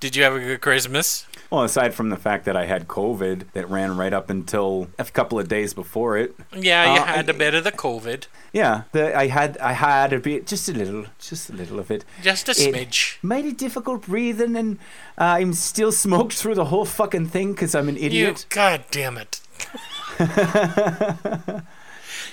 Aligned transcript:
Did 0.00 0.16
you 0.16 0.22
have 0.22 0.34
a 0.34 0.40
good 0.40 0.60
Christmas? 0.62 1.26
Well, 1.50 1.62
aside 1.62 1.92
from 1.94 2.08
the 2.10 2.16
fact 2.16 2.46
that 2.46 2.56
I 2.56 2.64
had 2.64 2.88
COVID 2.88 3.52
that 3.52 3.68
ran 3.68 3.96
right 3.98 4.12
up 4.14 4.30
until 4.30 4.88
a 4.98 5.04
couple 5.04 5.38
of 5.38 5.46
days 5.48 5.74
before 5.74 6.16
it. 6.16 6.34
Yeah, 6.56 6.94
you 6.94 7.00
Uh, 7.00 7.04
had 7.04 7.28
a 7.28 7.34
bit 7.34 7.54
of 7.54 7.64
the 7.64 7.72
COVID. 7.72 8.26
Yeah, 8.52 8.82
the, 8.92 9.14
I 9.16 9.26
had 9.26 9.58
I 9.58 9.72
had 9.72 10.12
a 10.14 10.18
bit, 10.18 10.46
just 10.46 10.68
a 10.68 10.72
little, 10.72 11.04
just 11.18 11.50
a 11.50 11.52
little 11.52 11.78
of 11.78 11.90
it. 11.90 12.04
Just 12.22 12.48
a 12.48 12.52
It- 12.52 12.56
smidge. 12.90 13.16
it 13.46 13.58
difficult 13.58 14.02
breathing, 14.06 14.56
and 14.56 14.78
uh, 15.18 15.36
I'm 15.38 15.52
still 15.52 15.92
smoked 15.92 16.32
through 16.32 16.54
the 16.54 16.66
whole 16.66 16.86
fucking 16.86 17.26
thing 17.28 17.52
because 17.52 17.74
I'm 17.74 17.88
an 17.88 17.96
You, 17.96 18.06
idiot. 18.06 18.46
god 18.48 18.84
damn 18.90 19.18
it. 19.18 19.40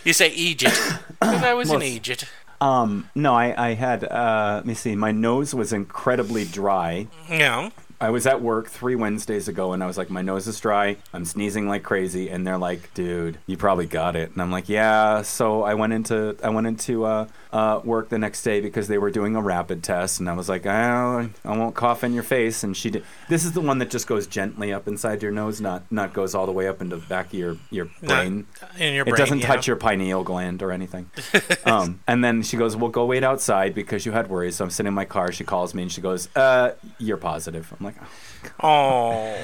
you 0.06 0.14
say 0.14 0.30
Egypt. 0.30 0.80
Because 1.20 1.44
I 1.44 1.54
was 1.56 1.72
in 1.72 1.82
Egypt. 1.82 2.26
Um, 2.60 3.10
no, 3.16 3.34
I 3.34 3.70
I 3.70 3.74
had 3.74 4.04
uh, 4.04 4.54
let 4.58 4.66
me 4.66 4.74
see, 4.74 4.96
my 4.96 5.12
nose 5.12 5.54
was 5.54 5.74
incredibly 5.74 6.46
dry. 6.46 7.08
Yeah. 7.30 7.70
I 8.00 8.12
was 8.12 8.28
at 8.28 8.44
work 8.44 8.68
three 8.68 8.96
Wednesdays 8.96 9.48
ago 9.48 9.74
and 9.74 9.84
I 9.84 9.88
was 9.88 9.98
like, 9.98 10.12
my 10.12 10.22
nose 10.22 10.46
is 10.48 10.60
dry. 10.60 10.98
I'm 11.14 11.26
sneezing 11.26 11.68
like 11.68 11.82
crazy. 11.82 12.30
And 12.30 12.46
they're 12.46 12.60
like, 12.60 12.94
dude, 12.94 13.40
you 13.48 13.58
probably 13.58 13.88
got 13.88 14.16
it. 14.16 14.32
And 14.32 14.42
I'm 14.42 14.52
like, 14.52 14.70
yeah. 14.70 15.24
So 15.24 15.64
I 15.64 15.74
went 15.74 15.94
into 15.94 16.36
I 16.44 16.50
went 16.50 16.68
into 16.68 17.06
uh, 17.06 17.28
uh, 17.58 17.82
work 17.84 18.10
the 18.10 18.20
next 18.20 18.44
day 18.44 18.62
because 18.62 18.88
they 18.88 19.00
were 19.00 19.10
doing 19.10 19.36
a 19.36 19.42
rapid 19.42 19.84
test. 19.84 20.20
And 20.20 20.30
I 20.30 20.34
was 20.34 20.48
like, 20.48 20.68
oh, 20.68 21.28
I 21.44 21.58
won't 21.58 21.74
cough 21.74 22.04
in 22.04 22.14
your 22.14 22.22
face. 22.22 22.64
And 22.64 22.78
she 22.78 22.92
did. 22.92 23.04
This 23.30 23.44
is 23.44 23.54
the 23.54 23.62
one 23.62 23.80
that 23.80 23.90
just 23.90 24.06
goes 24.06 24.28
gently 24.28 24.72
up 24.72 24.88
inside 24.88 25.24
your 25.24 25.32
nose, 25.32 25.60
not 25.60 25.92
not 25.92 26.14
goes 26.14 26.36
all 26.36 26.46
the 26.46 26.52
way 26.52 26.68
up 26.68 26.82
into 26.82 26.98
the 26.98 27.08
back 27.08 27.28
of 27.28 27.34
your, 27.34 27.58
your 27.72 27.86
Not 28.04 28.10
brain. 28.10 28.48
In 28.78 28.94
your 28.94 29.06
brain, 29.06 29.16
It 29.16 29.18
doesn't 29.18 29.40
yeah. 29.40 29.48
touch 29.48 29.66
your 29.66 29.76
pineal 29.76 30.24
gland 30.24 30.62
or 30.62 30.72
anything. 30.72 31.10
um, 31.66 32.00
and 32.08 32.24
then 32.24 32.44
she 32.44 32.58
goes, 32.58 32.76
"Well, 32.76 32.92
go 32.92 33.06
wait 33.06 33.24
outside 33.24 33.74
because 33.74 34.06
you 34.06 34.12
had 34.12 34.30
worries." 34.30 34.58
So 34.58 34.66
I'm 34.66 34.70
sitting 34.70 34.90
in 34.90 34.94
my 34.94 35.06
car. 35.06 35.32
She 35.32 35.44
calls 35.44 35.74
me 35.74 35.82
and 35.82 35.92
she 35.92 36.02
goes, 36.02 36.30
"Uh, 36.36 36.74
you're 37.00 37.18
positive." 37.18 37.74
I'm 37.80 37.84
like, 37.84 37.96
Oh. 38.62 39.36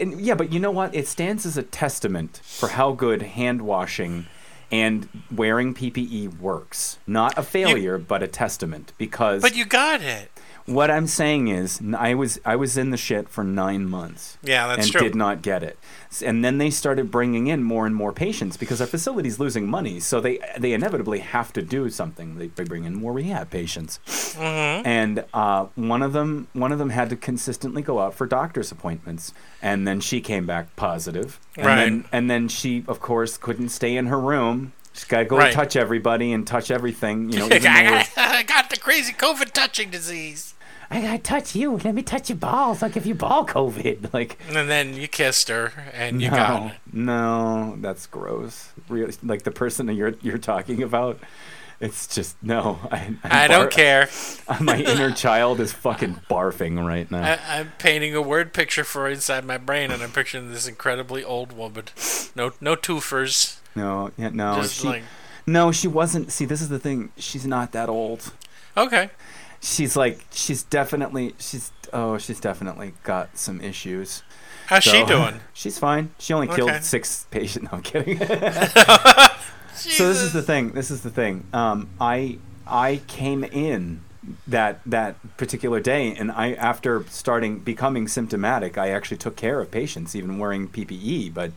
And 0.00 0.20
yeah, 0.20 0.34
but 0.34 0.52
you 0.52 0.58
know 0.58 0.70
what? 0.70 0.94
It 0.94 1.06
stands 1.06 1.44
as 1.44 1.58
a 1.58 1.62
testament 1.62 2.40
for 2.42 2.68
how 2.70 2.92
good 2.92 3.20
hand 3.22 3.60
washing 3.60 4.26
and 4.70 5.08
wearing 5.30 5.74
PPE 5.74 6.38
works. 6.38 6.98
Not 7.06 7.36
a 7.38 7.42
failure, 7.42 7.98
but 7.98 8.22
a 8.22 8.28
testament. 8.28 8.92
Because 8.98 9.42
But 9.42 9.56
you 9.56 9.64
got 9.64 10.02
it. 10.02 10.30
What 10.66 10.90
I'm 10.90 11.06
saying 11.06 11.48
is, 11.48 11.80
I 11.96 12.14
was 12.14 12.38
I 12.44 12.56
was 12.56 12.76
in 12.76 12.90
the 12.90 12.96
shit 12.96 13.28
for 13.28 13.42
nine 13.44 13.88
months 13.88 14.36
Yeah, 14.42 14.66
that's 14.66 14.84
and 14.86 14.92
true. 14.92 15.00
did 15.00 15.14
not 15.14 15.42
get 15.42 15.62
it. 15.62 15.78
And 16.24 16.44
then 16.44 16.58
they 16.58 16.70
started 16.70 17.10
bringing 17.10 17.46
in 17.46 17.62
more 17.62 17.86
and 17.86 17.94
more 17.94 18.12
patients 18.12 18.56
because 18.56 18.80
our 18.80 18.86
facility's 18.86 19.38
losing 19.38 19.68
money, 19.68 20.00
so 20.00 20.20
they 20.20 20.38
they 20.58 20.72
inevitably 20.72 21.18
have 21.20 21.52
to 21.54 21.62
do 21.62 21.88
something. 21.90 22.38
They, 22.38 22.48
they 22.48 22.64
bring 22.64 22.84
in 22.84 22.94
more 22.94 23.12
rehab 23.12 23.50
patients, 23.50 23.98
Mm-hmm. 24.36 24.86
and 24.86 25.24
uh, 25.32 25.66
one 25.76 26.02
of 26.02 26.12
them 26.12 26.48
one 26.52 26.72
of 26.72 26.78
them 26.78 26.90
had 26.90 27.10
to 27.10 27.16
consistently 27.16 27.82
go 27.82 27.98
out 28.00 28.14
for 28.14 28.26
doctor's 28.26 28.70
appointments, 28.72 29.32
and 29.62 29.86
then 29.86 30.00
she 30.00 30.20
came 30.20 30.46
back 30.46 30.74
positive, 30.76 31.38
and 31.56 31.66
Right. 31.66 31.76
then 31.76 32.04
and 32.12 32.30
then 32.30 32.48
she 32.48 32.84
of 32.88 33.00
course 33.00 33.36
couldn't 33.36 33.68
stay 33.70 33.96
in 33.96 34.06
her 34.06 34.20
room. 34.20 34.72
She's 34.92 35.04
got 35.04 35.18
to 35.18 35.24
go 35.26 35.36
Right. 35.36 35.52
touch 35.52 35.76
everybody 35.76 36.32
and 36.32 36.46
touch 36.46 36.70
everything, 36.70 37.30
you 37.30 37.38
know. 37.40 37.44
I 37.46 37.48
Even 37.56 37.62
though 37.62 37.90
we're- 37.90 38.04
got, 38.04 38.08
I 38.16 38.42
got 38.44 38.70
the 38.70 38.78
crazy 38.78 39.12
COVID 39.12 39.52
touching 39.52 39.90
disease. 39.90 40.54
I 40.90 41.00
gotta 41.00 41.18
touch 41.18 41.54
you. 41.56 41.76
Let 41.78 41.94
me 41.94 42.02
touch 42.02 42.28
your 42.28 42.38
balls. 42.38 42.82
I'll 42.82 42.90
give 42.90 43.06
you 43.06 43.14
ball 43.14 43.44
COVID. 43.46 44.10
Like, 44.12 44.38
And 44.48 44.68
then 44.70 44.94
you 44.94 45.08
kissed 45.08 45.48
her 45.48 45.72
and 45.92 46.22
you 46.22 46.30
no, 46.30 46.36
got 46.36 46.66
it. 46.70 46.76
no, 46.92 47.76
that's 47.80 48.06
gross. 48.06 48.72
Really, 48.88 49.14
like 49.22 49.42
the 49.42 49.50
person 49.50 49.86
that 49.86 49.94
you're 49.94 50.14
you're 50.22 50.38
talking 50.38 50.82
about. 50.82 51.18
It's 51.78 52.06
just 52.06 52.42
no. 52.42 52.78
I, 52.90 52.96
I'm 52.98 53.20
I 53.24 53.48
don't 53.48 53.70
care. 53.70 54.08
My 54.60 54.78
inner 54.80 55.10
child 55.24 55.60
is 55.60 55.72
fucking 55.74 56.20
barfing 56.30 56.82
right 56.86 57.10
now. 57.10 57.22
I, 57.22 57.58
I'm 57.58 57.72
painting 57.78 58.14
a 58.14 58.22
word 58.22 58.54
picture 58.54 58.84
for 58.84 59.06
inside 59.08 59.44
my 59.44 59.58
brain, 59.58 59.90
and 59.90 60.02
I'm 60.02 60.10
picturing 60.12 60.50
this 60.52 60.66
incredibly 60.66 61.22
old 61.22 61.52
woman. 61.52 61.84
No, 62.34 62.52
no 62.62 62.76
twofers. 62.76 63.58
no, 63.74 64.10
yeah, 64.16 64.30
no. 64.30 64.56
just 64.62 64.80
she, 64.80 64.86
like 64.88 65.02
no, 65.46 65.70
she 65.70 65.86
wasn't. 65.86 66.32
See, 66.32 66.46
this 66.46 66.62
is 66.62 66.70
the 66.70 66.78
thing. 66.78 67.10
She's 67.18 67.46
not 67.46 67.72
that 67.72 67.90
old. 67.90 68.32
okay. 68.76 69.10
She's 69.60 69.96
like, 69.96 70.24
she's 70.30 70.62
definitely, 70.62 71.34
she's, 71.38 71.72
oh, 71.92 72.18
she's 72.18 72.40
definitely 72.40 72.92
got 73.02 73.36
some 73.38 73.60
issues. 73.60 74.22
How's 74.66 74.84
she 74.84 75.04
doing? 75.06 75.40
She's 75.54 75.78
fine. 75.78 76.10
She 76.18 76.32
only 76.34 76.48
killed 76.48 76.70
Okay. 76.70 76.80
six 76.80 77.26
patients. 77.30 77.64
No, 77.70 77.78
I'm 77.78 77.82
kidding. 77.82 78.18
So 79.78 80.08
this 80.08 80.22
is 80.22 80.32
the 80.32 80.42
thing. 80.42 80.70
This 80.72 80.90
is 80.90 81.02
the 81.02 81.10
thing. 81.10 81.44
Um, 81.52 81.88
I 82.00 82.38
I 82.66 83.02
came 83.06 83.44
in 83.44 84.00
that 84.48 84.80
that 84.86 85.16
particular 85.36 85.80
day, 85.80 86.14
and 86.16 86.32
I 86.32 86.54
after 86.54 87.04
starting 87.10 87.58
becoming 87.58 88.08
symptomatic, 88.08 88.78
I 88.78 88.88
actually 88.88 89.18
took 89.18 89.36
care 89.36 89.60
of 89.60 89.70
patients, 89.70 90.16
even 90.16 90.38
wearing 90.38 90.66
PPE. 90.68 91.32
But 91.34 91.52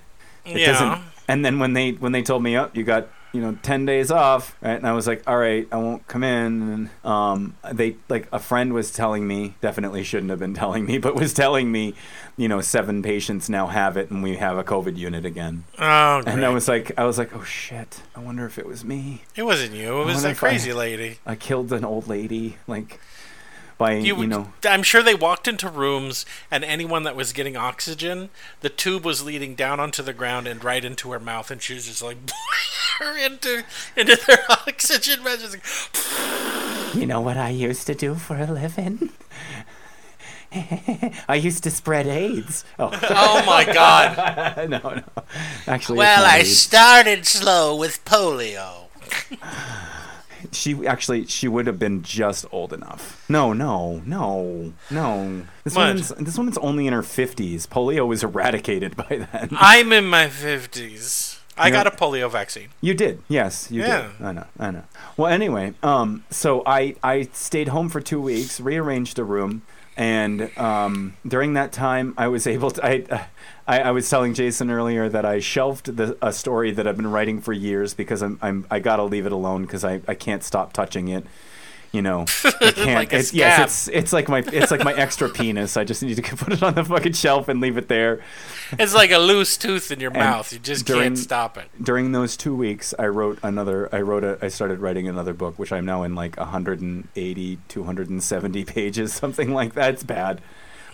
it 0.45 0.57
Yeah. 0.57 0.65
doesn't. 0.73 1.01
And 1.29 1.45
then 1.45 1.59
when 1.59 1.73
they 1.73 1.91
when 1.93 2.11
they 2.11 2.21
told 2.21 2.43
me, 2.43 2.57
"Up, 2.57 2.75
you 2.75 2.83
got 2.83 3.07
you 3.31 3.41
know 3.41 3.57
ten 3.61 3.85
days 3.85 4.09
off," 4.11 4.55
right? 4.61 4.75
And 4.77 4.87
I 4.87 4.93
was 4.93 5.07
like, 5.07 5.23
"All 5.27 5.37
right, 5.37 5.67
I 5.71 5.77
won't 5.77 6.07
come 6.07 6.23
in." 6.23 6.61
And 6.61 6.89
um, 7.05 7.55
they 7.71 7.95
like 8.09 8.27
a 8.31 8.39
friend 8.39 8.73
was 8.73 8.91
telling 8.91 9.27
me, 9.27 9.55
definitely 9.61 10.03
shouldn't 10.03 10.29
have 10.29 10.39
been 10.39 10.53
telling 10.63 10.85
me, 10.85 10.97
but 10.97 11.15
was 11.15 11.33
telling 11.33 11.71
me, 11.71 11.93
you 12.37 12.47
know, 12.47 12.61
seven 12.61 13.01
patients 13.03 13.49
now 13.49 13.67
have 13.67 13.97
it, 13.97 14.09
and 14.11 14.23
we 14.23 14.37
have 14.37 14.57
a 14.57 14.63
COVID 14.63 14.97
unit 14.97 15.25
again. 15.25 15.63
Oh, 15.77 16.21
And. 16.25 16.43
I 16.45 16.49
was 16.49 16.67
like, 16.67 16.91
I 16.97 17.03
was 17.03 17.17
like, 17.17 17.35
oh 17.35 17.43
shit! 17.43 18.01
I 18.15 18.19
wonder 18.19 18.45
if 18.45 18.57
it 18.57 18.65
was 18.65 18.83
me. 18.83 19.23
it 19.35 19.43
wasn't 19.43 19.73
you. 19.73 20.01
It 20.01 20.05
was 20.05 20.23
that 20.23 20.31
if 20.31 20.43
I- 20.43 20.49
crazy 20.49 20.73
lady. 20.73 21.19
I 21.25 21.35
killed 21.35 21.71
an 21.73 21.83
old 21.85 22.07
lady, 22.07 22.57
like 22.67 22.99
by 23.79 23.95
you, 23.95 24.15
You, 24.21 24.27
know. 24.27 24.53
I'm 24.63 24.83
sure 24.83 25.01
they 25.01 25.15
walked 25.15 25.47
into 25.47 25.67
rooms, 25.67 26.23
and 26.51 26.63
anyone 26.63 27.01
that 27.03 27.15
was 27.15 27.33
getting 27.33 27.57
oxygen, 27.57 28.29
the 28.61 28.69
tube 28.69 29.03
was 29.03 29.23
leading 29.23 29.55
down 29.55 29.79
onto 29.79 30.03
the 30.03 30.13
ground 30.13 30.47
and 30.47 30.63
right 30.63 30.85
into 30.85 31.11
her 31.11 31.19
mouth, 31.19 31.49
and 31.49 31.59
she 31.59 31.73
was 31.73 31.87
just 31.87 32.03
like 32.03 32.17
her 32.99 33.17
into 33.17 33.63
into 33.95 34.15
their 34.27 34.45
oxygen 34.51 35.23
measures. 35.23 35.55
You 36.93 37.07
know 37.07 37.21
what 37.21 37.37
I 37.37 37.49
used 37.49 37.87
to 37.87 37.95
do 37.95 38.13
for 38.15 38.37
a 38.37 38.45
living? 38.45 39.09
I 41.27 41.35
used 41.35 41.63
to 41.63 41.71
spread 41.71 42.07
AIDS. 42.07 42.65
Oh 42.79 42.89
Oh 43.09 43.43
my 43.45 43.65
god! 43.65 44.67
no, 44.69 44.79
no, 44.79 45.03
actually, 45.67 45.99
Well, 45.99 46.25
I 46.25 46.37
AIDS. 46.39 46.57
started 46.57 47.25
slow 47.27 47.75
with 47.75 48.03
polio. 48.03 48.85
She 50.51 50.85
actually 50.87 51.25
she 51.25 51.47
would 51.47 51.67
have 51.67 51.79
been 51.79 52.01
just 52.03 52.45
old 52.51 52.73
enough. 52.73 53.23
No, 53.29 53.53
no, 53.53 54.01
no, 54.05 54.73
no. 54.89 55.43
This 55.63 55.75
What? 55.75 55.87
woman's 55.87 56.09
this 56.09 56.37
woman's 56.37 56.57
only 56.59 56.87
in 56.87 56.93
her 56.93 57.03
fifties. 57.03 57.65
Polio 57.67 58.07
was 58.07 58.23
eradicated 58.23 58.95
by 59.09 59.27
then. 59.31 59.49
I'm 59.51 59.91
in 59.91 60.05
my 60.07 60.27
fifties. 60.29 61.39
I 61.57 61.67
You 61.67 61.73
know- 61.73 61.83
got 61.83 61.87
a 61.87 61.91
polio 61.97 62.31
vaccine. 62.31 62.69
You 62.79 62.93
did, 62.93 63.21
yes, 63.27 63.69
you 63.69 63.81
Yeah. 63.81 64.07
did. 64.17 64.25
I 64.25 64.31
know, 64.31 64.45
I 64.59 64.71
know. 64.71 64.83
Well, 65.17 65.31
anyway, 65.31 65.73
um, 65.83 66.23
so 66.29 66.63
I 66.65 66.95
I 67.03 67.27
stayed 67.33 67.67
home 67.69 67.89
for 67.89 67.99
two 67.99 68.21
weeks, 68.21 68.61
rearranged 68.61 69.19
a 69.19 69.23
room, 69.25 69.63
and 69.99 70.57
um, 70.57 71.17
during 71.27 71.55
that 71.55 71.73
time, 71.73 72.13
I 72.17 72.29
was 72.29 72.47
able 72.47 72.71
to. 72.71 72.85
I, 72.85 73.27
I 73.67 73.81
I 73.81 73.91
was 73.91 74.09
telling 74.09 74.33
Jason 74.33 74.71
earlier 74.71 75.09
that 75.09 75.25
I 75.25 75.39
shelved 75.39 75.97
the 75.97 76.17
a 76.21 76.31
story 76.31 76.71
that 76.71 76.87
I've 76.87 76.95
been 76.95 77.11
writing 77.11 77.41
for 77.41 77.51
years 77.51 77.93
because 77.93 78.23
I'm 78.23 78.39
I'm 78.41 78.65
I 78.71 78.79
gotta 78.79 79.03
leave 79.03 79.25
it 79.25 79.33
alone 79.33 79.63
because 79.63 79.83
I 79.83 79.99
I 80.07 80.15
can't 80.15 80.41
stop 80.41 80.71
touching 80.71 81.09
it. 81.09 81.25
You 81.91 82.03
know, 82.03 82.25
I 82.43 82.71
can't. 82.71 82.93
Like 82.93 83.13
it's, 83.13 83.33
yes, 83.33 83.87
it's 83.87 83.97
it's 83.97 84.13
like 84.13 84.29
my 84.29 84.39
it's 84.45 84.69
like 84.69 84.83
my 84.83 84.93
extra 84.93 85.27
penis. 85.37 85.75
I 85.75 85.83
just 85.85 86.03
need 86.03 86.15
to 86.15 86.21
put 86.35 86.53
it 86.53 86.61
on 86.61 86.75
the 86.75 86.85
fucking 86.85 87.13
shelf 87.13 87.47
and 87.47 87.59
leave 87.61 87.77
it 87.77 87.87
there. 87.87 88.21
It's 88.77 88.93
like 88.93 89.09
a 89.09 89.17
loose 89.17 89.57
tooth 89.57 89.89
in 89.91 89.99
your 89.99 90.11
mouth. 90.11 90.53
You 90.53 90.59
just 90.59 90.85
during- 90.85 91.01
can't 91.01 91.17
stop 91.17 91.57
it. 91.57 91.65
during 91.81 92.11
those 92.11 92.37
two 92.37 92.55
weeks 92.55 92.93
i 92.99 93.07
wrote 93.07 93.39
another 93.41 93.89
i 93.93 93.99
wrote 94.01 94.23
a 94.23 94.37
i 94.43 94.47
started 94.49 94.79
writing 94.79 95.07
another 95.07 95.33
book 95.33 95.57
which 95.57 95.71
i'm 95.71 95.85
now 95.85 96.03
in 96.03 96.13
like 96.13 96.37
180 96.37 97.57
270 97.67 98.65
pages 98.65 99.13
something 99.13 99.53
like 99.53 99.73
that 99.73 99.93
it's 99.95 100.03
bad 100.03 100.41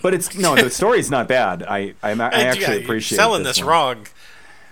but 0.01 0.13
it's 0.13 0.33
no 0.37 0.55
the 0.55 0.69
story's 0.69 1.11
not 1.11 1.27
bad 1.27 1.63
i 1.63 1.93
i'm, 2.03 2.21
i 2.21 2.29
yeah, 2.31 2.37
actually 2.47 2.75
you're 2.75 2.83
appreciate 2.83 3.17
selling 3.17 3.43
this, 3.43 3.57
one. 3.59 3.67
wrong. 3.67 4.07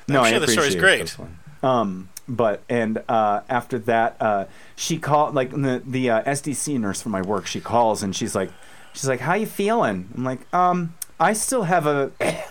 no 0.07 0.19
I'm 0.19 0.25
I 0.25 0.29
sure 0.31 0.39
the 0.39 0.47
story's 0.47 0.75
great. 0.75 1.01
this 1.01 1.17
um 1.61 2.07
but 2.27 2.61
and 2.69 3.03
uh 3.09 3.41
after 3.49 3.77
that 3.79 4.15
uh 4.21 4.45
she 4.75 4.97
called 4.97 5.35
like 5.35 5.51
the 5.51 5.81
the 5.85 6.09
uh, 6.09 6.23
sdc 6.23 6.79
nurse 6.79 7.01
from 7.01 7.11
my 7.11 7.21
work 7.21 7.45
she 7.45 7.59
calls 7.59 8.01
and 8.01 8.15
she's 8.15 8.33
like 8.33 8.49
she's 8.93 9.07
like 9.07 9.19
how 9.19 9.33
you 9.33 9.45
feeling 9.45 10.07
i'm 10.15 10.23
like 10.23 10.53
um 10.53 10.93
i 11.19 11.33
still 11.33 11.63
have 11.63 11.85
a 11.85 12.11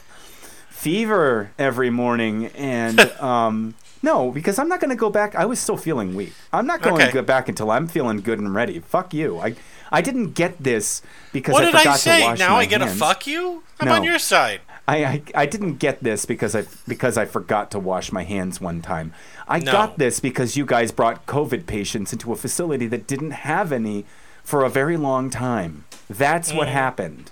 fever 0.68 1.50
every 1.58 1.90
morning 1.90 2.46
and 2.48 3.00
um 3.20 3.74
no 4.02 4.30
because 4.30 4.58
i'm 4.58 4.68
not 4.68 4.80
going 4.80 4.90
to 4.90 4.96
go 4.96 5.10
back 5.10 5.34
i 5.34 5.44
was 5.44 5.58
still 5.60 5.76
feeling 5.76 6.14
weak 6.14 6.32
i'm 6.52 6.66
not 6.66 6.82
going 6.82 6.94
Okay. 6.96 7.06
to 7.06 7.12
go 7.12 7.22
back 7.22 7.48
until 7.48 7.70
i'm 7.70 7.86
feeling 7.86 8.18
good 8.20 8.38
and 8.38 8.54
ready 8.54 8.78
fuck 8.80 9.14
you 9.14 9.38
i 9.38 9.54
i 9.90 10.00
didn't 10.00 10.32
get 10.32 10.62
this 10.62 11.02
because 11.32 11.52
What 11.54 11.64
i 11.64 11.66
forgot 11.70 11.86
I 11.86 11.92
to 11.92 11.98
say? 11.98 12.22
wash 12.22 12.38
Now 12.38 12.54
my 12.54 12.58
I 12.60 12.64
get 12.66 12.80
hands. 12.80 12.94
a 12.94 12.96
fuck 12.98 13.26
you? 13.26 13.62
I'm 13.80 13.88
No. 13.88 13.94
on 13.94 14.04
your 14.04 14.18
side. 14.18 14.60
I, 14.88 15.04
I 15.04 15.22
I 15.42 15.46
didn't 15.46 15.74
get 15.76 16.02
this 16.02 16.24
because 16.26 16.56
I 16.56 16.64
because 16.88 17.16
I 17.16 17.24
forgot 17.24 17.70
to 17.70 17.78
wash 17.78 18.10
my 18.10 18.24
hands 18.24 18.60
one 18.60 18.82
time. 18.82 19.12
I 19.52 19.58
No. 19.58 19.70
got 19.72 19.98
this 19.98 20.18
because 20.18 20.56
you 20.56 20.64
guys 20.64 20.90
brought 20.92 21.26
COVID 21.26 21.66
patients 21.66 22.12
into 22.12 22.32
a 22.32 22.36
facility 22.36 22.86
that 22.86 23.06
didn't 23.06 23.32
have 23.32 23.70
any 23.70 24.06
for 24.42 24.64
a 24.64 24.70
very 24.70 24.96
long 24.96 25.28
time. 25.30 25.84
That's 26.08 26.52
what 26.52 26.68
Mm. 26.68 26.72
happened. 26.72 27.30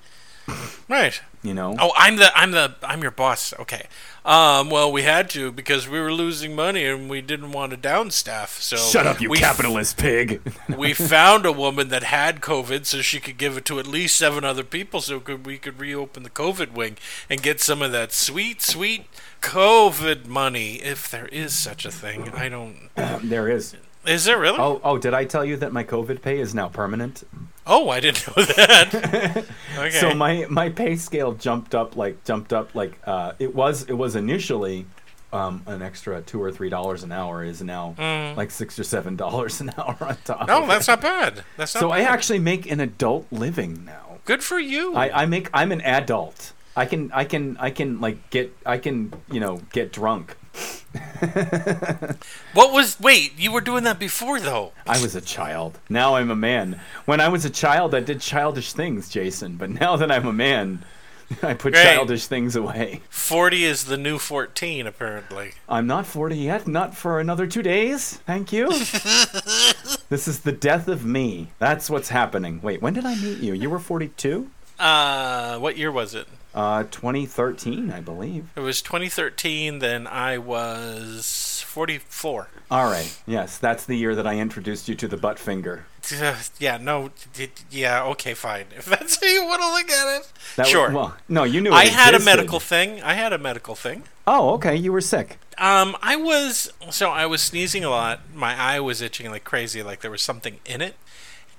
Right. 0.88 1.20
You 1.42 1.54
know. 1.54 1.74
Oh, 1.78 1.92
I'm 1.96 2.16
the 2.16 2.36
I'm 2.36 2.50
the 2.50 2.74
I'm 2.82 3.00
your 3.00 3.10
boss. 3.10 3.54
Okay. 3.58 3.86
Um, 4.26 4.68
well, 4.68 4.92
we 4.92 5.02
had 5.02 5.30
to 5.30 5.50
because 5.50 5.88
we 5.88 5.98
were 5.98 6.12
losing 6.12 6.54
money 6.54 6.84
and 6.84 7.08
we 7.08 7.22
didn't 7.22 7.52
want 7.52 7.70
to 7.70 7.78
down 7.78 8.10
staff. 8.10 8.60
So 8.60 8.76
Shut 8.76 9.06
up, 9.06 9.20
you 9.22 9.30
we, 9.30 9.38
capitalist 9.38 9.96
pig. 9.96 10.42
we 10.76 10.92
found 10.92 11.46
a 11.46 11.52
woman 11.52 11.88
that 11.88 12.02
had 12.02 12.42
COVID, 12.42 12.84
so 12.84 13.00
she 13.00 13.20
could 13.20 13.38
give 13.38 13.56
it 13.56 13.64
to 13.66 13.78
at 13.78 13.86
least 13.86 14.16
seven 14.16 14.44
other 14.44 14.64
people, 14.64 15.00
so 15.00 15.18
could 15.18 15.46
we 15.46 15.56
could 15.56 15.80
reopen 15.80 16.22
the 16.24 16.30
COVID 16.30 16.72
wing 16.72 16.98
and 17.30 17.42
get 17.42 17.60
some 17.60 17.80
of 17.80 17.90
that 17.92 18.12
sweet, 18.12 18.60
sweet 18.60 19.06
COVID 19.40 20.26
money, 20.26 20.74
if 20.82 21.10
there 21.10 21.28
is 21.28 21.56
such 21.56 21.86
a 21.86 21.90
thing. 21.90 22.28
I 22.34 22.50
don't. 22.50 22.90
there 23.22 23.48
is. 23.48 23.74
Is 24.06 24.24
there 24.24 24.38
really? 24.38 24.58
Oh, 24.58 24.80
oh, 24.82 24.98
did 24.98 25.12
I 25.14 25.24
tell 25.24 25.44
you 25.44 25.56
that 25.58 25.72
my 25.72 25.84
COVID 25.84 26.22
pay 26.22 26.38
is 26.38 26.54
now 26.54 26.68
permanent? 26.68 27.22
Oh, 27.66 27.90
I 27.90 28.00
didn't 28.00 28.26
know 28.26 28.42
that. 28.42 29.46
okay. 29.78 29.90
So 29.90 30.14
my 30.14 30.46
my 30.48 30.70
pay 30.70 30.96
scale 30.96 31.32
jumped 31.32 31.74
up 31.74 31.96
like 31.96 32.24
jumped 32.24 32.52
up 32.52 32.74
like 32.74 32.98
uh, 33.06 33.32
it 33.38 33.54
was 33.54 33.84
it 33.84 33.92
was 33.92 34.16
initially 34.16 34.86
um, 35.32 35.62
an 35.66 35.82
extra 35.82 36.22
two 36.22 36.42
or 36.42 36.50
three 36.50 36.70
dollars 36.70 37.02
an 37.02 37.12
hour 37.12 37.44
is 37.44 37.62
now 37.62 37.94
like 38.36 38.50
six 38.50 38.78
or 38.78 38.84
seven 38.84 39.16
dollars 39.24 39.60
an 39.60 39.70
hour 39.76 39.96
on 40.00 40.16
top. 40.24 40.40
Mm. 40.40 40.46
no, 40.46 40.66
that's 40.66 40.88
it. 40.88 40.92
not 40.92 41.00
bad. 41.02 41.44
That's 41.56 41.74
not 41.74 41.80
so 41.80 41.90
I 41.90 42.00
actually 42.00 42.38
make 42.38 42.70
an 42.70 42.80
adult 42.80 43.26
living 43.30 43.84
now. 43.84 44.18
good 44.24 44.42
for 44.42 44.58
you. 44.58 44.94
I, 44.94 45.22
I 45.22 45.26
make 45.26 45.50
I'm 45.52 45.72
an 45.72 45.82
adult. 45.82 46.52
I 46.76 46.86
can 46.86 47.12
I 47.12 47.24
can 47.24 47.56
I 47.58 47.70
can 47.70 48.00
like 48.00 48.30
get 48.30 48.56
I 48.64 48.78
can 48.78 49.12
you 49.30 49.40
know 49.40 49.60
get 49.72 49.92
drunk. 49.92 50.36
what 52.54 52.72
was? 52.72 52.98
Wait, 53.00 53.38
you 53.38 53.52
were 53.52 53.60
doing 53.60 53.84
that 53.84 53.98
before 53.98 54.40
though. 54.40 54.72
I 54.86 55.00
was 55.00 55.14
a 55.14 55.20
child. 55.20 55.78
Now 55.88 56.14
I'm 56.16 56.30
a 56.30 56.36
man. 56.36 56.80
When 57.04 57.20
I 57.20 57.28
was 57.28 57.44
a 57.44 57.50
child, 57.50 57.94
I 57.94 58.00
did 58.00 58.20
childish 58.20 58.72
things, 58.72 59.08
Jason. 59.08 59.56
But 59.56 59.70
now 59.70 59.96
that 59.96 60.10
I'm 60.10 60.26
a 60.26 60.32
man, 60.32 60.84
I 61.42 61.54
put 61.54 61.74
Great. 61.74 61.84
childish 61.84 62.26
things 62.26 62.56
away. 62.56 63.02
Forty 63.08 63.64
is 63.64 63.84
the 63.84 63.96
new 63.96 64.18
fourteen, 64.18 64.86
apparently. 64.86 65.52
I'm 65.68 65.86
not 65.86 66.06
40 66.06 66.36
yet. 66.36 66.66
Not 66.66 66.96
for 66.96 67.20
another 67.20 67.46
two 67.46 67.62
days. 67.62 68.16
Thank 68.26 68.52
you. 68.52 68.68
this 70.08 70.26
is 70.26 70.40
the 70.40 70.52
death 70.52 70.88
of 70.88 71.04
me. 71.04 71.48
That's 71.58 71.88
what's 71.88 72.08
happening. 72.08 72.60
Wait, 72.62 72.82
when 72.82 72.94
did 72.94 73.06
I 73.06 73.14
meet 73.14 73.38
you? 73.38 73.54
You 73.54 73.70
were 73.70 73.78
42? 73.78 74.50
Uh, 74.78 75.58
what 75.58 75.76
year 75.76 75.92
was 75.92 76.14
it? 76.14 76.26
Uh, 76.54 76.82
2013, 76.84 77.92
I 77.92 78.00
believe. 78.00 78.48
It 78.56 78.60
was 78.60 78.82
2013. 78.82 79.78
Then 79.78 80.06
I 80.06 80.38
was 80.38 81.62
44. 81.66 82.48
All 82.70 82.84
right. 82.90 83.16
Yes, 83.26 83.58
that's 83.58 83.84
the 83.86 83.96
year 83.96 84.14
that 84.14 84.26
I 84.26 84.36
introduced 84.38 84.88
you 84.88 84.94
to 84.96 85.08
the 85.08 85.16
butt 85.16 85.38
finger. 85.38 85.86
Uh, 86.20 86.36
yeah, 86.58 86.76
no, 86.78 87.10
d- 87.34 87.50
yeah, 87.70 88.02
okay, 88.04 88.34
fine. 88.34 88.66
If 88.76 88.86
that's 88.86 89.20
how 89.20 89.26
you 89.28 89.44
want 89.44 89.62
to 89.62 89.70
look 89.70 89.90
at 89.90 90.20
it, 90.20 90.32
That 90.56 90.62
was- 90.64 90.68
sure. 90.70 90.90
well, 90.90 91.16
no, 91.28 91.44
you 91.44 91.60
knew. 91.60 91.70
I 91.72 91.84
it 91.84 91.90
had 91.92 92.14
a 92.14 92.20
medical 92.20 92.60
thing. 92.60 93.02
I 93.02 93.14
had 93.14 93.32
a 93.32 93.38
medical 93.38 93.74
thing. 93.74 94.04
Oh, 94.26 94.50
okay. 94.54 94.76
You 94.76 94.92
were 94.92 95.00
sick. 95.00 95.38
Um, 95.58 95.96
I 96.02 96.16
was 96.16 96.72
so 96.90 97.10
I 97.10 97.26
was 97.26 97.42
sneezing 97.42 97.84
a 97.84 97.90
lot. 97.90 98.20
My 98.34 98.58
eye 98.58 98.80
was 98.80 99.02
itching 99.02 99.30
like 99.30 99.44
crazy, 99.44 99.82
like 99.82 100.00
there 100.00 100.10
was 100.10 100.22
something 100.22 100.58
in 100.64 100.80
it. 100.80 100.94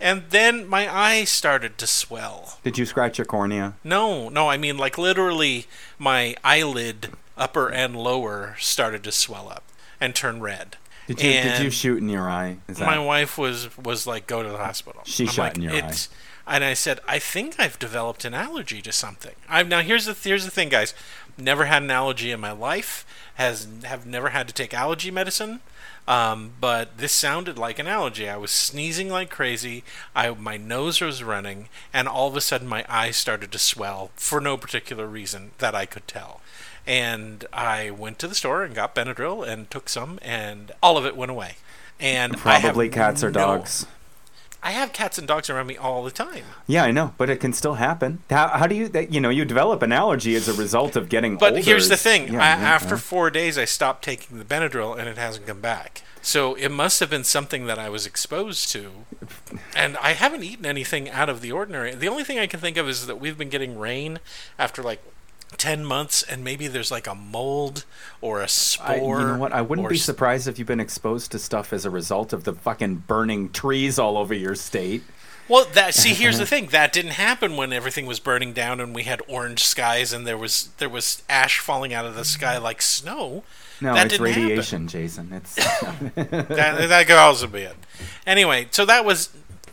And 0.02 0.24
then 0.32 0.68
my 0.68 0.94
eye 0.94 1.24
started 1.26 1.78
to 1.78 1.88
swell. 1.88 2.60
Did 2.64 2.78
you 2.78 2.86
scratch 2.86 3.18
your 3.18 3.26
cornea? 3.26 3.76
No, 3.84 4.30
no, 4.30 4.50
I 4.50 4.58
mean 4.58 4.78
like 4.78 4.98
literally 4.98 5.68
my 6.00 6.36
eyelid, 6.44 7.12
upper 7.38 7.70
and 7.70 7.96
lower, 7.96 8.56
started 8.60 9.04
to 9.04 9.12
swell 9.12 9.48
up 9.48 9.64
and 10.00 10.16
turn 10.16 10.42
red. 10.42 10.78
Did 11.08 11.22
you 11.22 11.32
did 11.32 11.64
you 11.64 11.70
shoot 11.70 11.98
in 12.00 12.10
your 12.10 12.30
eye? 12.30 12.58
Is 12.68 12.78
that 12.78 12.86
My 12.86 13.00
wife 13.00 13.38
was 13.38 13.76
was 13.78 14.08
like, 14.08 14.28
"Go 14.28 14.44
to 14.44 14.50
the 14.50 14.58
hospital." 14.58 15.02
She 15.06 15.26
I'm 15.26 15.30
shot 15.30 15.44
like, 15.44 15.56
in 15.58 15.64
your 15.64 15.74
"It's-" 15.74 16.10
And 16.48 16.64
I 16.64 16.74
said, 16.74 17.00
"I 17.08 17.20
think 17.20 17.60
I've 17.60 17.78
developed 17.80 18.26
an 18.26 18.34
allergy 18.34 18.82
to 18.82 18.92
something." 18.92 19.36
I've 19.48 19.68
now 19.68 19.82
here's 19.82 20.06
the 20.06 20.14
here's 20.14 20.46
the 20.46 20.52
thing, 20.52 20.70
guys. 20.70 20.94
Never 21.38 21.66
had 21.66 21.84
an 21.84 21.92
allergy 21.92 22.32
in 22.32 22.40
my 22.40 22.52
life. 22.52 23.06
Has 23.36 23.68
have 23.84 24.06
never 24.06 24.30
had 24.30 24.48
to 24.48 24.54
take 24.54 24.74
allergy 24.74 25.12
medicine. 25.12 25.62
Um, 26.08 26.52
but 26.60 26.98
this 26.98 27.12
sounded 27.14 27.58
like 27.58 27.80
an 27.80 27.88
allergy. 27.88 28.28
I 28.28 28.36
was 28.38 28.52
sneezing 28.52 29.10
like 29.10 29.30
crazy. 29.30 29.84
I 30.16 30.30
my 30.32 30.58
nose 30.58 31.00
was 31.00 31.24
running, 31.24 31.70
and 31.94 32.08
all 32.08 32.28
of 32.28 32.36
a 32.36 32.42
sudden 32.42 32.68
my 32.68 32.84
eyes 32.90 33.18
started 33.18 33.52
to 33.52 33.60
swell 33.60 34.12
for 34.16 34.42
no 34.42 34.58
particular 34.58 35.06
reason 35.06 35.52
that 35.60 35.76
I 35.76 35.86
could 35.86 36.08
tell. 36.08 36.42
And 36.88 37.46
I 37.54 37.92
went 37.92 38.18
to 38.20 38.28
the 38.28 38.36
store 38.36 38.64
and 38.64 38.74
got 38.74 38.96
Benadryl 38.96 39.48
and 39.48 39.70
took 39.70 39.88
some, 39.88 40.18
and 40.24 40.72
all 40.82 40.98
of 40.98 41.06
it 41.06 41.16
went 41.16 41.32
away. 41.32 41.56
And 42.00 42.36
I 42.44 42.54
have 42.56 42.62
Probably 42.74 42.90
cats 42.90 43.24
or 43.24 43.28
no- 43.28 43.34
dogs. 43.58 43.86
I 44.64 44.72
have 44.72 44.94
cats 44.94 45.18
and 45.18 45.28
dogs 45.28 45.50
around 45.50 45.68
me 45.68 45.76
all 45.76 46.04
the 46.04 46.12
time. 46.12 46.44
Yeah, 46.68 46.84
I 46.84 46.92
know, 46.92 47.14
but 47.18 47.30
it 47.30 47.38
can 47.40 47.52
still 47.52 47.76
happen. 47.76 48.22
How, 48.30 48.48
how 48.50 48.68
do 48.68 48.76
you, 48.76 48.88
that, 48.90 49.12
you 49.12 49.20
know, 49.20 49.30
you 49.30 49.44
develop 49.44 49.82
an 49.82 49.92
allergy 49.92 50.36
as 50.36 50.48
a 50.48 50.54
result 50.54 50.96
of 50.96 51.10
getting 51.10 51.38
But 51.38 51.54
older. 51.54 51.64
here's 51.64 51.90
the 51.90 51.98
thing: 51.98 52.34
Yeah, 52.34 52.40
I, 52.44 52.60
yeah, 52.60 52.70
after 52.70 52.96
yeah. 52.96 53.02
four 53.02 53.32
days, 53.32 53.58
I 53.58 53.66
stopped 53.66 54.04
taking 54.04 54.38
the 54.38 54.46
Benadryl, 54.46 54.98
and 54.98 55.10
it 55.10 55.18
hasn't 55.18 55.48
come 55.48 55.62
back. 55.62 56.04
So 56.22 56.54
it 56.54 56.70
must 56.70 57.00
have 57.00 57.10
been 57.10 57.24
something 57.24 57.66
that 57.66 57.80
I 57.80 57.90
was 57.90 58.06
exposed 58.06 58.72
to, 58.74 58.92
and 59.76 59.98
I 59.98 60.14
haven't 60.14 60.44
eaten 60.44 60.68
anything 60.68 61.10
out 61.10 61.30
of 61.30 61.42
the 61.42 61.52
ordinary. 61.52 61.96
The 61.96 62.08
only 62.08 62.24
thing 62.24 62.38
I 62.38 62.46
can 62.46 62.60
think 62.60 62.78
of 62.78 62.88
is 62.88 63.08
that 63.08 63.20
we've 63.20 63.38
been 63.38 63.50
getting 63.50 63.80
rain 63.80 64.20
after 64.60 64.84
like. 64.84 65.02
10 65.58 65.86
months 65.86 66.24
and 66.24 66.44
maybe 66.44 66.68
there's 66.68 66.92
like 66.92 67.08
a 67.08 67.16
mold 67.16 67.86
or 68.22 68.42
a 68.42 68.48
spore 68.48 69.20
you 69.22 69.28
know 69.28 69.38
what? 69.38 69.52
I 69.52 69.62
wouldn't 69.62 69.90
be 69.90 69.98
surprised 69.98 70.48
if 70.48 70.58
you've 70.58 70.68
been 70.68 70.80
exposed 70.80 71.32
to 71.34 71.40
stuff 71.40 71.74
as 71.74 71.86
a 71.86 71.90
result 71.90 72.34
of 72.34 72.44
the 72.46 72.54
fucking 72.54 73.04
burning 73.08 73.50
trees 73.52 74.00
all 74.00 74.18
over 74.18 74.34
your 74.34 74.56
state. 74.56 75.04
Well, 75.48 75.66
that 75.74 75.94
see, 75.94 76.10
here's 76.14 76.38
the 76.40 76.46
thing. 76.46 76.68
That 76.68 76.94
didn't 76.94 77.12
happen 77.12 77.58
when 77.58 77.74
everything 77.74 78.06
was 78.06 78.20
burning 78.20 78.54
down 78.54 78.80
and 78.80 78.96
we 78.96 79.04
had 79.04 79.22
orange 79.28 79.64
skies 79.64 80.14
and 80.14 80.26
there 80.26 80.38
was 80.38 80.70
there 80.78 80.90
was 80.90 81.24
ash 81.30 81.60
falling 81.60 81.94
out 81.94 82.06
of 82.06 82.16
the 82.16 82.26
sky 82.26 82.58
like 82.58 82.82
snow. 82.82 83.44
No, 83.82 83.94
That 83.96 84.06
it's 84.08 84.14
didn't 84.18 84.28
happen. 84.28 84.44
radiation, 84.44 84.88
Jason. 84.88 85.34
It's 85.34 85.56
that, 86.16 86.88
that 86.90 87.08
could 87.08 87.18
also 87.18 87.48
be 87.48 87.62
it. 87.62 87.76
Anyway, 88.26 88.68
so 88.72 88.86
that 88.86 89.04
was 89.04 89.30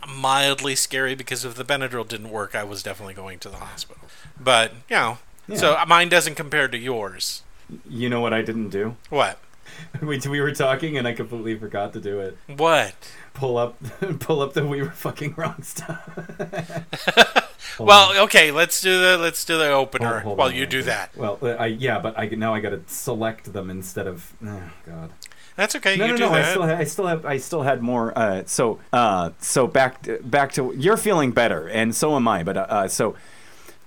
mildly 0.07 0.75
scary 0.75 1.15
because 1.15 1.45
if 1.45 1.55
the 1.55 1.63
Benadryl 1.63 2.07
didn't 2.07 2.31
work, 2.31 2.55
I 2.55 2.63
was 2.63 2.81
definitely 2.83 3.13
going 3.13 3.37
to 3.39 3.49
the 3.49 3.57
hospital. 3.57 4.03
But 4.39 4.71
you 4.89 4.95
know, 4.95 5.17
so 5.55 5.77
mine 5.87 6.09
doesn't 6.09 6.35
compare 6.35 6.67
to 6.67 6.77
yours. 6.77 7.43
you 7.87 8.09
know 8.09 8.21
what 8.21 8.33
I 8.33 8.41
didn't 8.41 8.69
do? 8.69 8.95
What? 9.09 9.39
we, 10.01 10.19
we 10.19 10.41
were 10.41 10.51
talking 10.51 10.97
and 10.97 11.07
I 11.07 11.13
completely 11.13 11.57
forgot 11.57 11.93
to 11.93 12.01
do 12.01 12.19
it. 12.19 12.37
What? 12.47 12.93
Pull 13.33 13.57
up, 13.57 13.77
pull 14.19 14.41
up 14.41 14.53
the 14.53 14.65
we 14.65 14.81
were 14.81 14.89
fucking 14.91 15.35
wrong 15.37 15.61
stuff. 15.63 16.05
Hold 17.77 17.79
on. 17.79 17.85
Well, 17.87 18.23
okay, 18.25 18.51
let's 18.51 18.81
do 18.81 18.99
the 18.99 19.17
let's 19.17 19.45
do 19.45 19.57
the 19.57 19.69
opener 19.69 20.09
Hold- 20.09 20.23
hold 20.23 20.37
while 20.37 20.47
on, 20.49 20.55
you 20.55 20.65
do 20.65 20.83
that. 20.83 21.15
Well, 21.15 21.37
uh, 21.41 21.49
I 21.51 21.67
yeah, 21.67 21.99
but 21.99 22.17
I 22.17 22.25
now 22.27 22.53
I 22.53 22.59
got 22.59 22.71
to 22.71 22.81
select 22.87 23.53
them 23.53 23.69
instead 23.69 24.07
of. 24.07 24.33
Oh 24.45 24.61
God. 24.85 25.11
That's 25.55 25.75
okay. 25.75 25.97
No, 25.97 26.05
you 26.05 26.11
no, 26.13 26.17
do 26.17 26.23
no. 26.23 26.31
I 26.31 26.43
still, 26.43 26.63
I 26.63 26.83
still 26.85 27.07
have, 27.07 27.25
I 27.25 27.37
still 27.37 27.61
had 27.63 27.81
more. 27.81 28.17
Uh, 28.17 28.43
so, 28.45 28.79
uh, 28.93 29.31
so 29.39 29.67
back, 29.67 30.07
back 30.23 30.53
to 30.53 30.73
you're 30.77 30.95
feeling 30.95 31.31
better, 31.31 31.67
and 31.67 31.93
so 31.93 32.15
am 32.15 32.29
I. 32.29 32.43
But 32.43 32.55
uh, 32.57 32.87
so, 32.87 33.15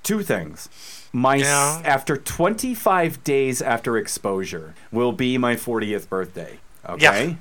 two 0.02 0.23
things. 0.23 0.69
My 1.12 1.38
s- 1.38 1.83
after 1.85 2.16
25 2.16 3.23
days 3.25 3.61
after 3.61 3.97
exposure 3.99 4.75
will 4.90 5.12
be 5.12 5.37
my 5.38 5.57
40th 5.57 6.09
birthday. 6.09 6.59
Okay. 6.88 7.37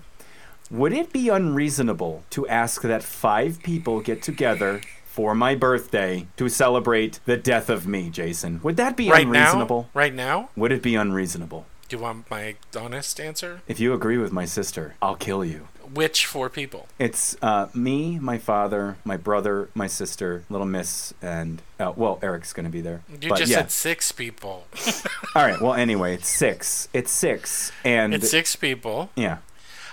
Would 0.69 0.93
it 0.93 1.11
be 1.11 1.29
unreasonable 1.29 2.23
to 2.31 2.47
ask 2.47 2.81
that 2.81 3.03
five 3.03 3.61
people 3.63 3.99
get 4.01 4.21
together 4.21 4.81
for 5.05 5.35
my 5.35 5.55
birthday 5.55 6.27
to 6.37 6.47
celebrate 6.47 7.19
the 7.25 7.35
death 7.37 7.69
of 7.69 7.85
me, 7.87 8.09
Jason? 8.09 8.61
Would 8.63 8.77
that 8.77 8.95
be 8.95 9.09
right 9.09 9.25
unreasonable? 9.25 9.83
now. 9.93 9.99
Right 9.99 10.13
now. 10.13 10.49
Would 10.55 10.71
it 10.71 10.81
be 10.81 10.95
unreasonable? 10.95 11.65
Do 11.89 11.97
you 11.97 12.03
want 12.03 12.29
my 12.31 12.55
honest 12.77 13.19
answer? 13.19 13.61
If 13.67 13.81
you 13.81 13.93
agree 13.93 14.17
with 14.17 14.31
my 14.31 14.45
sister, 14.45 14.95
I'll 15.01 15.15
kill 15.17 15.43
you. 15.43 15.67
Which 15.93 16.25
four 16.25 16.49
people? 16.49 16.87
It's 16.99 17.35
uh, 17.41 17.67
me, 17.73 18.17
my 18.19 18.37
father, 18.37 18.97
my 19.03 19.17
brother, 19.17 19.69
my 19.75 19.87
sister, 19.87 20.43
little 20.49 20.65
miss, 20.67 21.13
and 21.21 21.61
uh, 21.79 21.91
well, 21.95 22.17
Eric's 22.21 22.53
gonna 22.53 22.69
be 22.69 22.81
there. 22.81 23.01
You 23.21 23.29
but 23.29 23.37
just 23.39 23.51
yeah. 23.51 23.57
said 23.57 23.71
six 23.71 24.11
people. 24.11 24.65
All 25.35 25.43
right. 25.45 25.59
Well, 25.59 25.73
anyway, 25.73 26.13
it's 26.13 26.29
six. 26.29 26.87
It's 26.93 27.11
six, 27.11 27.71
and 27.83 28.13
It's 28.13 28.29
six 28.29 28.55
people. 28.55 29.09
yeah. 29.15 29.39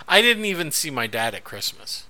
I 0.07 0.23
didn't 0.23 0.45
even 0.47 0.71
see 0.71 0.91
my 0.91 1.07
dad 1.07 1.35
at 1.35 1.45
Christmas. 1.45 2.05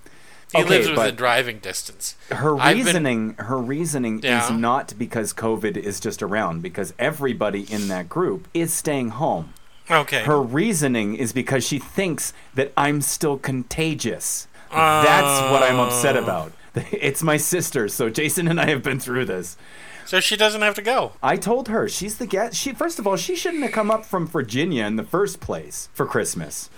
He 0.53 0.59
Okay, 0.61 0.69
lives 0.69 0.89
within 0.89 1.15
driving 1.15 1.59
distance. 1.59 2.15
Her 2.31 2.57
I've 2.57 2.77
been- 2.77 2.85
reasoning, 2.85 3.33
her 3.39 3.57
reasoning 3.57 4.21
Yeah. 4.23 4.45
is 4.45 4.51
not 4.51 4.93
because 4.97 5.33
COVID 5.33 5.77
is 5.77 5.99
just 5.99 6.23
around, 6.23 6.61
because 6.61 6.93
everybody 6.97 7.71
in 7.71 7.87
that 7.89 8.07
group 8.09 8.47
is 8.53 8.73
staying 8.73 9.09
home. 9.09 9.53
Okay. 9.89 10.23
Her 10.23 10.41
reasoning 10.41 11.15
is 11.15 11.33
because 11.33 11.65
she 11.65 11.79
thinks 11.79 12.33
that 12.53 12.71
I'm 12.77 13.01
still 13.01 13.37
contagious. 13.37 14.47
That's 14.71 15.51
what 15.51 15.63
I'm 15.63 15.79
upset 15.79 16.15
Oh. 16.17 16.23
about. 16.23 16.51
It's 16.91 17.23
my 17.23 17.37
sister, 17.37 17.87
so 17.89 18.09
Jason 18.09 18.47
and 18.47 18.61
I 18.61 18.67
have 18.67 18.83
been 18.83 18.99
through 18.99 19.25
this. 19.25 19.57
so 20.05 20.19
she 20.19 20.37
doesn't 20.37 20.61
have 20.61 20.75
to 20.75 20.81
go. 20.83 21.13
I 21.21 21.35
told 21.35 21.67
her 21.67 21.89
she's 21.89 22.19
the 22.19 22.27
guest. 22.27 22.55
She 22.55 22.73
first 22.73 22.99
of 22.99 23.07
all, 23.07 23.17
she 23.17 23.35
shouldn't 23.35 23.63
have 23.63 23.71
come 23.71 23.89
up 23.89 24.05
from 24.05 24.27
Virginia 24.27 24.85
in 24.85 24.95
the 24.95 25.03
first 25.03 25.39
place 25.39 25.89
for 25.93 26.05
Christmas. 26.05 26.69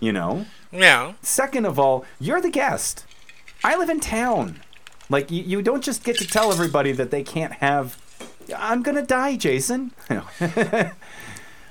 You 0.00 0.12
know. 0.12 0.44
Yeah. 0.70 1.14
Second 1.22 1.64
of 1.64 1.78
all, 1.78 2.04
you're 2.20 2.40
the 2.42 2.50
guest. 2.50 3.04
I 3.64 3.76
live 3.76 3.88
in 3.88 4.00
town. 4.00 4.60
Like 5.08 5.30
you, 5.30 5.42
you 5.42 5.62
don't 5.62 5.82
just 5.82 6.04
get 6.04 6.18
to 6.18 6.26
tell 6.26 6.52
everybody 6.52 6.92
that 6.92 7.10
they 7.10 7.22
can't 7.22 7.54
have 7.54 7.96
I'm 8.56 8.82
gonna 8.82 9.02
die, 9.02 9.36
Jason. 9.36 9.92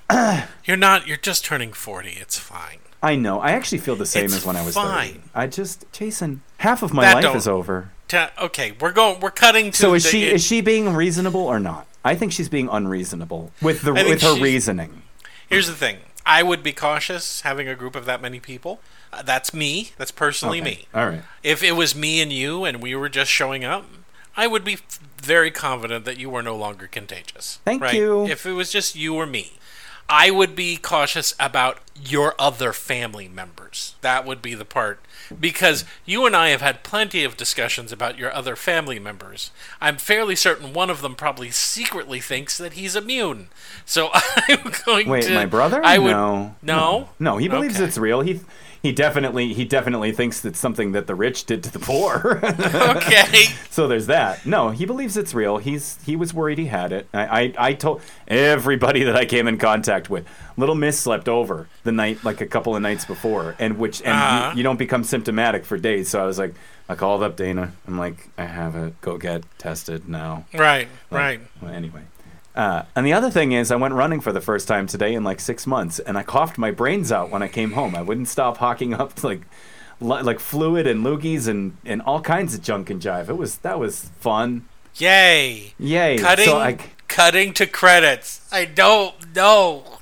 You're 0.66 0.78
not. 0.78 1.08
You're 1.08 1.18
just 1.18 1.44
turning 1.46 1.74
forty. 1.74 2.12
It's 2.20 2.38
fine. 2.38 2.80
I 3.02 3.16
know. 3.16 3.40
I 3.40 3.52
actually 3.52 3.78
feel 3.80 3.96
the 3.96 4.06
same 4.06 4.26
It's 4.26 4.38
as 4.38 4.46
when 4.46 4.56
I 4.56 4.66
was 4.66 4.74
fine. 4.74 5.14
30. 5.14 5.22
I 5.36 5.46
just, 5.48 5.86
Jason, 5.94 6.42
half 6.58 6.82
of 6.82 6.94
my 6.96 7.04
That 7.04 7.24
life 7.24 7.36
is 7.36 7.48
over. 7.48 7.92
Ta- 8.08 8.32
okay, 8.42 8.74
we're 8.80 8.92
going. 8.92 9.20
We're 9.20 9.30
cutting 9.32 9.70
to. 9.72 9.78
So 9.78 9.94
is 9.94 10.04
the- 10.04 10.10
she 10.10 10.24
it- 10.28 10.34
is 10.34 10.44
she 10.46 10.62
being 10.62 10.94
reasonable 10.94 11.42
or 11.42 11.60
not? 11.60 11.88
I 12.04 12.16
think 12.16 12.32
she's 12.32 12.50
being 12.50 12.70
unreasonable 12.72 13.52
with 13.62 13.82
the 13.82 13.94
with 13.94 14.22
her 14.22 14.36
reasoning. 14.40 15.04
Here's 15.50 15.68
the 15.68 15.74
thing. 15.74 15.98
I 16.26 16.44
would 16.44 16.64
be 16.64 16.74
cautious 16.74 17.42
having 17.42 17.68
a 17.68 17.76
group 17.76 17.96
of 17.96 18.06
that 18.06 18.22
many 18.22 18.40
people. 18.40 18.80
Uh, 19.14 19.22
that's 19.22 19.54
me. 19.54 19.92
That's 19.98 20.12
personally 20.12 20.60
Okay. 20.62 20.70
me. 20.72 20.88
All 20.94 21.08
right. 21.08 21.22
If 21.44 21.64
it 21.64 21.74
was 21.74 21.96
me 21.96 22.20
and 22.22 22.32
you 22.34 22.66
and 22.66 22.82
we 22.82 22.96
were 22.96 23.08
just 23.10 23.32
showing 23.32 23.64
up, 23.64 23.86
I 24.36 24.48
would 24.48 24.64
be 24.66 24.74
f- 24.74 25.00
very 25.22 25.52
confident 25.52 26.04
that 26.06 26.18
you 26.18 26.30
were 26.30 26.44
no 26.44 26.56
longer 26.56 26.88
contagious. 26.88 27.60
Thank 27.64 27.82
right? 27.82 27.94
you. 27.94 28.26
If 28.28 28.46
it 28.46 28.52
was 28.54 28.72
just 28.72 28.96
you 28.96 29.16
or 29.16 29.26
me, 29.26 29.54
I 30.10 30.32
would 30.32 30.56
be 30.56 30.78
cautious 30.78 31.36
about 31.40 31.80
your 32.02 32.34
other 32.40 32.72
family 32.72 33.28
members. 33.28 33.96
That 34.02 34.26
would 34.26 34.42
be 34.42 34.54
the 34.54 34.64
part. 34.66 35.00
Because 35.38 35.84
you 36.06 36.26
and 36.26 36.34
I 36.36 36.50
have 36.50 36.62
had 36.62 36.84
plenty 36.84 37.26
of 37.26 37.36
discussions 37.36 37.92
about 37.92 38.18
your 38.18 38.34
other 38.34 38.56
family 38.56 39.00
members. 39.00 39.52
I'm 39.82 39.98
fairly 39.98 40.36
certain 40.38 40.72
one 40.72 40.90
of 40.90 41.02
them 41.02 41.16
probably 41.16 41.52
secretly 41.52 42.22
thinks 42.22 42.58
that 42.58 42.74
he's 42.74 42.96
immune. 42.96 43.50
So 43.86 44.10
I'm 44.14 44.72
going 44.86 45.10
Wait, 45.10 45.24
to. 45.24 45.30
Wait, 45.32 45.36
my 45.36 45.46
brother? 45.46 45.82
I 45.84 45.98
would, 45.98 46.12
no, 46.12 46.56
No? 46.62 47.10
no. 47.20 47.38
He 47.38 47.50
believes 47.50 47.76
Okay. 47.76 47.84
it's 47.86 47.98
real. 47.98 48.22
He 48.22 48.40
he 48.82 48.92
definitely 48.92 49.54
he 49.54 49.66
definitely 49.66 50.12
thinks 50.12 50.44
it's 50.46 50.60
something 50.60 50.92
that 50.94 51.08
the 51.08 51.16
rich 51.16 51.46
did 51.46 51.64
to 51.64 51.72
the 51.72 51.80
poor. 51.80 52.40
Okay. 52.98 53.46
so 53.70 53.88
there's 53.88 54.08
that. 54.08 54.46
No, 54.46 54.70
he 54.70 54.86
believes 54.86 55.18
it's 55.18 55.34
real. 55.34 55.58
He's 55.58 55.98
he 56.06 56.16
was 56.16 56.34
worried 56.34 56.58
he 56.58 56.66
had 56.68 56.92
it. 56.92 57.08
I 57.14 57.42
I, 57.42 57.54
I 57.70 57.74
told 57.74 58.02
everybody 58.28 59.04
that 59.04 59.16
I 59.16 59.26
came 59.26 59.48
in 59.48 59.58
contact 59.58 60.10
with. 60.10 60.26
Little 60.58 60.76
Miss 60.76 61.00
slept 61.00 61.28
over 61.30 61.68
the 61.84 61.92
night 61.92 62.24
like 62.24 62.42
a 62.42 62.46
couple 62.48 62.76
of 62.76 62.82
nights 62.82 63.06
before, 63.06 63.56
and 63.60 63.78
which 63.78 64.02
and 64.02 64.12
Uh-huh. 64.14 64.50
you, 64.52 64.58
you 64.58 64.64
don't 64.64 64.78
become 64.80 65.04
symptomatic 65.04 65.66
for 65.66 65.78
days. 65.78 66.10
So 66.10 66.22
I 66.22 66.26
was 66.26 66.40
like, 66.40 66.56
I 66.90 66.96
called 66.96 67.22
up 67.24 67.36
Dana. 67.36 67.74
I'm 67.88 67.98
like, 67.98 68.30
I 68.38 68.46
have 68.46 68.76
it. 68.76 69.00
Go 69.02 69.18
get 69.18 69.44
tested 69.60 70.08
now. 70.10 70.46
Right, 70.54 70.88
Like, 71.12 71.20
right. 71.20 71.40
Well, 71.62 71.72
anyway. 71.74 72.02
Uh, 72.58 72.84
and 72.96 73.06
the 73.06 73.14
other 73.14 73.30
thing 73.30 73.52
is, 73.52 73.70
I 73.72 73.76
went 73.76 73.94
running 73.94 74.20
for 74.20 74.32
the 74.34 74.42
first 74.42 74.68
time 74.68 74.88
today 74.88 75.14
in 75.14 75.24
like 75.24 75.40
six 75.40 75.68
months, 75.68 76.00
and 76.00 76.18
I 76.18 76.24
coughed 76.24 76.58
my 76.58 76.72
brains 76.72 77.12
out 77.12 77.30
when 77.30 77.44
I 77.44 77.48
came 77.48 77.74
home. 77.74 77.96
I 77.96 78.02
wouldn't 78.02 78.28
stop 78.28 78.58
hawking 78.58 78.96
up 78.96 79.24
like, 79.24 79.42
like 80.02 80.40
fluid 80.40 80.88
and 80.88 81.06
loogies 81.06 81.48
and, 81.48 81.78
and 81.86 82.02
all 82.02 82.20
kinds 82.20 82.56
of 82.56 82.64
junk 82.64 82.90
and 82.90 83.00
jive. 83.00 83.30
It 83.30 83.38
was 83.38 83.58
that 83.60 83.78
was 83.80 84.10
fun. 84.20 84.66
Yay. 84.96 85.76
Yay! 85.78 86.18
Cutting, 86.18 86.46
So 86.46 86.58
I, 86.58 86.80
cutting 87.08 87.54
to 87.54 87.68
credits. 87.68 88.48
I 88.52 88.66
don't 88.66 89.36
know. 89.36 90.00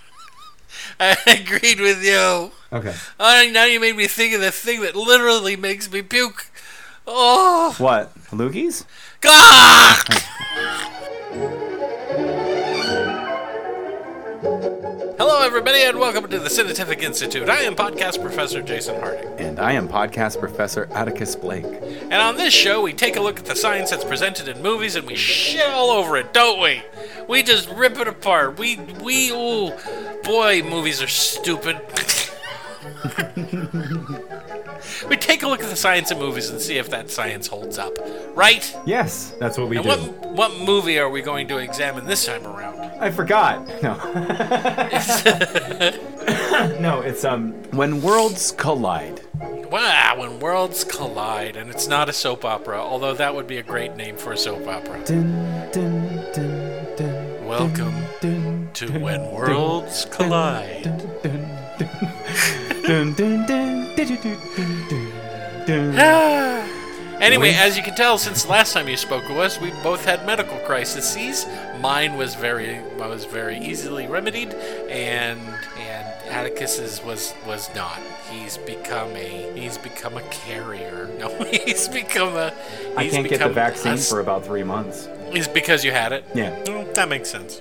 I 1.00 1.16
agreed 1.26 1.80
with 1.80 2.04
you. 2.04 2.52
okay. 2.70 2.94
Oh, 3.18 3.50
now 3.50 3.64
you 3.64 3.80
made 3.80 3.96
me 3.96 4.06
think 4.08 4.34
of 4.34 4.42
the 4.42 4.52
thing 4.52 4.82
that 4.82 4.94
literally 4.94 5.56
makes 5.56 5.90
me 5.90 6.02
puke. 6.02 6.50
Oh, 7.06 7.74
What 7.78 8.14
loogies? 8.30 8.84
God! 9.22 10.04
Hello, 15.24 15.40
everybody, 15.40 15.82
and 15.82 16.00
welcome 16.00 16.28
to 16.28 16.40
the 16.40 16.48
Cine-tific 16.48 17.00
Institute. 17.00 17.48
I 17.48 17.60
am 17.60 17.76
podcast 17.76 18.20
professor 18.20 18.60
Jason 18.60 18.98
Harding. 18.98 19.28
And 19.38 19.60
I 19.60 19.70
am 19.70 19.88
podcast 19.88 20.40
professor 20.40 20.88
Atticus 20.90 21.36
Blake. 21.36 21.64
And 21.64 22.14
on 22.14 22.36
this 22.36 22.52
show, 22.52 22.82
we 22.82 22.92
take 22.92 23.14
a 23.14 23.20
look 23.20 23.38
at 23.38 23.44
the 23.44 23.54
science 23.54 23.90
that's 23.90 24.02
presented 24.02 24.48
in 24.48 24.60
movies 24.60 24.96
and 24.96 25.06
we 25.06 25.14
shit 25.14 25.70
all 25.70 25.90
over 25.90 26.16
it, 26.16 26.32
don't 26.32 26.60
we? 26.60 26.82
We 27.28 27.44
just 27.44 27.68
rip 27.68 28.00
it 28.00 28.08
apart. 28.08 28.58
We, 28.58 28.80
we, 29.00 29.30
ooh, 29.30 29.70
boy, 30.24 30.64
movies 30.64 31.00
are 31.00 31.06
stupid. 31.06 31.80
we 35.42 35.48
take 35.48 35.60
a 35.60 35.62
look 35.62 35.64
at 35.64 35.70
the 35.70 35.76
science 35.76 36.10
of 36.12 36.18
movies 36.18 36.50
and 36.50 36.60
see 36.60 36.78
if 36.78 36.88
that 36.90 37.10
science 37.10 37.46
holds 37.48 37.76
up, 37.78 37.92
right? 38.34 38.76
Yes, 38.86 39.32
that's 39.40 39.58
what 39.58 39.68
we 39.68 39.76
And 39.76 39.84
do. 39.84 39.88
what, 39.90 40.00
what 40.32 40.56
movie 40.60 40.98
are 40.98 41.08
we 41.10 41.20
going 41.22 41.48
to 41.48 41.58
examine 41.58 42.06
this 42.06 42.26
time 42.26 42.46
around? 42.46 42.80
I 43.00 43.10
forgot. 43.10 43.66
No. 43.82 43.94
no, 46.80 47.00
it's 47.00 47.24
um 47.24 47.52
when 47.72 48.00
worlds 48.02 48.52
collide. 48.52 49.20
Wow, 49.72 50.16
when 50.18 50.38
worlds 50.38 50.84
collide, 50.84 51.56
and 51.56 51.70
it's 51.70 51.88
not 51.88 52.08
a 52.08 52.12
soap 52.12 52.44
opera, 52.44 52.78
although 52.80 53.14
that 53.14 53.34
would 53.34 53.46
be 53.48 53.56
a 53.58 53.62
great 53.62 53.96
name 53.96 54.16
for 54.16 54.32
a 54.32 54.36
soap 54.36 54.68
opera. 54.68 55.02
Dun, 55.04 55.70
dun, 55.72 56.24
dun, 56.32 56.86
dun, 56.96 57.46
Welcome 57.46 57.94
dun, 58.20 58.70
to 58.74 58.86
dun, 58.86 59.00
When 59.00 59.20
dun, 59.22 59.32
Worlds 59.34 60.04
dun, 60.04 60.12
Collide. 60.12 60.86
Anyway, 67.22 67.52
as 67.54 67.76
you 67.76 67.84
can 67.84 67.94
tell, 67.94 68.18
since 68.18 68.42
the 68.42 68.50
last 68.50 68.72
time 68.72 68.88
you 68.88 68.96
spoke 68.96 69.22
to 69.28 69.38
us, 69.38 69.60
we 69.60 69.70
both 69.84 70.04
had 70.04 70.26
medical 70.26 70.58
crises. 70.66 71.46
Mine 71.78 72.16
was 72.16 72.34
very 72.34 72.80
was 72.98 73.26
very 73.26 73.58
easily 73.58 74.08
remedied, 74.08 74.52
and 74.54 75.38
and 75.78 76.11
Atticus's 76.32 77.02
was 77.04 77.34
was 77.46 77.68
not. 77.74 77.98
He's 78.30 78.56
become 78.58 79.10
a 79.14 79.52
he's 79.54 79.76
become 79.78 80.16
a 80.16 80.22
carrier. 80.22 81.08
No, 81.22 81.28
he's 81.44 81.86
become 81.88 82.34
a. 82.34 82.52
I 82.96 83.04
he's 83.04 83.12
can't 83.12 83.28
get 83.28 83.38
the 83.38 83.48
vaccine 83.48 83.92
a 83.92 83.96
for 83.98 84.18
about 84.18 84.44
three 84.44 84.64
months. 84.64 85.06
Is 85.32 85.46
because 85.46 85.84
you 85.84 85.92
had 85.92 86.12
it. 86.12 86.24
Yeah. 86.34 86.64
Oh, 86.68 86.84
that 86.94 87.08
makes 87.08 87.30
sense. 87.30 87.60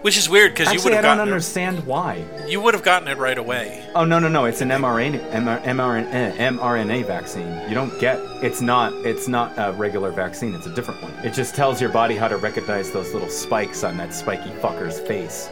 Which 0.00 0.16
is 0.16 0.28
weird 0.30 0.52
because 0.52 0.72
you 0.72 0.80
would 0.82 0.92
Actually, 0.94 1.06
I 1.06 1.10
have 1.10 1.18
don't 1.18 1.28
understand 1.28 1.86
why. 1.86 2.14
it. 2.14 2.48
You 2.50 2.60
would 2.62 2.72
have 2.74 2.82
gotten 2.82 3.06
it 3.08 3.18
right 3.18 3.36
away. 3.36 3.84
Oh 3.94 4.04
no 4.04 4.18
no 4.18 4.28
no! 4.28 4.46
It's 4.46 4.60
an 4.62 4.70
mRNA 4.70 5.30
mRNA, 5.30 6.36
mRNA 6.36 7.04
vaccine. 7.06 7.68
You 7.68 7.74
don't 7.74 7.98
get. 8.00 8.18
It's 8.42 8.60
not. 8.62 8.92
It's 9.04 9.28
not 9.28 9.52
a 9.58 9.72
regular 9.72 10.10
vaccine. 10.10 10.54
It's 10.54 10.66
a 10.66 10.74
different 10.74 11.02
one. 11.02 11.12
It 11.24 11.34
just 11.34 11.54
tells 11.54 11.80
your 11.80 11.90
body 11.90 12.16
how 12.16 12.28
to 12.28 12.38
recognize 12.38 12.90
those 12.92 13.12
little 13.12 13.28
spikes 13.30 13.84
on 13.84 13.96
that 13.98 14.14
spiky 14.14 14.50
fucker's 14.60 15.00
face. 15.00 15.50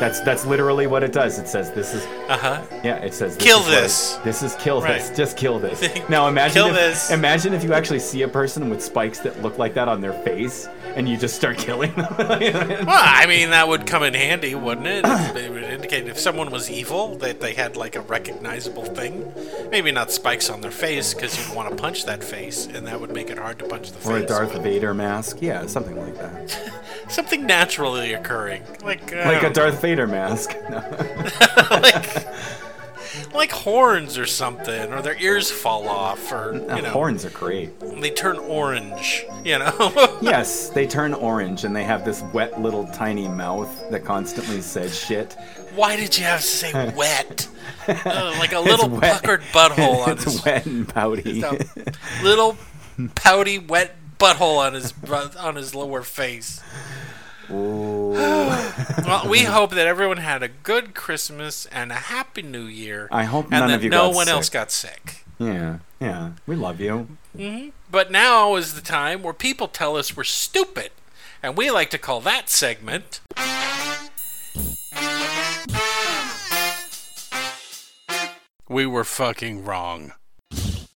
That's 0.00 0.20
that's 0.20 0.44
literally 0.46 0.86
what 0.86 1.02
it 1.02 1.12
does. 1.12 1.38
It 1.38 1.48
says 1.48 1.72
this 1.72 1.92
is 1.94 2.04
Uh 2.28 2.38
huh. 2.38 2.62
yeah. 2.84 2.96
It 2.98 3.12
says 3.14 3.36
this 3.36 3.44
Kill 3.44 3.58
is 3.60 3.64
what 3.66 3.74
it- 3.78 3.82
this. 3.82 4.14
This 4.24 4.42
is 4.42 4.54
kill 4.56 4.80
this. 4.80 5.10
Just 5.16 5.36
kill 5.36 5.58
this. 5.58 5.82
Now 6.08 6.28
imagine 6.28 6.54
Kill 6.54 6.68
if, 6.68 6.74
this. 6.74 7.10
imagine 7.10 7.52
if 7.52 7.64
you 7.64 7.72
actually 7.74 7.98
see 7.98 8.22
a 8.22 8.28
person 8.28 8.70
with 8.70 8.82
spikes 8.82 9.18
that 9.20 9.42
look 9.42 9.58
like 9.58 9.74
that 9.74 9.88
on 9.88 10.00
their 10.00 10.12
face, 10.22 10.68
and 10.96 11.08
you 11.08 11.16
just 11.16 11.34
start 11.36 11.58
killing 11.66 11.92
them. 11.94 12.06
Well, 12.88 13.02
I 13.04 13.26
mean, 13.26 13.50
that 13.50 13.66
would 13.68 13.86
come 13.86 14.02
in 14.04 14.14
handy, 14.14 14.54
wouldn't 14.54 14.86
it? 14.86 15.04
it 15.04 15.50
would 15.50 15.62
indicate 15.64 16.06
if 16.08 16.18
someone 16.18 16.50
was 16.50 16.70
evil, 16.70 17.16
that 17.16 17.40
they 17.40 17.52
had 17.54 17.76
like 17.76 17.96
a 17.96 18.00
recognizable 18.00 18.84
thing. 18.84 19.30
Maybe 19.70 19.90
not 19.92 20.10
spikes 20.10 20.48
on 20.48 20.60
their 20.60 20.70
face, 20.70 21.12
because 21.12 21.36
you'd 21.38 21.54
want 21.56 21.68
to 21.70 21.76
punch 21.76 22.04
that 22.06 22.22
face, 22.24 22.66
and 22.66 22.86
that 22.86 23.00
would 23.00 23.12
make 23.12 23.30
it 23.30 23.38
hard 23.38 23.58
to 23.58 23.66
punch 23.66 23.90
the 23.92 23.98
face. 23.98 24.06
or 24.06 24.16
a. 24.18 24.26
Darth 24.26 24.52
but 24.54 24.62
Vader 24.62 24.94
mask. 24.94 25.38
Yeah, 25.40 25.66
something 25.66 25.96
like 25.98 26.16
that. 26.16 26.72
Something 27.08 27.46
naturally 27.46 28.12
occurring, 28.12 28.62
like 28.82 29.12
uh, 29.12 29.24
Like 29.24 29.42
a 29.42 29.50
Darth 29.50 29.80
Vader 29.80 30.06
mask. 30.06 30.54
No. 30.70 30.78
like 31.70 32.26
like 33.34 33.50
horns 33.50 34.16
or 34.18 34.26
something, 34.26 34.92
or 34.92 35.00
their 35.02 35.16
ears 35.18 35.50
fall 35.50 35.88
off, 35.88 36.30
or 36.32 36.52
you 36.54 36.82
know, 36.82 36.90
Horns 36.90 37.24
are 37.24 37.30
great. 37.30 37.70
they 38.00 38.10
turn 38.10 38.36
orange. 38.38 39.24
You 39.44 39.58
know. 39.58 40.18
Yes, 40.22 40.68
they 40.70 40.86
turn 40.86 41.14
orange 41.14 41.64
and 41.64 41.74
they 41.74 41.84
have 41.84 42.04
this 42.04 42.22
wet 42.34 42.60
little 42.60 42.86
tiny 42.88 43.28
mouth 43.28 43.90
that 43.90 44.04
constantly 44.04 44.60
says 44.60 44.98
shit. 44.98 45.34
Why 45.74 45.96
did 45.96 46.16
you 46.18 46.24
have 46.24 46.40
to 46.40 46.46
say 46.46 46.72
wet? 46.96 47.48
Uh, 47.86 48.34
like 48.38 48.52
a 48.52 48.60
little 48.60 48.90
puckered 48.90 49.42
butthole 49.52 50.06
on 50.06 50.12
it's 50.12 50.24
his 50.24 50.44
wet 50.44 50.66
and 50.66 50.88
pouty. 50.88 51.42
little 52.22 52.56
pouty, 53.14 53.58
wet 53.58 53.94
butthole 54.18 54.58
on 54.58 54.74
his 54.74 54.92
on 55.38 55.54
his 55.56 55.74
lower 55.74 56.02
face. 56.02 56.60
Ooh. 57.50 58.12
Well, 58.12 59.28
we 59.28 59.40
hope 59.44 59.70
that 59.70 59.86
everyone 59.86 60.18
had 60.18 60.42
a 60.42 60.48
good 60.48 60.94
Christmas 60.94 61.66
and 61.66 61.90
a 61.90 61.94
happy 61.96 62.42
New 62.42 62.64
Year. 62.64 63.08
I 63.10 63.24
hope 63.24 63.46
and 63.46 63.52
none 63.52 63.68
that 63.68 63.76
of 63.76 63.84
you 63.84 63.90
no 63.90 64.08
got 64.08 64.14
one 64.14 64.26
sick. 64.26 64.34
else 64.34 64.48
got 64.50 64.70
sick. 64.70 65.24
Yeah, 65.38 65.78
yeah. 66.00 66.32
We 66.46 66.56
love 66.56 66.80
you. 66.80 67.08
Mm-hmm. 67.36 67.68
But 67.90 68.10
now 68.10 68.56
is 68.56 68.74
the 68.74 68.80
time 68.82 69.22
where 69.22 69.32
people 69.32 69.68
tell 69.68 69.96
us 69.96 70.16
we're 70.16 70.24
stupid, 70.24 70.90
and 71.42 71.56
we 71.56 71.70
like 71.70 71.90
to 71.90 71.98
call 71.98 72.20
that 72.22 72.50
segment. 72.50 73.20
We 78.68 78.84
were 78.84 79.04
fucking 79.04 79.64
wrong. 79.64 80.12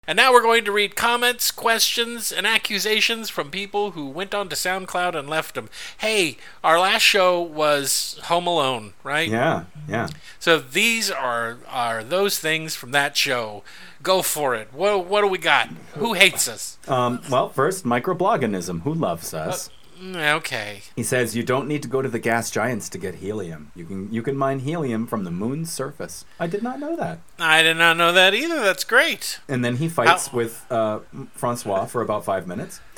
And 0.08 0.18
now 0.18 0.34
we're 0.34 0.42
going 0.42 0.66
to 0.66 0.72
read 0.72 0.96
comments, 0.96 1.52
questions, 1.52 2.32
and 2.32 2.48
accusations 2.48 3.30
from 3.30 3.52
people 3.52 3.92
who 3.92 4.08
went 4.08 4.34
on 4.34 4.50
to 4.50 4.56
SoundCloud 4.56 5.14
and 5.14 5.30
left 5.30 5.54
them. 5.54 5.70
Hey, 6.00 6.38
our 6.64 6.80
last 6.80 7.04
show 7.04 7.40
was 7.40 8.20
Home 8.24 8.48
Alone, 8.48 8.94
right? 9.04 9.30
Yeah, 9.30 9.66
yeah. 9.88 10.10
So 10.40 10.58
these 10.58 11.12
are 11.12 11.60
are 11.68 12.04
those 12.04 12.40
things 12.40 12.74
from 12.74 12.90
that 12.94 13.16
show. 13.16 13.62
Go 14.02 14.24
for 14.24 14.56
it. 14.56 14.70
What 14.74 15.06
what 15.06 15.22
do 15.22 15.28
we 15.28 15.38
got? 15.38 15.68
Who 15.94 16.14
hates 16.14 16.48
us? 16.48 16.80
Um, 16.88 17.22
well, 17.30 17.50
first, 17.50 17.86
microbloganism. 17.86 18.82
Who 18.82 18.96
loves 18.96 19.36
us? 19.36 19.70
Mm, 19.70 19.72
Okay. 20.04 20.82
He 20.96 21.04
says 21.04 21.36
you 21.36 21.44
don't 21.44 21.68
need 21.68 21.84
to 21.84 21.88
go 21.88 22.02
to 22.02 22.10
the 22.10 22.20
gas 22.20 22.50
giants 22.50 22.90
to 22.90 22.98
get 22.98 23.16
helium. 23.16 23.72
You 23.76 23.86
can 23.86 24.12
you 24.12 24.22
can 24.24 24.36
mine 24.36 24.60
helium 24.60 25.06
from 25.06 25.24
the 25.24 25.32
moon's 25.32 25.72
surface. 25.72 26.26
I 26.40 26.48
did 26.48 26.64
not 26.64 26.80
know 26.80 26.96
that. 26.96 27.20
I 27.40 27.62
did 27.62 27.78
not 27.78 27.98
know 27.98 28.12
that 28.12 28.34
either. 28.34 28.60
That's 28.62 28.84
great. 28.84 29.40
And 29.48 29.64
then 29.64 29.76
he 29.78 29.88
fights 29.88 30.34
with 30.34 30.66
uh, 30.72 31.00
Francois 31.34 31.86
for 31.86 32.02
about 32.02 32.26
five 32.26 32.48
minutes. 32.48 32.80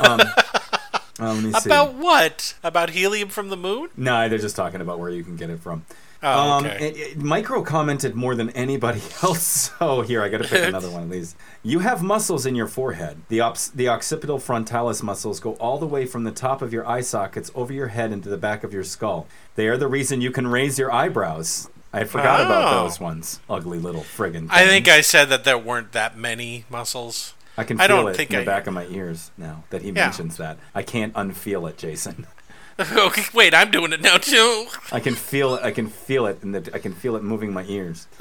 Um, 0.00 0.20
uh, 0.20 1.34
let 1.34 1.42
me 1.42 1.52
see. 1.52 1.68
About 1.70 1.94
what? 1.94 2.54
About 2.62 2.90
helium 2.90 3.28
from 3.28 3.48
the 3.48 3.56
moon? 3.56 3.88
No, 3.96 4.28
they're 4.28 4.38
just 4.38 4.56
talking 4.56 4.80
about 4.80 4.98
where 4.98 5.10
you 5.10 5.22
can 5.24 5.36
get 5.36 5.50
it 5.50 5.60
from. 5.60 5.84
Oh, 6.22 6.50
Um, 6.52 6.66
okay. 6.66 6.88
it- 6.90 7.16
Micro 7.18 7.62
commented 7.62 8.14
more 8.14 8.34
than 8.34 8.50
anybody 8.50 9.00
else. 9.22 9.70
So 9.78 10.02
here, 10.02 10.22
I 10.22 10.28
got 10.28 10.42
to 10.42 10.48
pick 10.48 10.64
another 10.68 10.90
one 10.90 11.02
of 11.02 11.10
these. 11.10 11.34
You 11.62 11.80
have 11.80 12.02
muscles 12.02 12.46
in 12.46 12.54
your 12.54 12.68
forehead. 12.68 13.22
The 13.28 13.40
ops, 13.40 13.68
the 13.68 13.88
occipital 13.88 14.38
frontalis 14.38 15.02
muscles 15.02 15.40
go 15.40 15.54
all 15.54 15.78
the 15.78 15.86
way 15.86 16.06
from 16.06 16.24
the 16.24 16.30
top 16.30 16.62
of 16.62 16.72
your 16.72 16.86
eye 16.88 17.00
sockets 17.00 17.50
over 17.54 17.72
your 17.72 17.88
head 17.88 18.12
into 18.12 18.28
the 18.28 18.36
back 18.38 18.62
of 18.64 18.72
your 18.72 18.84
skull. 18.84 19.26
They 19.56 19.66
are 19.68 19.76
the 19.76 19.88
reason 19.88 20.20
you 20.20 20.30
can 20.30 20.46
raise 20.46 20.78
your 20.78 20.92
eyebrows. 20.92 21.68
I 21.92 22.04
forgot 22.04 22.40
about 22.40 22.72
Oh. 22.72 22.82
those 22.84 22.98
ones. 23.00 23.40
Ugly 23.50 23.78
little 23.80 24.00
friggin' 24.02 24.48
I 24.50 24.66
think. 24.66 24.88
I 24.88 25.02
said 25.02 25.28
that 25.28 25.44
there 25.44 25.58
weren't 25.58 25.92
that 25.92 26.16
many 26.16 26.64
muscles. 26.70 27.34
I 27.58 27.64
can 27.64 27.78
I 27.78 27.86
feel 27.86 27.96
don't 27.98 28.08
it 28.12 28.16
think 28.16 28.30
in 28.30 28.36
the 28.36 28.42
I- 28.42 28.46
back 28.46 28.66
of 28.66 28.72
my 28.72 28.86
ears 28.86 29.30
now 29.36 29.64
that 29.68 29.82
he 29.82 29.88
Yeah. 29.88 30.04
mentions 30.06 30.38
that. 30.38 30.56
I 30.74 30.82
can't 30.82 31.12
unfeel 31.12 31.68
it, 31.68 31.76
Jason. 31.76 32.26
okay, 32.80 33.22
wait, 33.34 33.54
I'm 33.54 33.70
doing 33.70 33.92
it 33.92 34.00
now 34.00 34.16
too. 34.16 34.66
I 34.90 35.00
can 35.00 35.14
feel 35.14 35.54
it. 35.56 35.62
I 35.62 35.70
can 35.70 35.88
feel 35.88 36.26
it, 36.26 36.42
and 36.42 36.56
I 36.72 36.78
can 36.78 36.92
feel 36.94 37.16
it 37.16 37.22
moving 37.22 37.52
my 37.52 37.64
ears. 37.64 38.06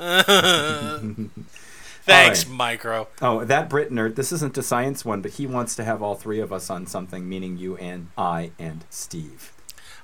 Thanks, 2.03 2.46
right. 2.46 2.55
Micro. 2.55 3.08
Oh, 3.22 3.46
that 3.46 3.70
Brit 3.70 3.91
nerd. 3.91 4.15
This 4.15 4.31
isn't 4.31 4.58
a 4.58 4.63
science 4.63 5.05
one, 5.05 5.22
but 5.22 5.31
he 5.34 5.46
wants 5.46 5.75
to 5.75 5.84
have 5.84 6.01
all 6.01 6.15
three 6.15 6.39
of 6.39 6.51
us 6.51 6.70
on 6.70 6.88
something, 6.88 7.29
meaning 7.29 7.58
you 7.58 7.77
and 7.77 8.08
I 8.17 8.51
and 8.58 8.86
Steve. 8.89 9.53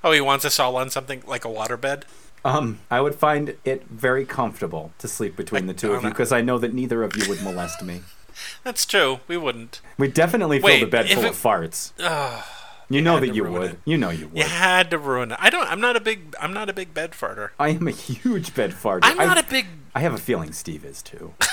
Oh, 0.04 0.12
he 0.12 0.22
wants 0.22 0.46
us 0.46 0.60
all 0.60 0.76
on 0.78 0.92
something 0.92 1.24
like 1.26 1.44
a 1.44 1.48
waterbed? 1.48 2.04
Um, 2.46 2.80
I 2.92 3.02
would 3.02 3.16
find 3.16 3.56
it 3.66 3.86
very 3.86 4.26
comfortable 4.26 4.92
to 5.00 5.08
sleep 5.08 5.36
between 5.36 5.66
the 5.66 5.74
two 5.74 5.94
of 5.94 6.04
you 6.04 6.10
because 6.10 6.32
I 6.32 6.42
know 6.42 6.60
that 6.60 6.74
neither 6.74 7.02
of 7.04 7.16
you 7.18 7.28
would 7.28 7.42
molest 7.42 7.82
me. 7.84 8.02
That's 8.64 8.86
true. 8.86 9.20
We 9.28 9.36
wouldn't. 9.36 9.82
We 9.98 10.08
definitely 10.08 10.60
fill 10.60 10.68
Wait, 10.68 10.80
the 10.82 10.86
bed 10.86 11.10
full 11.10 11.24
it- 11.26 11.30
of 11.32 11.36
farts. 11.36 11.94
Ugh. 12.00 12.44
You 12.90 13.02
know 13.02 13.20
that 13.20 13.36
you 13.36 13.44
would. 13.44 13.72
it. 13.72 13.80
You 13.86 13.98
know 13.98 14.10
you 14.10 14.28
would. 14.30 14.38
You 14.38 14.46
had 14.46 14.90
to 14.92 14.98
ruin 14.98 15.32
it. 15.32 15.38
I 15.42 15.50
don't. 15.50 15.70
I'm 15.70 15.82
not 15.82 15.96
a 15.96 16.00
big. 16.00 16.36
I'm 16.40 16.54
not 16.54 16.70
a 16.70 16.74
big 16.74 16.94
bed 16.94 17.12
farter. 17.12 17.50
I 17.60 17.70
am 17.70 17.88
a 17.88 17.92
huge 17.92 18.56
bed 18.56 18.72
farter. 18.72 19.00
I'm 19.04 19.18
not 19.18 19.38
I, 19.38 19.42
a 19.42 19.44
big. 19.44 19.66
I 19.94 20.00
have 20.00 20.14
a 20.14 20.18
feeling 20.18 20.54
Steve 20.54 20.86
is 20.86 21.02
too. 21.02 21.34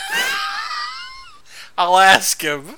I'll 1.79 1.99
ask 1.99 2.41
him. 2.41 2.77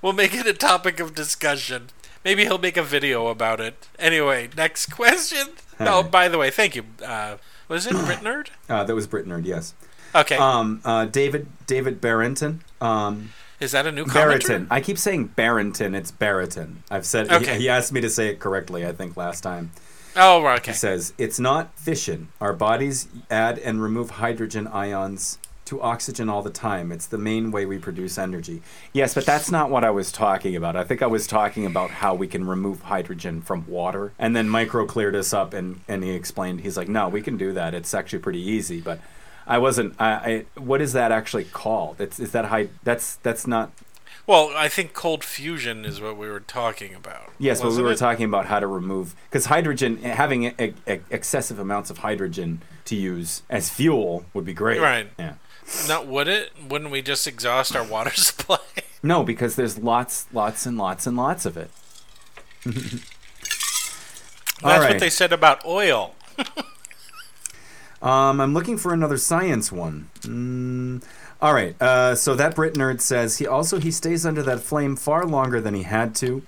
we'll 0.00 0.14
make 0.14 0.34
it 0.34 0.46
a 0.46 0.54
topic 0.54 0.98
of 0.98 1.14
discussion. 1.14 1.88
Maybe 2.24 2.44
he'll 2.44 2.58
make 2.58 2.76
a 2.76 2.82
video 2.82 3.28
about 3.28 3.60
it. 3.60 3.88
Anyway, 3.98 4.48
next 4.56 4.86
question. 4.86 5.48
Oh, 5.82 6.02
by 6.02 6.28
the 6.28 6.36
way, 6.36 6.50
thank 6.50 6.76
you. 6.76 6.84
Uh, 7.02 7.38
was 7.66 7.86
it 7.86 7.92
Brit 7.92 8.18
Nerd? 8.18 8.48
Uh, 8.68 8.84
that 8.84 8.94
was 8.94 9.06
Brit 9.06 9.26
nerd. 9.26 9.46
Yes. 9.46 9.72
Okay. 10.14 10.36
Um, 10.36 10.82
uh, 10.84 11.06
David 11.06 11.46
David 11.66 12.02
Barrington. 12.02 12.62
Um, 12.82 13.30
Is 13.60 13.72
that 13.72 13.86
a 13.86 13.92
new 13.92 14.04
commenter? 14.04 14.14
Barrington. 14.14 14.66
I 14.70 14.80
keep 14.80 14.98
saying 14.98 15.26
Barrington. 15.28 15.94
It's 15.94 16.10
Barrington. 16.10 16.82
I've 16.90 17.06
said. 17.06 17.30
Okay. 17.30 17.54
He, 17.54 17.62
he 17.62 17.68
asked 17.68 17.92
me 17.92 18.00
to 18.00 18.10
say 18.10 18.28
it 18.28 18.40
correctly. 18.40 18.86
I 18.86 18.92
think 18.92 19.16
last 19.16 19.42
time. 19.42 19.70
Oh, 20.16 20.44
okay. 20.46 20.72
He 20.72 20.76
says 20.76 21.12
it's 21.18 21.38
not 21.38 21.78
fission. 21.78 22.28
Our 22.40 22.52
bodies 22.52 23.08
add 23.30 23.58
and 23.58 23.82
remove 23.82 24.10
hydrogen 24.12 24.66
ions 24.66 25.38
to 25.66 25.80
oxygen 25.80 26.28
all 26.28 26.42
the 26.42 26.50
time. 26.50 26.90
It's 26.90 27.06
the 27.06 27.16
main 27.16 27.52
way 27.52 27.64
we 27.64 27.78
produce 27.78 28.18
energy. 28.18 28.60
Yes, 28.92 29.14
but 29.14 29.24
that's 29.24 29.52
not 29.52 29.70
what 29.70 29.84
I 29.84 29.90
was 29.90 30.10
talking 30.10 30.56
about. 30.56 30.74
I 30.74 30.82
think 30.82 31.00
I 31.00 31.06
was 31.06 31.28
talking 31.28 31.64
about 31.64 31.90
how 31.90 32.12
we 32.12 32.26
can 32.26 32.44
remove 32.44 32.82
hydrogen 32.82 33.40
from 33.40 33.64
water. 33.68 34.12
And 34.18 34.34
then 34.34 34.48
Micro 34.48 34.84
cleared 34.84 35.14
us 35.14 35.32
up 35.32 35.54
and, 35.54 35.82
and 35.86 36.02
he 36.02 36.10
explained, 36.10 36.62
he's 36.62 36.76
like, 36.76 36.88
no, 36.88 37.08
we 37.08 37.22
can 37.22 37.36
do 37.36 37.52
that. 37.52 37.72
It's 37.72 37.94
actually 37.94 38.18
pretty 38.18 38.40
easy. 38.40 38.80
But 38.80 38.98
I 39.50 39.58
wasn't, 39.58 39.94
I, 40.00 40.10
I 40.10 40.44
what 40.58 40.80
is 40.80 40.92
that 40.92 41.12
actually 41.12 41.44
called? 41.44 42.00
It's, 42.00 42.18
is 42.18 42.32
that 42.32 42.46
high, 42.46 42.68
that's, 42.84 43.16
that's 43.16 43.46
not, 43.46 43.72
Well, 44.26 44.52
I 44.56 44.68
think 44.68 44.94
cold 44.94 45.24
fusion 45.24 45.84
is 45.84 46.00
what 46.00 46.16
we 46.16 46.28
were 46.28 46.40
talking 46.40 46.94
about. 46.94 47.30
Yes, 47.38 47.60
but 47.60 47.72
we 47.72 47.82
were 47.82 47.92
it? 47.92 47.98
talking 47.98 48.24
about 48.24 48.46
how 48.46 48.60
to 48.60 48.66
remove 48.66 49.14
because 49.28 49.46
hydrogen, 49.46 49.98
having 49.98 50.46
a, 50.58 50.74
a, 50.86 51.00
excessive 51.10 51.58
amounts 51.58 51.90
of 51.90 51.98
hydrogen 51.98 52.62
to 52.84 52.96
use 52.96 53.42
as 53.50 53.70
fuel 53.70 54.24
would 54.34 54.44
be 54.44 54.54
great. 54.54 54.80
Right. 54.80 55.10
Yeah. 55.18 55.34
Not 55.88 56.06
would 56.06 56.28
it? 56.28 56.52
Wouldn't 56.68 56.90
we 56.90 57.02
just 57.02 57.26
exhaust 57.26 57.76
our 57.76 57.84
water 57.84 58.10
supply? 58.14 58.58
No, 59.02 59.22
because 59.22 59.56
there's 59.56 59.78
lots, 59.78 60.26
lots, 60.32 60.66
and 60.66 60.76
lots 60.76 61.06
and 61.06 61.16
lots 61.16 61.46
of 61.46 61.56
it. 61.56 61.70
That's 62.64 63.02
right. 64.62 64.90
what 64.90 65.00
they 65.00 65.10
said 65.10 65.32
about 65.32 65.64
oil. 65.64 66.14
Um, 68.02 68.40
I'm 68.40 68.54
looking 68.54 68.76
for 68.78 68.92
another 68.94 69.16
science 69.18 69.70
one. 69.70 70.08
Mm, 70.20 71.02
all 71.42 71.52
right. 71.54 71.74
Uh, 71.80 72.14
so 72.14 72.34
that 72.34 72.54
Brit 72.54 72.74
nerd 72.74 73.00
says 73.00 73.38
he 73.38 73.46
also 73.46 73.78
he 73.78 73.90
stays 73.90 74.24
under 74.24 74.42
that 74.42 74.60
flame 74.60 74.96
far 74.96 75.26
longer 75.26 75.60
than 75.60 75.74
he 75.74 75.82
had 75.82 76.14
to, 76.16 76.42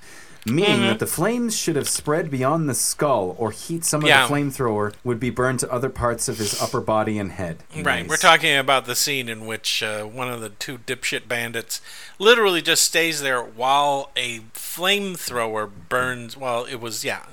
meaning 0.47 0.79
Mm-hmm. 0.79 0.87
that 0.87 0.99
the 0.99 1.07
flames 1.07 1.57
should 1.57 1.77
have 1.77 1.89
spread 1.89 2.31
beyond 2.31 2.69
the 2.71 2.75
skull 2.75 3.37
or 3.39 3.51
heat 3.51 3.85
some 3.85 4.03
of 4.03 4.09
Yeah. 4.09 4.27
the 4.27 4.33
flamethrower 4.35 4.95
would 5.05 5.21
be 5.21 5.29
burned 5.31 5.61
to 5.61 5.71
other 5.71 5.89
parts 5.91 6.27
of 6.29 6.39
his 6.39 6.61
upper 6.61 6.81
body 6.81 7.19
and 7.19 7.33
head. 7.33 7.59
Right. 7.77 7.85
Nice. 8.01 8.09
We're 8.09 8.17
talking 8.17 8.57
about 8.57 8.87
the 8.87 8.95
scene 8.97 9.29
in 9.29 9.45
which 9.47 9.83
uh, 9.83 10.05
one 10.05 10.31
of 10.31 10.41
the 10.41 10.49
two 10.49 10.79
dipshit 10.79 11.29
bandits 11.29 11.81
literally 12.19 12.63
just 12.63 12.83
stays 12.83 13.21
there 13.21 13.43
while 13.43 14.11
a 14.17 14.41
flamethrower 14.55 15.71
burns. 15.91 16.37
Well, 16.37 16.65
it 16.65 16.81
was 16.81 17.05
yeah, 17.05 17.25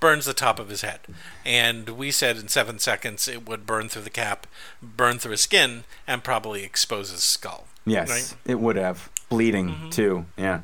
burns 0.00 0.24
the 0.26 0.34
top 0.34 0.58
of 0.58 0.68
his 0.68 0.82
head, 0.82 1.00
and 1.44 1.88
we 1.90 2.10
said 2.10 2.36
in 2.36 2.48
seven 2.48 2.78
seconds 2.78 3.28
it 3.28 3.46
would 3.48 3.66
burn 3.66 3.88
through 3.88 4.02
the 4.02 4.10
cap, 4.10 4.46
burn 4.82 5.18
through 5.18 5.32
his 5.32 5.40
skin, 5.42 5.84
and 6.06 6.22
probably 6.24 6.64
expose 6.64 7.10
his 7.10 7.22
skull. 7.22 7.66
Yes, 7.84 8.08
Right. 8.10 8.34
it 8.46 8.60
would 8.60 8.76
have 8.76 9.08
bleeding 9.28 9.68
Mm-hmm. 9.70 9.90
too. 9.90 10.26
Yeah. 10.36 10.60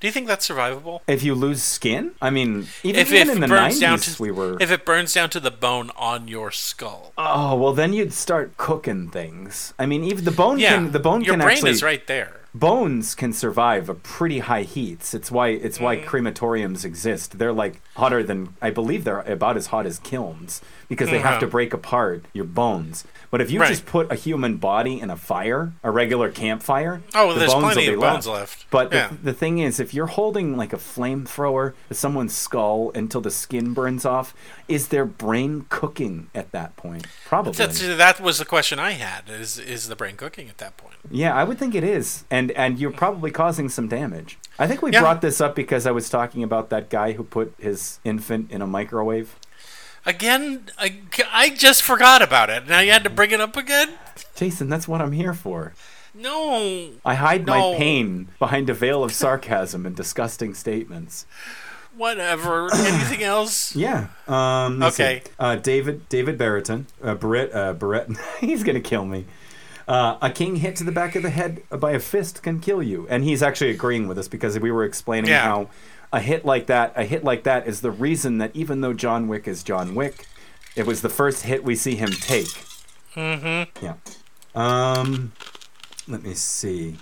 Do 0.00 0.08
you 0.08 0.12
think 0.12 0.26
that's 0.26 0.46
survivable? 0.46 1.00
If 1.06 1.22
you 1.22 1.34
lose 1.34 1.62
skin, 1.62 2.10
I 2.20 2.28
mean, 2.28 2.66
even, 2.82 3.00
If 3.00 3.10
even 3.12 3.28
it 3.30 3.32
in 3.36 3.40
the 3.40 3.46
burns 3.48 3.80
nineties, 3.80 3.80
down 3.80 3.98
to 4.00 4.22
we 4.22 4.30
were. 4.30 4.58
if 4.60 4.70
it 4.70 4.84
burns 4.84 5.14
down 5.14 5.30
to 5.30 5.40
the 5.40 5.50
bone 5.50 5.90
on 5.96 6.28
your 6.28 6.50
skull. 6.50 7.12
oh 7.16 7.54
well, 7.56 7.72
then 7.72 7.92
you'd 7.94 8.12
start 8.12 8.56
cooking 8.58 9.08
things. 9.08 9.72
I 9.78 9.86
mean, 9.86 10.04
even 10.04 10.24
the 10.24 10.30
bone 10.30 10.58
yeah, 10.58 10.74
can 10.74 10.92
the 10.92 10.98
bone 10.98 11.22
your 11.24 11.34
can 11.34 11.40
brain 11.40 11.52
actually 11.56 11.70
is 11.70 11.82
right 11.82 12.06
there. 12.06 12.40
Bones 12.54 13.14
can 13.16 13.32
survive 13.32 13.88
a 13.88 13.94
pretty 13.94 14.38
high 14.38 14.62
heats. 14.62 15.12
It's 15.12 15.30
why 15.30 15.48
it's 15.48 15.80
why 15.80 15.96
Mm-hmm. 15.96 16.08
crematoriums 16.08 16.84
exist. 16.84 17.38
They're 17.38 17.52
like 17.52 17.80
hotter 17.96 18.22
than 18.22 18.54
I 18.62 18.70
believe 18.70 19.04
they're 19.04 19.20
about 19.22 19.56
as 19.56 19.66
hot 19.68 19.86
as 19.86 19.98
kilns 19.98 20.60
because 20.88 21.10
they 21.10 21.18
have 21.18 21.36
Mhm. 21.38 21.40
to 21.40 21.46
break 21.48 21.74
apart 21.74 22.24
your 22.32 22.44
bones. 22.44 23.04
But 23.34 23.40
if 23.40 23.50
you 23.50 23.58
Right. 23.58 23.68
just 23.70 23.84
put 23.84 24.12
a 24.12 24.14
human 24.14 24.58
body 24.58 25.00
in 25.00 25.10
a 25.10 25.16
fire, 25.16 25.72
a 25.82 25.90
regular 25.90 26.30
campfire, 26.30 27.02
Oh, 27.16 27.32
the 27.32 27.40
there's 27.40 27.52
bones 27.52 27.64
plenty 27.74 27.90
will 27.90 27.98
be 28.00 28.06
of 28.06 28.12
bones 28.12 28.28
left. 28.28 28.66
But 28.70 28.92
yeah. 28.92 29.08
the, 29.08 29.16
the 29.16 29.32
thing 29.32 29.58
is, 29.58 29.80
if 29.80 29.92
you're 29.92 30.06
holding 30.06 30.56
like 30.56 30.72
a 30.72 30.76
flamethrower 30.76 31.72
to 31.88 31.94
someone's 31.94 32.32
skull 32.32 32.92
until 32.94 33.20
the 33.20 33.32
skin 33.32 33.74
burns 33.74 34.04
off, 34.04 34.34
is 34.68 34.86
their 34.88 35.04
brain 35.04 35.66
cooking 35.68 36.28
at 36.32 36.52
that 36.52 36.76
point? 36.76 37.08
Probably. 37.26 37.50
That's, 37.54 37.80
that 37.80 38.20
was 38.20 38.38
the 38.38 38.44
question 38.44 38.78
I 38.78 38.92
had. 38.92 39.28
Is 39.28 39.58
is 39.58 39.88
the 39.88 39.96
brain 39.96 40.16
cooking 40.16 40.48
at 40.48 40.58
that 40.58 40.76
point? 40.76 40.94
Yeah, 41.10 41.34
I 41.34 41.42
would 41.42 41.58
think 41.58 41.74
it 41.74 41.82
is, 41.82 42.22
and 42.30 42.52
and 42.52 42.78
you're 42.78 42.92
probably 42.92 43.32
causing 43.32 43.68
some 43.68 43.88
damage. 43.88 44.38
I 44.60 44.68
think 44.68 44.80
we 44.80 44.92
Yeah. 44.92 45.00
brought 45.00 45.20
this 45.22 45.40
up 45.40 45.56
because 45.56 45.86
I 45.86 45.90
was 45.90 46.08
talking 46.08 46.44
about 46.44 46.70
that 46.70 46.88
guy 46.88 47.12
who 47.14 47.24
put 47.24 47.52
his 47.58 47.98
infant 48.04 48.52
in 48.52 48.62
a 48.62 48.66
microwave. 48.68 49.34
Again, 50.06 50.66
I, 50.78 50.98
I 51.32 51.50
just 51.50 51.82
forgot 51.82 52.20
about 52.22 52.50
it. 52.50 52.66
Now 52.68 52.80
you 52.80 52.92
had 52.92 53.04
to 53.04 53.10
bring 53.10 53.30
it 53.30 53.40
up 53.40 53.56
again. 53.56 53.90
Jason, 54.36 54.68
that's 54.68 54.86
what 54.86 55.00
I'm 55.00 55.12
here 55.12 55.32
for. 55.34 55.72
No, 56.14 56.90
I 57.04 57.14
hide 57.14 57.46
No. 57.46 57.72
my 57.72 57.78
pain 57.78 58.28
behind 58.38 58.70
a 58.70 58.74
veil 58.74 59.02
of 59.02 59.12
sarcasm 59.12 59.84
and 59.86 59.96
disgusting 59.96 60.54
statements. 60.54 61.26
whatever. 61.96 62.72
Anything 62.74 63.22
else? 63.22 63.74
Yeah. 63.74 64.08
Um. 64.28 64.82
Okay. 64.82 65.22
Uh, 65.38 65.56
David 65.56 66.08
David 66.08 66.36
Barretton, 66.38 66.86
uh, 67.02 67.14
Barrett, 67.14 67.54
uh, 67.54 67.72
Barrett. 67.72 68.10
he's 68.40 68.62
gonna 68.62 68.80
kill 68.80 69.04
me. 69.04 69.24
Uh, 69.88 70.16
a 70.22 70.30
king 70.30 70.56
hit 70.56 70.76
to 70.76 70.84
the 70.84 70.92
back 70.92 71.14
of 71.14 71.22
the 71.22 71.30
head 71.30 71.62
by 71.70 71.92
a 71.92 71.98
fist 72.00 72.42
can 72.42 72.58
kill 72.60 72.82
you, 72.82 73.06
and 73.10 73.22
he's 73.24 73.42
actually 73.42 73.70
agreeing 73.70 74.06
with 74.08 74.18
us 74.18 74.28
because 74.28 74.58
we 74.58 74.70
were 74.70 74.84
explaining 74.84 75.30
Yeah. 75.30 75.42
how 75.42 75.68
a 76.14 76.20
hit 76.20 76.44
like 76.44 76.66
that, 76.66 76.92
a 76.94 77.04
hit 77.04 77.24
like 77.24 77.42
that, 77.42 77.66
is 77.66 77.80
the 77.80 77.90
reason 77.90 78.38
that 78.38 78.54
even 78.54 78.80
though 78.80 78.92
John 78.92 79.26
Wick 79.26 79.48
is 79.48 79.64
John 79.64 79.96
Wick, 79.96 80.26
it 80.76 80.86
was 80.86 81.02
the 81.02 81.08
first 81.08 81.42
hit 81.42 81.64
we 81.64 81.74
see 81.74 81.96
him 81.96 82.10
take. 82.10 82.46
Mm-hmm. 83.16 83.84
Yeah. 83.84 83.94
Um, 84.54 85.32
let 86.06 86.22
me 86.22 86.34
see. 86.34 86.96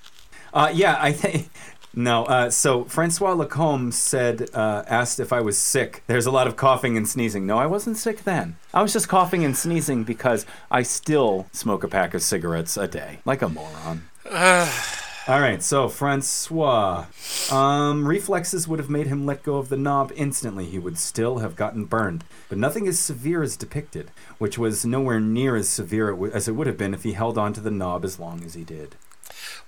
Uh, 0.53 0.71
yeah, 0.73 0.97
I 0.99 1.13
think. 1.13 1.51
No, 1.95 2.25
uh, 2.25 2.49
so 2.49 2.85
Francois 2.85 3.35
Lacombe 3.35 3.93
said, 3.93 4.49
uh, 4.55 4.83
asked 4.89 5.21
if 5.21 5.31
I 5.31 5.43
was 5.43 5.59
sick. 5.59 6.03
There's 6.07 6.25
a 6.25 6.31
lot 6.31 6.47
of 6.47 6.57
coughing 6.57 6.97
and 6.97 7.07
sneezing. 7.07 7.45
No, 7.45 7.59
I 7.59 7.67
wasn't 7.67 7.99
sick 7.99 8.25
then. 8.25 8.57
I 8.73 8.81
was 8.81 8.95
just 8.95 9.11
coughing 9.11 9.45
and 9.45 9.55
sneezing 9.55 10.03
because 10.03 10.47
I 10.71 10.85
still 10.85 11.49
smoke 11.53 11.85
a 11.85 11.89
pack 11.89 12.15
of 12.15 12.23
cigarettes 12.23 12.79
a 12.79 12.89
day, 12.89 13.19
like 13.27 13.43
a 13.43 13.49
moron. 13.51 14.09
All 15.29 15.41
right, 15.41 15.63
so 15.63 15.89
Francois. 15.89 17.07
Um, 17.49 18.09
reflexes 18.09 18.67
would 18.67 18.81
have 18.81 18.91
made 18.91 19.07
him 19.07 19.25
let 19.25 19.45
go 19.45 19.59
of 19.59 19.69
the 19.69 19.77
knob 19.77 20.11
instantly. 20.17 20.67
He 20.67 20.81
would 20.81 20.99
still 20.99 21.39
have 21.39 21.55
gotten 21.55 21.85
burned, 21.85 22.25
but 22.49 22.59
nothing 22.59 22.89
as 22.89 22.99
severe 22.99 23.41
as 23.41 23.57
depicted, 23.57 24.11
which 24.39 24.59
was 24.59 24.85
nowhere 24.85 25.21
near 25.21 25.55
as 25.55 25.69
severe 25.69 26.27
as 26.35 26.49
it 26.49 26.57
would 26.57 26.67
have 26.67 26.77
been 26.77 26.93
if 26.93 27.05
he 27.05 27.13
held 27.13 27.39
on 27.39 27.53
to 27.53 27.61
the 27.61 27.71
knob 27.71 28.05
as 28.05 28.19
long 28.19 28.43
as 28.43 28.55
he 28.55 28.65
did. 28.65 28.97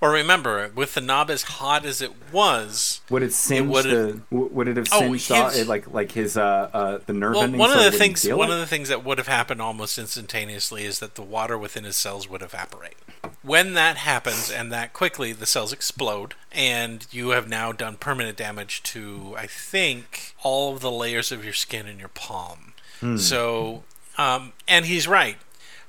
Well, 0.00 0.12
remember, 0.12 0.70
with 0.74 0.94
the 0.94 1.00
knob 1.00 1.30
as 1.30 1.42
hot 1.44 1.86
as 1.86 2.02
it 2.02 2.12
was, 2.32 3.00
Would 3.10 3.22
it 3.22 3.32
singe 3.32 3.68
would 3.70 3.84
the? 3.86 4.06
have- 4.06 4.20
Would 4.30 4.68
it 4.68 4.76
have 4.76 4.88
Oh, 4.92 4.98
singed 5.00 5.32
off, 5.32 5.52
his- 5.52 5.62
it, 5.62 5.66
like 5.68 5.90
like 5.92 6.12
his 6.12 6.36
uh, 6.36 6.68
uh 6.72 6.98
the 7.06 7.12
nerve 7.12 7.34
well, 7.34 7.44
ending? 7.44 7.58
one 7.58 7.70
so 7.70 7.78
of 7.78 7.90
the 7.92 7.96
things 7.98 8.28
one 8.28 8.50
it? 8.50 8.54
of 8.54 8.58
the 8.58 8.66
things 8.66 8.88
that 8.90 9.04
would 9.04 9.18
have 9.18 9.28
happened 9.28 9.62
almost 9.62 9.98
instantaneously 9.98 10.84
is 10.84 10.98
that 10.98 11.14
the 11.14 11.22
water 11.22 11.56
within 11.56 11.84
his 11.84 11.96
cells 11.96 12.28
would 12.28 12.42
evaporate. 12.42 12.96
When 13.42 13.74
that 13.74 13.96
happens 13.98 14.50
and 14.50 14.70
that 14.72 14.92
quickly, 14.92 15.32
the 15.32 15.46
cells 15.46 15.72
explode, 15.72 16.34
and 16.52 17.06
you 17.10 17.30
have 17.30 17.48
now 17.48 17.72
done 17.72 17.96
permanent 17.96 18.36
damage 18.36 18.82
to, 18.84 19.34
I 19.38 19.46
think, 19.46 20.34
all 20.42 20.74
of 20.74 20.80
the 20.80 20.90
layers 20.90 21.32
of 21.32 21.42
your 21.44 21.54
skin 21.54 21.86
in 21.86 21.98
your 21.98 22.08
palm. 22.08 22.74
Hmm. 23.00 23.16
So, 23.16 23.84
um, 24.18 24.52
and 24.68 24.86
he's 24.86 25.06
right. 25.08 25.36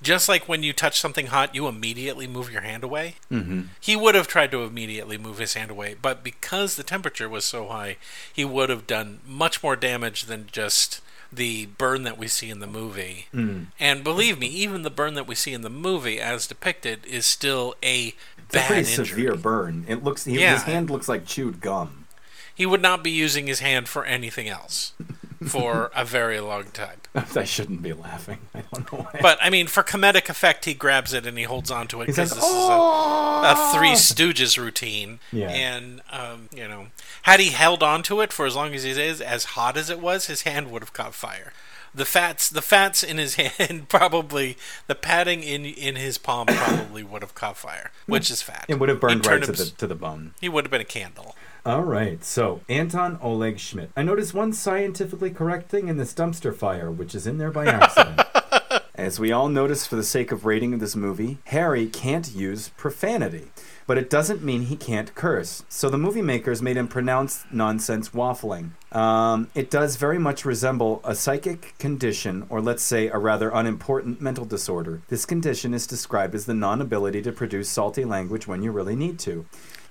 Just 0.01 0.27
like 0.29 0.47
when 0.47 0.62
you 0.63 0.73
touch 0.73 0.99
something 0.99 1.27
hot, 1.27 1.55
you 1.55 1.67
immediately 1.67 2.27
move 2.27 2.51
your 2.51 2.62
hand 2.62 2.84
away. 2.84 3.15
Mm-hmm. 3.31 3.62
He 3.79 3.95
would 3.95 4.15
have 4.15 4.27
tried 4.27 4.51
to 4.51 4.63
immediately 4.63 5.17
move 5.17 5.38
his 5.39 5.53
hand 5.53 5.71
away, 5.71 5.95
but 6.01 6.23
because 6.23 6.75
the 6.75 6.84
temperature 6.84 7.29
was 7.29 7.45
so 7.45 7.67
high, 7.67 7.97
he 8.31 8.45
would 8.45 8.69
have 8.69 8.86
done 8.88 9.19
much 9.25 9.63
more 9.63 9.75
damage 9.75 10.25
than 10.25 10.47
just 10.51 11.01
the 11.34 11.65
burn 11.77 12.03
that 12.03 12.17
we 12.17 12.27
see 12.27 12.49
in 12.49 12.60
the 12.60 12.67
movie. 12.67 13.27
Mm. 13.34 13.67
And 13.79 14.03
believe 14.03 14.38
me, 14.39 14.47
even 14.47 14.84
the 14.84 14.89
burn 14.89 15.15
that 15.15 15.27
we 15.27 15.36
see 15.36 15.53
in 15.53 15.62
the 15.62 15.69
movie, 15.69 16.19
as 16.19 16.45
depicted, 16.47 17.05
is 17.05 17.25
still 17.25 17.73
a 17.84 18.13
It's 18.38 18.55
a 18.55 18.60
pretty 18.62 18.89
injury. 18.91 19.05
severe 19.08 19.36
burn. 19.36 19.86
It 19.88 20.03
looks. 20.03 20.25
He, 20.25 20.39
Yeah. 20.39 20.53
His 20.53 20.63
hand 20.63 20.89
looks 20.89 21.10
like 21.10 21.25
chewed 21.25 21.62
gum. 21.62 22.05
He 22.53 22.65
would 22.65 22.81
not 22.81 23.03
be 23.03 23.12
using 23.12 23.47
his 23.47 23.60
hand 23.60 23.89
for 23.89 24.05
anything 24.05 24.47
else 24.47 24.93
for 25.47 25.91
a 25.95 26.05
very 26.05 26.39
long 26.39 26.65
time. 26.65 27.01
I 27.35 27.43
shouldn't 27.43 27.81
be 27.81 27.93
laughing. 27.93 28.39
I 28.53 28.63
don't 28.73 28.91
know 28.91 28.99
why. 28.99 29.19
But 29.21 29.37
I 29.41 29.49
mean, 29.49 29.67
for 29.67 29.83
comedic 29.83 30.29
effect, 30.29 30.65
he 30.65 30.73
grabs 30.73 31.13
it 31.13 31.25
and 31.25 31.37
he 31.37 31.43
holds 31.43 31.71
on 31.71 31.87
to 31.87 32.01
it 32.01 32.07
because 32.07 32.29
this 32.31 32.37
is 32.39 32.43
a 32.43 32.47
"Oh!" 32.47 33.41
a 33.45 33.77
Three 33.77 33.91
Stooges 33.91 34.57
routine. 34.57 35.19
Yeah. 35.31 35.49
And, 35.49 36.01
um, 36.11 36.49
you 36.53 36.67
know, 36.67 36.87
had 37.23 37.39
he 37.39 37.51
held 37.51 37.83
on 37.83 38.03
to 38.03 38.21
it 38.21 38.33
for 38.33 38.45
as 38.45 38.55
long 38.55 38.73
as 38.73 38.83
he 38.83 38.91
is, 38.91 39.21
as 39.21 39.45
hot 39.45 39.77
as 39.77 39.89
it 39.89 39.99
was, 39.99 40.27
his 40.27 40.41
hand 40.41 40.71
would 40.71 40.81
have 40.81 40.93
caught 40.93 41.13
fire. 41.13 41.53
The 41.93 42.05
fats, 42.05 42.49
the 42.49 42.61
fats 42.61 43.03
in 43.03 43.17
his 43.17 43.35
hand 43.57 43.87
probably, 43.87 44.57
the 44.87 44.95
padding 44.95 45.41
in 45.43 45.65
in 45.65 45.95
his 45.95 46.17
palm 46.17 46.47
probably 46.47 47.03
would 47.03 47.21
have 47.21 47.35
caught 47.35 47.57
fire, 47.57 47.91
which 48.05 48.29
is 48.29 48.41
fat. 48.41 48.65
It 48.67 48.79
would 48.79 48.89
have 48.89 48.99
burned 48.99 49.25
right 49.25 49.41
to 49.41 49.51
the 49.51 49.65
to 49.65 49.87
the 49.87 49.95
bone. 49.95 50.33
He 50.41 50.49
would 50.49 50.65
have 50.65 50.71
been 50.71 50.81
a 50.81 50.85
candle. 50.85 51.35
All 51.65 51.82
right, 51.82 52.23
so 52.23 52.62
Anton 52.69 53.17
Oleg 53.23 53.58
Schmidt. 53.58 53.89
I 53.97 54.04
noticed 54.04 54.36
one 54.36 54.54
scientifically 54.54 55.32
correct 55.32 55.67
thing 55.67 55.88
in 55.88 55.97
this 55.97 56.13
dumpster 56.13 56.56
fire, 56.56 56.91
which 56.91 57.15
is 57.15 57.25
in 57.25 57.39
there 57.39 57.49
by 57.49 57.65
accident. 57.65 58.21
As 58.95 59.19
we 59.19 59.32
all 59.32 59.49
notice 59.49 59.88
for 59.88 59.95
the 59.95 60.04
sake 60.04 60.32
of 60.32 60.45
rating 60.45 60.75
of 60.75 60.80
this 60.80 60.95
movie, 60.95 61.39
Harry 61.45 61.88
can't 61.88 62.32
use 62.32 62.69
profanity. 62.78 63.47
But 63.88 63.97
it 63.97 64.12
doesn't 64.12 64.43
mean 64.43 64.62
he 64.62 64.75
can't 64.75 65.15
curse. 65.15 65.63
So 65.67 65.89
the 65.89 65.97
movie 65.97 66.21
makers 66.21 66.62
made 66.62 66.78
him 66.78 66.88
pronounce 66.88 67.45
nonsense 67.51 68.10
waffling. 68.10 68.71
Um, 68.95 69.49
it 69.56 69.71
does 69.71 69.95
very 69.95 70.19
much 70.19 70.45
resemble 70.45 71.01
a 71.04 71.15
psychic 71.15 71.75
condition, 71.80 72.45
or 72.47 72.62
let's 72.62 72.84
say 72.84 73.08
a 73.08 73.17
rather 73.17 73.49
unimportant 73.49 74.21
mental 74.21 74.45
disorder. 74.45 75.01
This 75.08 75.25
condition 75.25 75.73
is 75.73 75.88
described 75.88 76.36
as 76.36 76.45
the 76.45 76.54
non 76.54 76.80
ability 76.80 77.23
to 77.23 77.32
produce 77.32 77.69
salty 77.69 78.06
language 78.06 78.47
when 78.47 78.62
you 78.62 78.71
really 78.71 78.95
need 78.95 79.17
to 79.19 79.47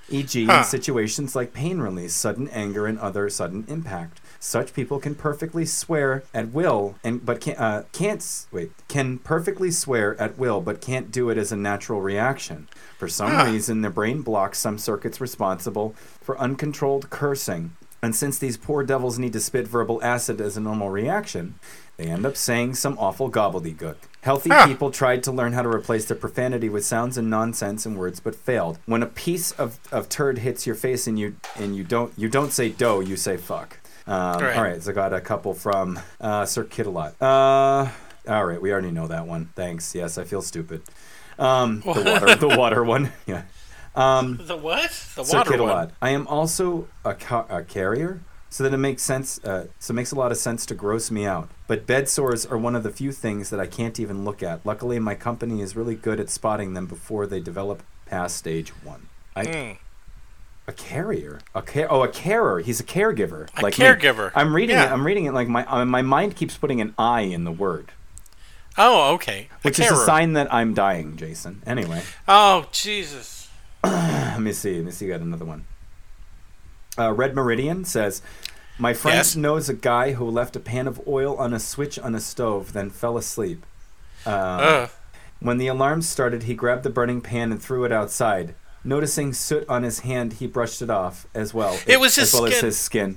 e.g., 0.09 0.45
Huh. 0.47 0.59
in 0.59 0.65
situations 0.65 1.35
like 1.35 1.53
pain 1.53 1.79
release, 1.79 2.15
sudden 2.15 2.49
anger, 2.49 2.87
and 2.87 2.99
other 2.99 3.29
sudden 3.31 3.65
impact. 3.69 4.21
Such 4.39 4.75
people 4.75 4.99
can 5.01 5.15
perfectly 5.15 5.65
swear 5.65 6.23
at 6.35 6.53
will, 6.53 6.97
and 7.03 7.25
but 7.25 7.41
can, 7.41 7.57
uh, 7.57 7.85
can't 7.93 8.47
wait 8.53 8.73
can 8.89 9.19
perfectly 9.19 9.71
swear 9.71 10.21
at 10.21 10.37
will, 10.39 10.61
but 10.61 10.81
can't 10.81 11.11
do 11.11 11.31
it 11.31 11.39
as 11.39 11.51
a 11.53 11.57
natural 11.57 12.01
reaction. 12.01 12.69
For 12.99 13.09
some 13.09 13.31
Huh. 13.33 13.45
reason, 13.47 13.81
the 13.81 13.91
brain 13.91 14.21
blocks 14.23 14.59
some 14.59 14.79
circuits 14.79 15.21
responsible 15.21 15.95
for 16.21 16.39
uncontrolled 16.39 17.09
cursing. 17.11 17.73
And 18.03 18.15
since 18.15 18.37
these 18.37 18.59
poor 18.59 18.83
devils 18.83 19.19
need 19.19 19.33
to 19.33 19.41
spit 19.41 19.67
verbal 19.67 19.99
acid 20.03 20.39
as 20.39 20.59
a 20.59 20.61
normal 20.61 20.91
reaction, 20.91 21.55
they 21.97 22.05
end 22.05 22.27
up 22.27 22.37
saying 22.37 22.75
some 22.75 22.99
awful 22.99 23.31
gobbledygook. 23.31 23.97
Healthy 24.25 24.51
Huh. 24.51 24.67
people 24.67 24.91
tried 24.91 25.23
to 25.25 25.33
learn 25.33 25.53
how 25.53 25.61
to 25.63 25.69
replace 25.69 26.07
their 26.07 26.17
profanity 26.17 26.69
with 26.71 26.85
sounds 26.85 27.19
and 27.19 27.29
nonsense 27.29 27.85
and 27.87 27.97
words, 27.97 28.21
but 28.21 28.35
failed. 28.35 28.79
When 28.87 29.03
a 29.03 29.07
piece 29.07 29.53
of, 29.53 29.79
of 29.93 30.09
turd 30.09 30.39
hits 30.39 30.67
your 30.67 30.75
face 30.77 31.07
and 31.07 31.19
you 31.19 31.37
and 31.57 31.77
you 31.77 31.85
don't 31.85 32.13
you 32.17 32.29
don't 32.29 32.51
say 32.51 32.71
dough, 32.71 33.01
you 33.01 33.17
say 33.17 33.37
fuck. 33.37 33.79
Um, 34.07 34.41
Right. 34.43 34.57
All 34.57 34.63
right, 34.63 34.83
so 34.83 34.91
I 34.91 34.95
got 34.95 35.13
a 35.13 35.21
couple 35.21 35.53
from 35.55 35.99
uh, 36.21 36.45
Sir 36.47 36.65
Kidalot. 36.65 37.15
Uh, 37.21 37.91
all 38.27 38.45
right, 38.47 38.61
we 38.61 38.73
already 38.73 38.91
know 38.91 39.07
that 39.09 39.27
one. 39.27 39.51
Thanks. 39.55 39.95
Yes, 39.95 40.17
I 40.19 40.25
feel 40.25 40.43
stupid. 40.43 40.83
Um, 41.39 41.81
the 41.81 42.03
water, 42.03 42.35
the 42.37 42.49
water 42.57 42.83
one. 42.85 43.13
Yeah. 43.27 43.43
Um, 43.95 44.41
The 44.43 44.57
what? 44.57 44.91
The 45.17 45.25
Sir 45.25 45.39
water 45.39 45.63
one. 45.63 45.93
I 46.03 46.11
am 46.11 46.27
also 46.29 46.89
a, 47.05 47.15
ca- 47.15 47.47
a 47.49 47.63
carrier, 47.63 48.21
so 48.55 48.63
that 48.63 48.73
it 48.73 48.77
makes 48.79 49.03
sense. 49.03 49.43
Uh, 49.43 49.67
so 49.81 49.91
it 49.91 49.97
makes 49.97 50.13
a 50.13 50.15
lot 50.15 50.31
of 50.31 50.39
sense 50.39 50.65
to 50.67 50.77
gross 50.77 51.11
me 51.11 51.27
out. 51.27 51.49
But 51.67 51.89
bed 51.89 52.09
sores 52.09 52.47
are 52.47 52.57
one 52.57 52.77
of 52.77 52.85
the 52.85 52.91
few 52.93 53.11
things 53.11 53.51
that 53.51 53.59
I 53.59 53.67
can't 53.67 53.99
even 53.99 54.25
look 54.25 54.45
at. 54.45 54.65
Luckily, 54.65 55.01
my 55.01 55.17
company 55.17 55.61
is 55.61 55.75
really 55.75 55.97
good 55.97 56.21
at 56.21 56.31
spotting 56.31 56.75
them 56.75 56.87
before 56.87 57.27
they 57.27 57.41
develop 57.41 57.83
past 58.07 58.37
stage 58.37 58.71
one. 58.85 59.09
I, 59.35 59.45
Mm. 59.45 59.77
a 60.69 60.73
carrier, 60.73 61.41
a 61.53 61.63
care. 61.63 61.91
Oh, 61.93 62.05
a 62.05 62.09
carer. 62.09 62.61
He's 62.61 62.79
a 62.79 62.85
caregiver. 62.85 63.49
A 63.59 63.63
like 63.63 63.77
me. 63.77 63.87
caregiver. 63.87 64.31
I'm 64.37 64.55
reading 64.55 64.77
Yeah. 64.77 64.85
it. 64.87 64.93
I'm 64.93 65.05
reading 65.05 65.25
it 65.25 65.33
like 65.35 65.49
my 65.49 65.67
uh, 65.67 65.85
my 65.85 66.03
mind 66.03 66.37
keeps 66.37 66.57
putting 66.57 66.81
an 66.81 66.95
I 66.97 67.23
in 67.23 67.43
the 67.43 67.51
word, 67.51 67.91
Oh, 68.79 69.15
okay. 69.15 69.49
A 69.53 69.57
which 69.63 69.81
is 69.81 69.91
a 69.91 69.97
sign 69.97 70.35
that 70.35 70.55
I'm 70.55 70.75
dying, 70.75 71.17
Jason. 71.17 71.61
Anyway. 71.67 72.03
Oh, 72.29 72.67
Jesus. 72.71 73.49
Let 73.85 74.41
me 74.41 74.53
see. 74.53 74.77
Let 74.77 74.85
me 74.85 74.91
see. 74.93 75.09
Got 75.09 75.23
another 75.23 75.45
one. 75.45 75.65
Uh, 76.99 77.13
Red 77.13 77.35
Meridian 77.35 77.85
says, 77.85 78.23
"My 78.79 78.95
friend 78.95 79.17
Yes? 79.19 79.37
knows 79.37 79.69
a 79.69 79.75
guy 79.75 80.13
who 80.13 80.29
left 80.29 80.57
a 80.57 80.61
pan 80.61 80.87
of 80.87 81.01
oil 81.07 81.37
on 81.37 81.53
a 81.53 81.61
switch 81.61 81.99
on 81.99 82.15
a 82.15 82.21
stove, 82.21 82.73
then 82.73 82.91
fell 82.91 83.17
asleep. 83.17 83.65
Uh, 84.27 84.31
Ugh. 84.31 84.91
when 85.41 85.59
the 85.59 85.67
alarm 85.67 86.03
started, 86.03 86.45
he 86.45 86.55
grabbed 86.55 86.83
the 86.85 86.91
burning 86.91 87.21
pan 87.21 87.51
and 87.53 87.63
threw 87.63 87.85
it 87.85 87.93
outside. 87.93 88.55
Noticing 88.85 89.33
soot 89.33 89.67
on 89.69 89.83
his 89.83 90.01
hand, 90.01 90.35
he 90.35 90.47
brushed 90.47 90.83
it 90.83 90.91
off 90.91 91.27
as 91.35 91.53
well. 91.55 91.79
It 91.87 92.01
was 92.01 92.17
his 92.17 92.33
as 92.35 92.41
well 92.41 92.47
as 92.47 92.55
skin. 92.57 92.65
his 92.67 92.79
skin. 92.79 93.17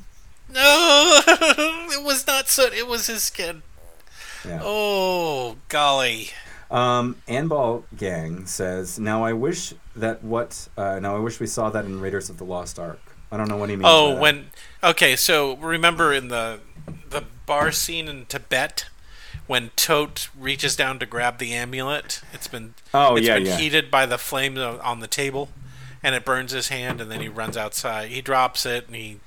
No, 0.53 1.21
it 1.27 2.03
was 2.03 2.25
not 2.25 2.47
soot. 2.47 2.73
It 2.73 2.87
was 2.87 3.07
his 3.07 3.23
skin. 3.23 3.63
Yeah. 4.47 4.61
Oh, 4.63 5.57
golly. 5.67 6.29
Um, 6.71 7.17
Anball 7.27 7.83
Gang 7.95 8.45
says, 8.45 8.97
"Now 8.99 9.23
I 9.25 9.33
wish 9.33 9.73
that 9.95 10.23
what. 10.23 10.67
Uh, 10.77 10.99
now 11.01 11.15
I 11.15 11.19
wish 11.19 11.39
we 11.39 11.47
saw 11.47 11.69
that 11.69 11.85
in 11.85 11.99
Raiders 11.99 12.29
of 12.29 12.37
the 12.37 12.43
Lost 12.45 12.79
Ark. 12.79 12.99
I 13.31 13.37
don't 13.37 13.49
know 13.49 13.57
what 13.57 13.69
he 13.69 13.75
means. 13.75 13.87
Oh, 13.89 14.15
when 14.17 14.51
okay, 14.83 15.15
so 15.15 15.55
remember 15.57 16.13
in 16.13 16.27
the 16.29 16.59
the 17.09 17.23
bar 17.45 17.71
scene 17.71 18.07
in 18.07 18.25
Tibet 18.25 18.85
when 19.47 19.69
Toht 19.77 20.27
reaches 20.37 20.75
down 20.75 20.99
to 20.99 21.05
grab 21.05 21.37
the 21.37 21.53
amulet, 21.53 22.21
it's 22.33 22.47
been 22.47 22.73
Oh, 22.93 23.15
it's 23.15 23.27
yeah, 23.27 23.35
been 23.35 23.45
yeah. 23.45 23.57
heated 23.57 23.89
by 23.91 24.05
the 24.05 24.17
flame 24.17 24.57
o- 24.57 24.79
on 24.83 24.99
the 24.99 25.07
table, 25.07 25.49
and 26.03 26.15
it 26.15 26.25
burns 26.25 26.51
his 26.51 26.67
hand, 26.67 26.99
and 27.01 27.09
then 27.09 27.21
he 27.21 27.29
runs 27.29 27.55
outside. 27.57 28.09
He 28.09 28.21
drops 28.21 28.65
it, 28.65 28.87
and 28.87 28.95
he 28.95 29.19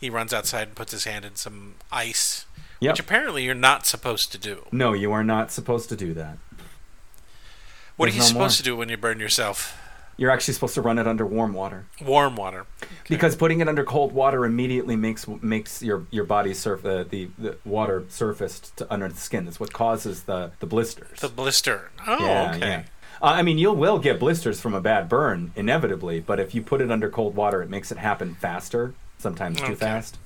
he 0.00 0.10
runs 0.10 0.32
outside 0.34 0.68
and 0.68 0.74
puts 0.76 0.92
his 0.92 1.04
hand 1.04 1.24
in 1.24 1.36
some 1.36 1.74
ice, 1.92 2.44
Yep. 2.80 2.92
which 2.92 3.00
apparently 3.00 3.44
you're 3.44 3.54
not 3.54 3.86
supposed 3.86 4.32
to 4.32 4.38
do. 4.38 4.66
No, 4.72 4.92
you 4.92 5.12
are 5.12 5.24
not 5.24 5.50
supposed 5.50 5.88
to 5.90 5.96
do 5.96 6.12
that. 6.14 6.36
What 7.96 8.10
are 8.10 8.12
you 8.12 8.18
no 8.18 8.24
supposed 8.26 8.34
more. 8.38 8.56
to 8.58 8.62
do 8.62 8.76
when 8.76 8.88
you 8.90 8.98
burn 8.98 9.18
yourself? 9.20 9.78
You're 10.18 10.30
actually 10.30 10.54
supposed 10.54 10.74
to 10.76 10.80
run 10.82 10.98
it 10.98 11.06
under 11.06 11.26
warm 11.26 11.52
water 11.52 11.84
Warm 12.02 12.36
water. 12.36 12.64
because 13.08 13.36
putting 13.36 13.60
it 13.60 13.68
under 13.68 13.84
cold 13.84 14.12
water 14.12 14.44
immediately 14.46 14.96
makes 14.96 15.26
makes 15.42 15.82
your 15.82 16.06
your 16.10 16.24
body 16.24 16.54
surf 16.54 16.84
uh, 16.86 17.04
the 17.04 17.28
the 17.38 17.58
water 17.64 18.04
surfaced 18.08 18.76
to 18.78 18.92
under 18.92 19.08
the 19.08 19.16
skin. 19.20 19.44
That's 19.44 19.60
what 19.60 19.72
causes 19.72 20.22
the 20.22 20.52
the 20.60 20.66
blisters. 20.66 21.20
The 21.20 21.28
blister. 21.28 21.90
Oh, 22.06 22.18
yeah, 22.24 22.50
okay. 22.54 22.58
yeah. 22.68 22.82
Uh, 23.22 23.26
I 23.26 23.42
mean, 23.42 23.56
you 23.58 23.72
will 23.72 23.98
get 23.98 24.18
blisters 24.20 24.60
from 24.60 24.74
a 24.74 24.80
bad 24.80 25.08
burn 25.08 25.52
inevitably, 25.56 26.20
but 26.20 26.38
if 26.40 26.54
you 26.54 26.62
put 26.62 26.80
it 26.82 26.90
under 26.90 27.08
cold 27.08 27.34
water, 27.34 27.62
it 27.62 27.70
makes 27.70 27.90
it 27.92 27.98
happen 27.98 28.34
faster. 28.36 28.94
Sometimes 29.18 29.58
too 29.58 29.64
Okay. 29.68 29.74
fast. 29.76 30.18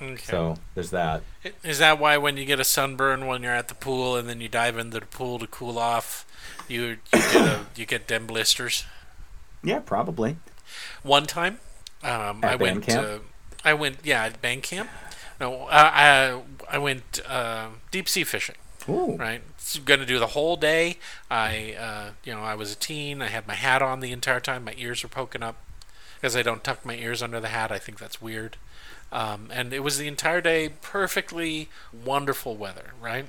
Okay. 0.00 0.16
So 0.22 0.56
there's 0.74 0.90
that. 0.90 1.22
Is 1.64 1.80
that 1.80 1.98
why 1.98 2.16
when 2.18 2.36
you 2.36 2.44
get 2.44 2.60
a 2.60 2.64
sunburn 2.64 3.26
when 3.26 3.42
you're 3.42 3.54
at 3.54 3.66
the 3.66 3.74
pool 3.74 4.16
and 4.16 4.28
then 4.28 4.40
you 4.40 4.48
dive 4.48 4.78
into 4.78 5.00
the 5.00 5.06
pool 5.06 5.40
to 5.40 5.48
cool 5.48 5.76
off, 5.78 6.24
you 6.68 6.82
you 7.12 7.20
get 7.32 7.34
a, 7.34 7.66
you 7.74 7.86
get 7.86 8.06
them 8.06 8.26
blisters? 8.28 8.84
Yeah, 9.62 9.80
probably. 9.80 10.36
One 11.02 11.26
time, 11.26 11.58
um, 12.02 12.40
I 12.44 12.56
went. 12.56 12.84
camp? 12.84 13.06
Uh, 13.06 13.18
I 13.64 13.74
went. 13.74 13.98
Yeah, 14.04 14.24
at 14.24 14.40
bank 14.40 14.62
camp. 14.64 14.88
No, 15.40 15.62
uh, 15.66 15.90
I 15.92 16.40
I 16.70 16.78
went 16.78 17.20
uh, 17.28 17.68
deep 17.90 18.08
sea 18.08 18.24
fishing. 18.24 18.56
Ooh. 18.88 19.16
Right, 19.16 19.42
going 19.84 20.00
to 20.00 20.06
do 20.06 20.18
the 20.18 20.28
whole 20.28 20.56
day. 20.56 20.96
I 21.30 21.74
uh, 21.78 22.10
you 22.24 22.32
know 22.32 22.40
I 22.40 22.54
was 22.54 22.72
a 22.72 22.76
teen. 22.76 23.20
I 23.20 23.26
had 23.28 23.46
my 23.46 23.54
hat 23.54 23.82
on 23.82 24.00
the 24.00 24.12
entire 24.12 24.40
time. 24.40 24.64
My 24.64 24.74
ears 24.78 25.02
were 25.02 25.08
poking 25.10 25.42
up. 25.42 25.56
because 26.16 26.34
I 26.36 26.42
don't 26.42 26.64
tuck 26.64 26.84
my 26.84 26.94
ears 26.96 27.22
under 27.22 27.40
the 27.40 27.48
hat. 27.48 27.70
I 27.70 27.78
think 27.78 27.98
that's 27.98 28.20
weird. 28.22 28.56
Um, 29.12 29.50
and 29.52 29.72
it 29.72 29.80
was 29.80 29.96
the 29.98 30.06
entire 30.08 30.40
day 30.40 30.70
perfectly 30.82 31.68
wonderful 31.92 32.56
weather, 32.56 32.92
right? 33.00 33.26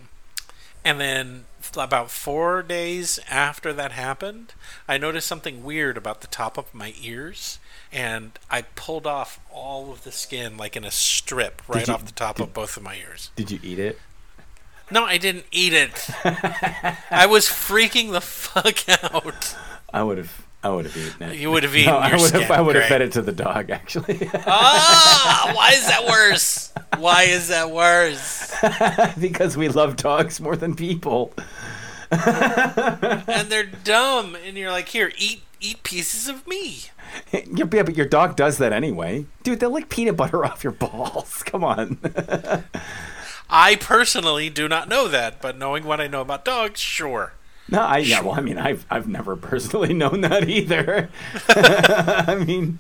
And 0.84 1.00
then 1.00 1.46
about 1.76 2.10
four 2.10 2.63
days 2.63 3.20
after 3.30 3.74
that 3.74 3.92
happened, 3.92 4.54
I 4.88 4.98
noticed 4.98 5.28
something 5.28 5.63
weird 5.63 5.98
about 5.98 6.22
the 6.22 6.28
top 6.28 6.58
of 6.58 6.74
my 6.74 6.94
ears, 7.02 7.60
and 7.92 8.32
I 8.50 8.62
pulled 8.63 9.06
off 9.06 9.39
all 9.52 9.92
of 9.92 10.04
the 10.04 10.12
skin 10.12 10.58
like 10.58 10.76
in 10.76 10.84
a 10.86 10.92
strip 10.92 11.62
right 11.68 11.88
you- 11.88 11.94
off 11.94 12.06
the 12.06 12.12
top 12.13 12.39
of 12.39 12.54
both 12.54 12.78
of 12.78 12.84
my 12.84 12.96
ears. 12.96 13.30
Did 13.36 13.52
you 13.52 13.60
eat 13.62 13.80
it? 13.80 14.00
No, 14.92 15.04
I 15.06 15.18
didn't 15.18 15.46
eat 15.52 15.74
it. 15.74 16.10
I 17.12 17.28
was 17.30 17.46
freaking 17.46 18.12
the 18.12 18.22
fuck 18.22 18.89
out. 19.04 19.56
I 19.94 20.02
would 20.02 20.18
have. 20.18 20.46
I 20.62 20.69
would 20.69 20.86
have 20.86 20.98
eaten 20.98 21.30
it. 21.30 21.38
You 21.38 21.52
would 21.52 21.63
have 21.63 21.76
eaten 21.76 21.93
No, 21.93 22.00
I 22.00 22.15
would 22.15 22.32
have. 22.32 22.52
I 22.52 22.62
would 22.62 22.76
have 22.76 22.86
fed 22.86 23.02
it 23.02 23.13
to 23.13 23.22
the 23.22 23.32
dog. 23.32 23.69
Actually, 23.69 24.30
Ah, 24.45 25.52
why 25.56 25.72
is 25.72 25.88
that 25.88 26.06
worse? 26.06 26.74
Why 26.98 27.24
is 27.24 27.48
that 27.48 27.72
worse? 27.72 28.54
because 29.19 29.56
we 29.56 29.69
love 29.69 29.95
dogs 29.95 30.41
more 30.41 30.56
than 30.58 30.76
people. 30.76 31.34
And 32.12 33.50
they're 33.50 33.63
dumb, 33.84 34.36
and 34.36 34.58
you're 34.58 34.72
like, 34.72 34.89
here, 34.89 35.12
eat 35.17 35.43
eat 35.62 35.84
pieces 35.84 36.28
of 36.28 36.45
me. 36.48 36.86
Yeah, 37.32 37.41
yeah, 37.54 37.84
but 37.84 37.95
your 37.95 38.06
dog 38.06 38.36
does 38.36 38.58
that 38.60 38.72
anyway, 38.74 39.26
dude. 39.43 39.60
They'll 39.60 39.72
lick 39.72 39.89
peanut 39.89 40.17
butter 40.17 40.43
off 40.45 40.63
your 40.63 40.74
balls. 40.74 41.43
Come 41.43 41.63
on. 41.63 42.00
I 43.50 43.76
personally 43.76 44.50
do 44.50 44.67
not 44.67 44.88
know 44.89 45.08
that, 45.08 45.41
but 45.41 45.58
knowing 45.58 45.84
what 45.84 46.00
I 46.00 46.08
know 46.08 46.22
about 46.22 46.45
dogs, 46.45 46.80
sure. 46.80 47.34
No, 47.71 47.82
I 47.82 47.97
yeah. 47.99 48.21
Well, 48.21 48.34
I 48.36 48.41
mean, 48.41 48.58
I've 48.58 48.86
I've 48.89 49.08
never 49.08 49.36
personally 49.36 49.93
known 50.01 50.21
that 50.21 50.47
either. 50.49 51.10
I 51.49 52.36
mean, 52.45 52.79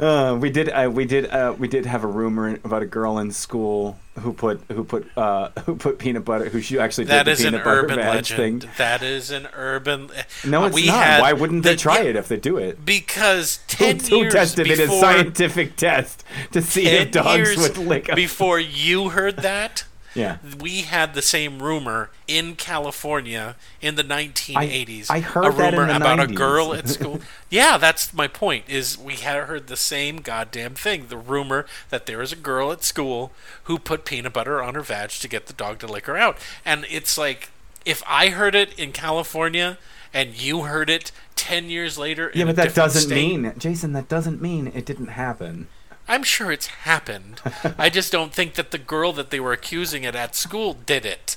uh, 0.00 0.36
we 0.40 0.50
did 0.50 0.68
uh, 0.68 0.90
we 0.92 1.04
did 1.04 1.26
uh, 1.26 1.54
we 1.58 1.68
did 1.68 1.84
have 1.86 2.04
a 2.04 2.06
rumor 2.06 2.58
about 2.64 2.82
a 2.82 2.86
girl 2.86 3.18
in 3.18 3.30
school 3.32 3.98
who 4.20 4.32
put 4.32 4.60
who 4.68 4.82
put 4.84 5.06
uh, 5.16 5.50
who 5.66 5.76
put 5.76 5.98
peanut 5.98 6.24
butter 6.24 6.48
who 6.48 6.60
she 6.60 6.78
actually 6.78 7.04
That 7.04 7.24
did 7.24 7.32
is 7.32 7.38
the 7.40 7.48
an 7.48 7.52
peanut 7.54 7.64
butter 7.64 7.80
urban 7.84 7.98
legend. 7.98 8.62
thing. 8.62 8.70
That 8.78 9.02
is 9.02 9.30
an 9.30 9.48
urban. 9.54 10.10
No, 10.44 10.62
Uh, 10.62 10.66
it's 10.66 10.74
we 10.74 10.86
not. 10.86 11.04
had 11.04 11.20
Why 11.20 11.32
wouldn't 11.32 11.62
they 11.64 11.76
try 11.76 11.98
yeah, 12.00 12.10
it 12.10 12.16
if 12.16 12.28
they 12.28 12.36
do 12.36 12.56
it? 12.56 12.84
Because 12.84 13.60
ten 13.68 13.98
who 14.00 14.18
years 14.18 14.32
tested 14.32 14.68
it 14.70 14.78
before, 14.78 14.94
in 14.94 15.00
scientific 15.00 15.76
test 15.76 16.24
to 16.52 16.62
see 16.62 16.86
if 16.86 17.10
dogs 17.10 17.56
would 17.56 17.76
lick 17.78 18.08
a 18.08 18.14
before 18.16 18.58
you 18.60 19.10
heard 19.10 19.36
that. 19.38 19.84
Yeah. 20.14 20.38
we 20.58 20.82
had 20.82 21.14
the 21.14 21.22
same 21.22 21.62
rumor 21.62 22.10
in 22.26 22.56
California 22.56 23.56
in 23.80 23.94
the 23.96 24.02
1980s. 24.04 25.06
I 25.10 25.20
heard 25.20 25.46
a 25.46 25.52
that 25.56 25.74
in 25.74 25.80
rumor 25.80 25.94
about 25.94 26.18
90s. 26.18 26.30
a 26.30 26.34
girl 26.34 26.74
at 26.74 26.88
school. 26.96 27.20
yeah, 27.50 27.76
that's 27.78 28.12
my 28.14 28.26
point. 28.28 28.64
Is 28.68 28.96
we 28.98 29.14
had 29.16 29.44
heard 29.44 29.66
the 29.66 29.76
same 29.76 30.18
goddamn 30.18 30.74
thing. 30.74 31.06
The 31.08 31.16
rumor 31.16 31.66
that 31.90 32.06
there 32.06 32.18
was 32.18 32.32
a 32.32 32.36
girl 32.36 32.72
at 32.72 32.82
school 32.84 33.32
who 33.64 33.78
put 33.78 34.04
peanut 34.04 34.32
butter 34.32 34.62
on 34.62 34.74
her 34.74 34.80
vag 34.82 35.10
to 35.10 35.28
get 35.28 35.46
the 35.46 35.52
dog 35.52 35.78
to 35.80 35.86
lick 35.86 36.06
her 36.06 36.16
out, 36.16 36.38
and 36.64 36.86
it's 36.90 37.16
like 37.18 37.50
if 37.84 38.02
I 38.06 38.28
heard 38.30 38.54
it 38.54 38.78
in 38.78 38.92
California 38.92 39.78
and 40.12 40.40
you 40.40 40.62
heard 40.62 40.88
it 40.90 41.12
ten 41.36 41.68
years 41.70 41.98
later. 41.98 42.32
Yeah, 42.34 42.46
but 42.46 42.56
that 42.56 42.74
doesn't 42.74 43.02
state, 43.02 43.14
mean 43.38 43.52
Jason. 43.58 43.92
That 43.92 44.08
doesn't 44.08 44.40
mean 44.42 44.66
it 44.74 44.84
didn't 44.86 45.08
happen. 45.08 45.68
I'm 46.08 46.22
sure 46.22 46.50
it's 46.50 46.66
happened. 46.66 47.40
I 47.76 47.90
just 47.90 48.10
don't 48.10 48.32
think 48.32 48.54
that 48.54 48.70
the 48.70 48.78
girl 48.78 49.12
that 49.12 49.30
they 49.30 49.40
were 49.40 49.52
accusing 49.52 50.04
it 50.04 50.14
at 50.14 50.34
school 50.34 50.72
did 50.74 51.04
it. 51.04 51.36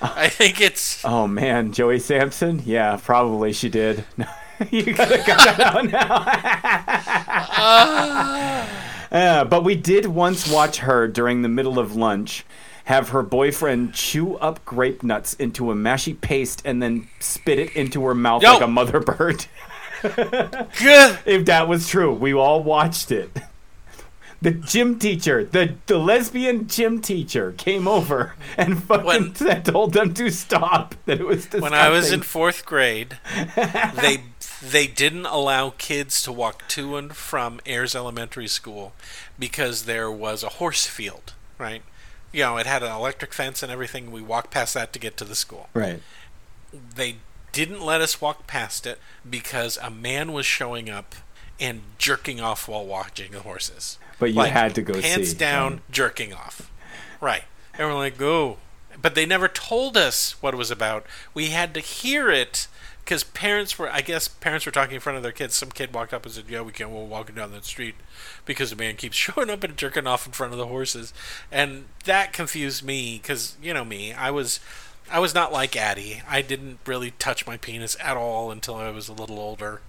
I 0.00 0.28
think 0.28 0.60
it's 0.60 1.04
Oh 1.04 1.26
man, 1.26 1.72
Joey 1.72 1.98
Sampson? 1.98 2.62
Yeah, 2.64 2.98
probably 3.02 3.52
she 3.52 3.68
did. 3.68 4.04
you 4.70 4.94
gotta 4.94 5.18
cut 5.18 5.38
that 5.38 5.60
out 5.60 5.84
now. 5.90 6.24
Yeah, 9.10 9.44
but 9.44 9.64
we 9.64 9.74
did 9.74 10.04
once 10.06 10.50
watch 10.50 10.78
her 10.78 11.08
during 11.08 11.40
the 11.40 11.48
middle 11.48 11.78
of 11.78 11.96
lunch 11.96 12.44
have 12.84 13.10
her 13.10 13.22
boyfriend 13.22 13.94
chew 13.94 14.36
up 14.36 14.64
grape 14.64 15.02
nuts 15.02 15.34
into 15.34 15.70
a 15.70 15.74
mashy 15.74 16.18
paste 16.18 16.62
and 16.64 16.82
then 16.82 17.08
spit 17.20 17.58
it 17.58 17.76
into 17.76 18.02
her 18.04 18.14
mouth 18.14 18.42
Yo. 18.42 18.54
like 18.54 18.62
a 18.62 18.66
mother 18.66 19.00
bird. 19.00 19.44
If 20.04 21.46
that 21.46 21.66
was 21.68 21.88
true, 21.88 22.14
we 22.14 22.32
all 22.32 22.62
watched 22.62 23.10
it. 23.10 23.30
The 24.40 24.52
gym 24.52 24.98
teacher, 25.00 25.42
the, 25.44 25.74
the 25.86 25.98
lesbian 25.98 26.68
gym 26.68 27.00
teacher, 27.00 27.52
came 27.56 27.88
over 27.88 28.36
and 28.56 28.80
fucking 28.84 29.04
When- 29.06 29.34
said- 29.34 29.64
told 29.64 29.92
them 29.94 30.14
to 30.14 30.30
stop. 30.30 30.94
That 31.06 31.20
it 31.20 31.26
was 31.26 31.38
disgusting. 31.46 31.62
when 31.62 31.74
I 31.74 31.88
was 31.88 32.12
in 32.12 32.22
fourth 32.22 32.64
grade, 32.64 33.18
they 33.56 34.22
they 34.62 34.86
didn't 34.86 35.26
allow 35.26 35.70
kids 35.78 36.22
to 36.22 36.32
walk 36.32 36.66
to 36.68 36.96
and 36.96 37.14
from 37.16 37.60
Ayers 37.66 37.94
Elementary 37.96 38.48
School 38.48 38.92
because 39.38 39.84
there 39.84 40.10
was 40.10 40.42
a 40.42 40.48
horse 40.50 40.86
field, 40.86 41.32
right? 41.58 41.82
You 42.32 42.42
know, 42.44 42.56
it 42.58 42.66
had 42.66 42.82
an 42.82 42.92
electric 42.92 43.32
fence 43.32 43.62
and 43.62 43.72
everything. 43.72 44.10
We 44.12 44.20
walked 44.22 44.50
past 44.50 44.74
that 44.74 44.92
to 44.92 44.98
get 44.98 45.16
to 45.16 45.24
the 45.24 45.34
school. 45.34 45.68
right. 45.74 46.00
They 46.94 47.16
didn't 47.52 47.80
let 47.84 48.00
us 48.02 48.20
walk 48.20 48.46
past 48.46 48.86
it 48.86 48.98
because 49.28 49.78
a 49.82 49.90
man 49.90 50.32
was 50.32 50.44
showing 50.46 50.90
up 50.90 51.14
and 51.58 51.80
jerking 51.96 52.40
off 52.40 52.68
while 52.68 52.84
watching 52.84 53.32
the 53.32 53.40
horses. 53.40 53.98
But 54.18 54.32
you 54.32 54.42
had 54.42 54.74
to 54.74 54.82
go 54.82 55.00
pants 55.00 55.30
see, 55.30 55.36
down, 55.36 55.72
right. 55.72 55.90
jerking 55.90 56.32
off. 56.32 56.70
Right. 57.20 57.44
And 57.74 57.86
we're 57.86 57.94
like, 57.94 58.18
go. 58.18 58.58
But 59.00 59.14
they 59.14 59.26
never 59.26 59.46
told 59.48 59.96
us 59.96 60.40
what 60.42 60.54
it 60.54 60.56
was 60.56 60.70
about. 60.70 61.06
We 61.34 61.50
had 61.50 61.72
to 61.74 61.80
hear 61.80 62.30
it 62.30 62.66
because 63.08 63.24
parents 63.24 63.78
were, 63.78 63.90
I 63.90 64.02
guess, 64.02 64.28
parents 64.28 64.66
were 64.66 64.72
talking 64.72 64.96
in 64.96 65.00
front 65.00 65.16
of 65.16 65.22
their 65.22 65.32
kids. 65.32 65.54
Some 65.54 65.70
kid 65.70 65.94
walked 65.94 66.12
up 66.12 66.26
and 66.26 66.34
said, 66.34 66.44
"Yeah, 66.46 66.60
we 66.60 66.72
can't. 66.72 66.90
We're 66.90 67.04
walking 67.04 67.36
down 67.36 67.52
that 67.52 67.64
street 67.64 67.94
because 68.44 68.68
the 68.68 68.76
man 68.76 68.96
keeps 68.96 69.16
showing 69.16 69.48
up 69.48 69.64
and 69.64 69.78
jerking 69.78 70.06
off 70.06 70.26
in 70.26 70.32
front 70.32 70.52
of 70.52 70.58
the 70.58 70.66
horses." 70.66 71.14
And 71.50 71.86
that 72.04 72.34
confused 72.34 72.84
me 72.84 73.18
because 73.22 73.56
you 73.62 73.72
know 73.72 73.84
me, 73.84 74.12
I 74.12 74.30
was. 74.30 74.60
I 75.10 75.20
was 75.20 75.34
not 75.34 75.54
like 75.54 75.72
Atti. 75.72 76.20
I 76.28 76.42
didn't 76.42 76.80
really 76.84 77.12
touch 77.12 77.46
my 77.46 77.56
penis 77.56 77.96
at 77.98 78.18
all 78.18 78.50
until 78.50 78.74
I 78.74 78.90
was 78.90 79.08
a 79.08 79.14
little 79.14 79.38
older. 79.38 79.80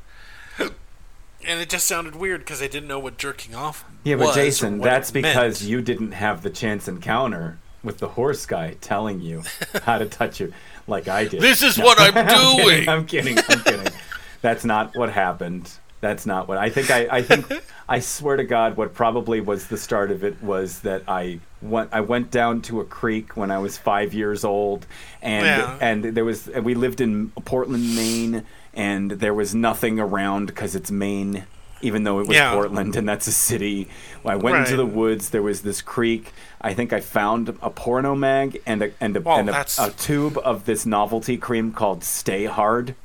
And 1.48 1.60
it 1.62 1.70
just 1.70 1.86
sounded 1.86 2.16
weird 2.16 2.42
because 2.42 2.62
I 2.62 2.68
didn't 2.68 2.88
know 2.90 3.00
what 3.00 3.18
jerking 3.18 3.56
off 3.56 3.86
Yeah, 4.04 4.16
but 4.18 4.36
Jason, 4.36 4.80
that's 4.80 5.10
it 5.12 5.16
meant. 5.22 5.26
because 5.36 5.64
you 5.64 5.82
didn't 5.82 6.12
have 6.12 6.42
the 6.44 6.50
chance 6.50 6.88
encounter 6.88 7.58
with 7.84 8.00
the 8.00 8.10
horse 8.10 8.46
guy 8.46 8.76
telling 8.82 9.22
you 9.22 9.44
how 9.84 9.98
to 9.98 10.06
touch 10.06 10.40
you 10.42 10.52
like 10.88 11.08
I 11.08 11.26
did. 11.26 11.42
This 11.42 11.64
is 11.64 11.78
what 11.78 11.98
I'm 12.00 12.18
I'm 12.18 12.28
doing. 12.58 12.68
kidding. 12.68 12.90
I'm 12.90 13.06
kidding. 13.06 13.38
I'm 13.50 13.60
kidding. 13.64 13.94
That's 14.42 14.66
not 14.66 14.96
what 14.98 15.10
happened. 15.12 15.72
That's 16.02 16.26
not 16.26 16.48
what 16.48 16.58
I 16.58 16.70
think. 16.70 16.92
I, 16.92 17.08
I 17.12 17.22
think. 17.22 17.46
I 17.90 18.00
swear 18.00 18.38
to 18.38 18.46
God, 18.46 18.78
what 18.78 18.94
probably 18.94 19.42
was 19.42 19.68
the 19.68 19.78
start 19.78 20.12
of 20.12 20.24
it 20.24 20.42
was 20.42 20.80
that 20.82 21.04
I 21.10 21.40
went. 21.62 21.90
I 21.92 22.00
went 22.02 22.32
down 22.32 22.62
to 22.64 22.80
a 22.80 22.86
creek 22.86 23.36
when 23.36 23.52
I 23.52 23.58
was 23.60 23.78
five 23.78 24.14
years 24.14 24.46
old, 24.46 24.88
and 25.22 25.46
Yeah. 25.46 25.78
and 25.82 26.04
there 26.16 26.24
was. 26.24 26.48
and 26.48 26.64
We 26.64 26.74
lived 26.74 27.02
in 27.02 27.32
Portland, 27.44 27.96
Maine, 27.98 28.46
and 28.80 29.12
there 29.12 29.34
was 29.34 29.54
nothing 29.54 30.00
around 30.00 30.48
because 30.48 30.74
it's 30.74 30.90
Maine. 30.90 31.44
Even 31.82 32.04
though 32.04 32.20
it 32.20 32.28
was 32.28 32.36
Yeah. 32.36 32.54
Portland 32.54 32.96
and 32.96 33.08
that's 33.08 33.28
a 33.28 33.32
city, 33.32 33.88
I 34.26 34.36
went 34.36 34.58
into 34.58 34.76
the 34.76 34.86
woods. 34.86 35.30
There 35.30 35.42
was 35.42 35.62
this 35.62 35.82
creek. 35.82 36.34
I 36.62 36.74
think 36.74 36.92
I 36.92 37.00
found 37.00 37.50
a 37.62 37.70
porno 37.70 38.16
mag 38.16 38.62
and 38.66 38.82
a 38.82 38.92
and 39.00 39.16
a, 39.16 39.30
and 39.30 39.50
a, 39.50 39.66
a 39.80 39.90
tube 39.92 40.38
of 40.44 40.66
this 40.66 40.86
novelty 40.86 41.38
cream 41.38 41.72
called 41.72 42.04
Stay 42.04 42.46
Hard. 42.46 42.96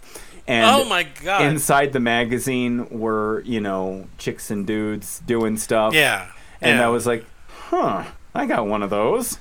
And 0.47 0.67
Oh 0.67 0.85
my 0.89 1.05
God. 1.23 1.43
Inside 1.43 1.93
the 1.93 2.01
magazine 2.01 2.89
were, 2.91 3.43
you 3.45 3.61
know, 3.61 4.07
chicks 4.19 4.51
and 4.51 4.67
dudes 4.67 5.21
doing 5.27 5.57
stuff. 5.57 5.95
Yeah. 5.95 6.31
And 6.61 6.79
yeah. 6.79 6.87
I 6.87 6.89
was 6.89 7.07
like, 7.07 7.25
huh, 7.49 8.05
I 8.35 8.47
got 8.47 8.67
one 8.67 8.83
of 8.83 8.91
those. 8.91 9.39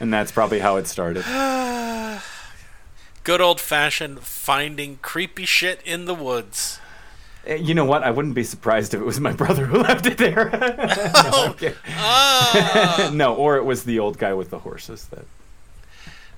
And 0.00 0.12
that's 0.12 0.32
probably 0.32 0.60
how 0.60 0.76
it 0.76 0.86
started. 0.86 1.24
good 3.24 3.40
old 3.40 3.60
fashioned 3.60 4.20
finding 4.20 4.98
creepy 5.02 5.44
shit 5.44 5.80
in 5.84 6.04
the 6.06 6.14
woods. 6.14 6.78
Eh, 7.46 7.56
You 7.56 7.74
know 7.74 7.84
what? 7.84 8.02
I 8.02 8.10
wouldn't 8.10 8.34
be 8.34 8.44
surprised 8.44 8.94
if 8.94 9.00
it 9.00 9.04
was 9.04 9.20
my 9.20 9.32
brother 9.32 9.66
who 9.66 9.78
left 9.82 10.06
it 10.06 10.18
there. 10.18 10.50
no, 11.32 11.54
kidding. 11.56 11.76
Ah. 11.88 13.10
no, 13.14 13.34
or 13.34 13.56
it 13.56 13.64
was 13.64 13.84
the 13.84 13.98
old 13.98 14.18
guy 14.18 14.32
with 14.34 14.50
the 14.50 14.58
horses 14.60 15.06
that 15.06 15.24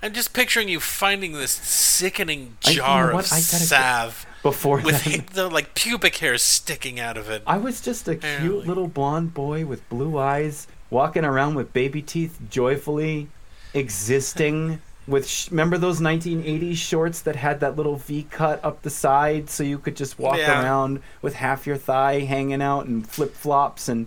I'm 0.05 0.12
just 0.12 0.33
picturing 0.35 0.68
you 0.68 0.81
finding 0.81 1.33
this 1.33 1.53
sickening 1.53 2.57
I- 2.66 2.71
you 2.71 2.77
know 2.79 2.83
jar 2.85 3.11
of 3.11 3.16
go- 3.18 3.23
salve 3.23 4.27
before 4.42 4.81
with 4.81 5.05
that, 5.05 5.29
the 5.29 5.49
like 5.49 5.75
pubic 5.75 6.16
hairs 6.16 6.42
sticking 6.42 6.99
out 6.99 7.16
of 7.16 7.31
it. 7.31 7.42
I 7.47 7.59
was 7.59 7.81
just 7.81 8.09
a 8.09 8.16
cute 8.16 8.66
little 8.66 8.88
blonde 8.88 9.33
boy 9.35 9.64
with 9.64 9.88
blue 9.88 10.18
eyes, 10.18 10.66
walking 10.90 11.25
around 11.25 11.55
with 11.55 11.73
baby 11.73 12.03
teeth, 12.03 12.37
joyfully 12.51 13.29
existing. 13.75 14.81
With 15.06 15.26
sh- 15.28 15.50
remember 15.50 15.78
those 15.78 16.00
1980s 16.00 16.76
shorts 16.76 17.20
that 17.22 17.34
had 17.36 17.58
that 17.60 17.74
little 17.76 17.96
V 17.96 18.24
cut 18.30 18.64
up 18.64 18.82
the 18.82 18.90
side, 18.90 19.50
so 19.50 19.64
you 19.64 19.78
could 19.78 19.96
just 19.96 20.18
walk 20.18 20.36
Yeah. 20.38 20.62
around 20.62 21.00
with 21.22 21.34
half 21.34 21.66
your 21.66 21.76
thigh 21.76 22.20
hanging 22.20 22.62
out 22.62 22.86
and 22.86 23.04
flip 23.08 23.34
flops, 23.34 23.88
and 23.88 24.06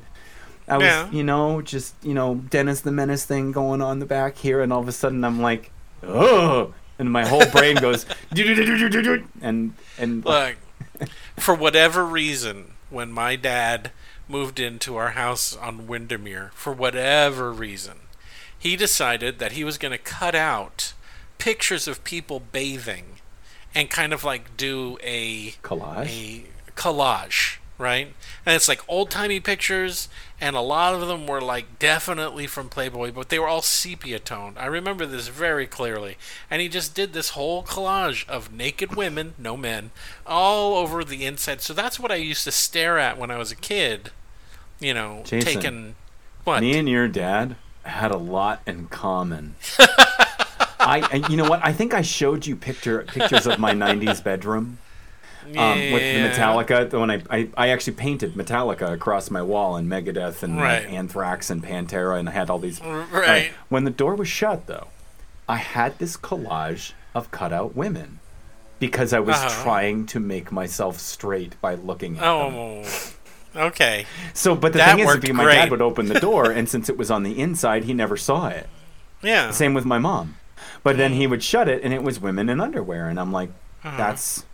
I 0.70 0.78
was, 0.78 0.86
Yeah. 0.86 1.12
you 1.12 1.24
know, 1.24 1.62
just 1.62 1.96
you 2.02 2.14
know 2.14 2.36
Dennis 2.36 2.80
the 2.82 2.92
Menace 2.94 3.26
thing 3.26 3.52
going 3.52 3.82
on 3.82 4.00
the 4.00 4.06
back 4.06 4.38
here, 4.38 4.62
and 4.62 4.72
all 4.72 4.80
of 4.80 4.88
a 4.88 4.94
sudden 4.94 5.24
I'm 5.26 5.42
like, 5.42 5.70
oh, 6.02 6.74
and 6.98 7.12
my 7.12 7.26
whole 7.26 7.46
brain 7.48 7.76
goes, 7.76 8.06
and 9.42 9.74
and 9.98 10.26
Look, 10.26 10.56
for 11.38 11.54
whatever 11.56 12.06
reason, 12.06 12.72
when 12.90 13.12
my 13.12 13.36
dad 13.36 13.92
moved 14.28 14.60
into 14.60 14.96
our 14.96 15.10
house 15.12 15.56
on 15.56 15.88
Windermere 15.88 16.52
for 16.56 16.74
whatever 16.74 17.52
reason. 17.52 17.96
He 18.58 18.76
decided 18.76 19.40
that 19.40 19.54
he 19.54 19.64
was 19.64 19.78
going 19.78 19.92
to 19.92 19.98
cut 19.98 20.36
out 20.36 20.94
pictures 21.38 21.88
of 21.88 22.04
people 22.04 22.40
bathing 22.40 23.20
and 23.74 23.90
kind 23.90 24.14
of 24.14 24.24
like 24.24 24.56
do 24.58 24.98
a 25.04 25.52
Collage? 25.62 26.08
a 26.08 26.46
collage, 26.72 27.58
right? 27.78 28.08
And 28.46 28.56
it's 28.56 28.68
like 28.68 28.82
old 28.88 29.10
timey 29.12 29.40
pictures, 29.40 30.08
and 30.40 30.56
a 30.56 30.62
lot 30.62 30.94
of 30.94 31.08
them 31.08 31.28
were 31.28 31.42
like 31.42 31.78
definitely 31.78 32.48
from 32.48 32.70
Playboy, 32.70 33.12
but 33.12 33.30
they 33.30 33.38
were 33.38 33.48
all 33.48 33.62
sepia 33.62 34.20
toned. 34.20 34.58
I 34.58 34.66
remember 34.66 35.06
this 35.06 35.28
very 35.28 35.68
clearly. 35.68 36.18
And 36.50 36.62
he 36.62 36.70
just 36.70 36.96
did 36.96 37.14
this 37.14 37.32
whole 37.32 37.64
collage 37.64 38.28
of 38.30 38.52
naked 38.54 38.96
women, 38.96 39.34
no 39.38 39.58
men, 39.58 39.92
all 40.26 40.76
over 40.76 41.04
the 41.04 41.26
inside. 41.26 41.62
So 41.62 41.74
that's 41.74 42.00
what 42.00 42.12
I 42.12 42.16
used 42.16 42.46
to 42.46 42.52
stare 42.52 42.98
at 42.98 43.18
when 43.18 43.30
I 43.30 43.38
was 43.38 43.52
a 43.52 43.56
kid. 43.56 44.12
You 44.80 44.94
know, 44.94 45.22
Jason, 45.26 45.62
taking 45.62 45.96
what? 46.44 46.62
Me 46.62 46.78
and 46.78 46.88
your 46.88 47.08
dad 47.08 47.56
had 47.86 48.12
a 48.12 48.18
lot 48.18 48.62
in 48.68 48.88
common. 48.88 49.56
I, 50.80 51.02
I- 51.24 51.28
you 51.30 51.38
know 51.38 51.50
what? 51.50 51.62
I 51.64 51.74
think 51.74 51.94
I 51.94 52.02
showed 52.02 52.46
you 52.46 52.56
picture 52.56 53.04
pictures 53.04 53.48
of 53.48 53.60
my 53.60 53.74
'90s 53.86 54.24
bedroom 54.24 54.78
um, 55.58 55.80
with 55.92 56.02
the 56.02 56.30
Metallica. 56.30 56.90
The 56.90 57.00
one 57.00 57.10
I, 57.12 57.22
I 57.30 57.50
I 57.58 57.68
actually 57.70 57.94
painted 57.94 58.34
Metallica 58.34 58.92
across 58.94 59.32
my 59.32 59.42
wall 59.42 59.76
and 59.78 59.90
Megadeth 59.90 60.44
and 60.44 60.58
Right. 60.58 60.86
Anthrax 60.86 61.50
and 61.50 61.64
Pantera, 61.64 62.20
and 62.20 62.30
I 62.30 62.34
had 62.34 62.50
all 62.50 62.60
these. 62.60 62.82
Right. 62.82 63.52
When 63.70 63.84
the 63.84 63.92
door 63.92 64.16
was 64.16 64.28
shut, 64.28 64.68
though, 64.68 64.88
I 65.50 65.58
had 65.58 65.98
this 66.00 66.18
collage 66.18 66.94
of 67.16 67.32
cutout 67.32 67.76
women 67.76 68.20
because 68.80 69.14
I 69.14 69.20
was 69.22 69.38
Uh-huh. 69.38 69.64
trying 69.64 70.06
to 70.08 70.20
make 70.20 70.52
myself 70.52 71.00
straight 71.00 71.60
by 71.62 71.76
looking 71.76 72.18
at 72.20 72.22
them. 72.22 72.84
Okay. 73.56 74.06
So, 74.34 74.56
but 74.56 74.74
the 74.74 74.80
That 74.80 74.96
thing 74.98 75.08
is, 75.08 75.16
if 75.24 75.34
my 75.34 75.46
dad 75.46 75.72
would 75.72 75.82
open 75.82 76.08
the 76.08 76.20
door, 76.20 76.52
and 76.52 76.68
since 76.68 76.90
it 76.90 76.98
was 76.98 77.10
on 77.10 77.24
the 77.24 77.40
inside, 77.40 77.86
he 77.86 77.94
never 77.94 78.18
saw 78.18 78.48
it. 78.48 78.68
Yeah. 79.24 79.52
Same 79.52 79.74
with 79.74 79.86
my 79.86 79.98
mom. 79.98 80.38
But 80.84 80.98
then 80.98 81.14
he 81.14 81.26
would 81.26 81.44
shut 81.44 81.68
it, 81.68 81.84
and 81.84 81.94
it 81.94 82.04
was 82.04 82.20
women 82.20 82.50
in 82.50 82.60
underwear, 82.62 83.08
and 83.10 83.20
I'm 83.20 83.32
like, 83.32 83.50
Uh-huh. 83.84 83.98
that's 83.98 84.46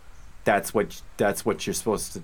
that's 0.44 0.72
what 0.74 1.00
that's 1.16 1.44
what 1.44 1.66
you're 1.66 1.74
supposed 1.74 2.12
to 2.14 2.22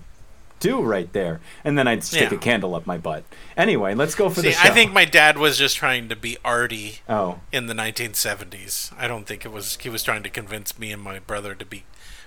do 0.59 0.81
right 0.81 1.11
there. 1.13 1.39
And 1.63 1.77
then 1.77 1.87
I'd 1.87 2.03
stick 2.03 2.31
Yeah. 2.31 2.37
a 2.37 2.39
candle 2.39 2.75
up 2.75 2.85
my 2.85 2.97
butt. 2.97 3.23
Anyway, 3.55 3.93
let's 3.95 4.13
go 4.15 4.29
for 4.29 4.41
See, 4.41 4.49
the 4.49 4.53
show. 4.53 4.67
I 4.67 4.71
think 4.71 4.91
my 4.91 5.05
dad 5.05 5.37
was 5.37 5.57
just 5.57 5.77
trying 5.77 6.09
to 6.09 6.15
be 6.17 6.37
arty 6.43 6.99
oh, 7.07 7.39
in 7.51 7.67
the 7.67 7.73
1970s. 7.73 8.91
I 8.97 9.07
don't 9.07 9.25
think 9.25 9.45
it 9.45 9.51
was 9.51 9.77
he 9.79 9.89
was 9.89 10.03
trying 10.03 10.23
to 10.23 10.29
convince 10.29 10.77
me 10.77 10.91
and 10.91 11.01
my 11.01 11.19
brother 11.19 11.55
to 11.55 11.65
be 11.65 11.83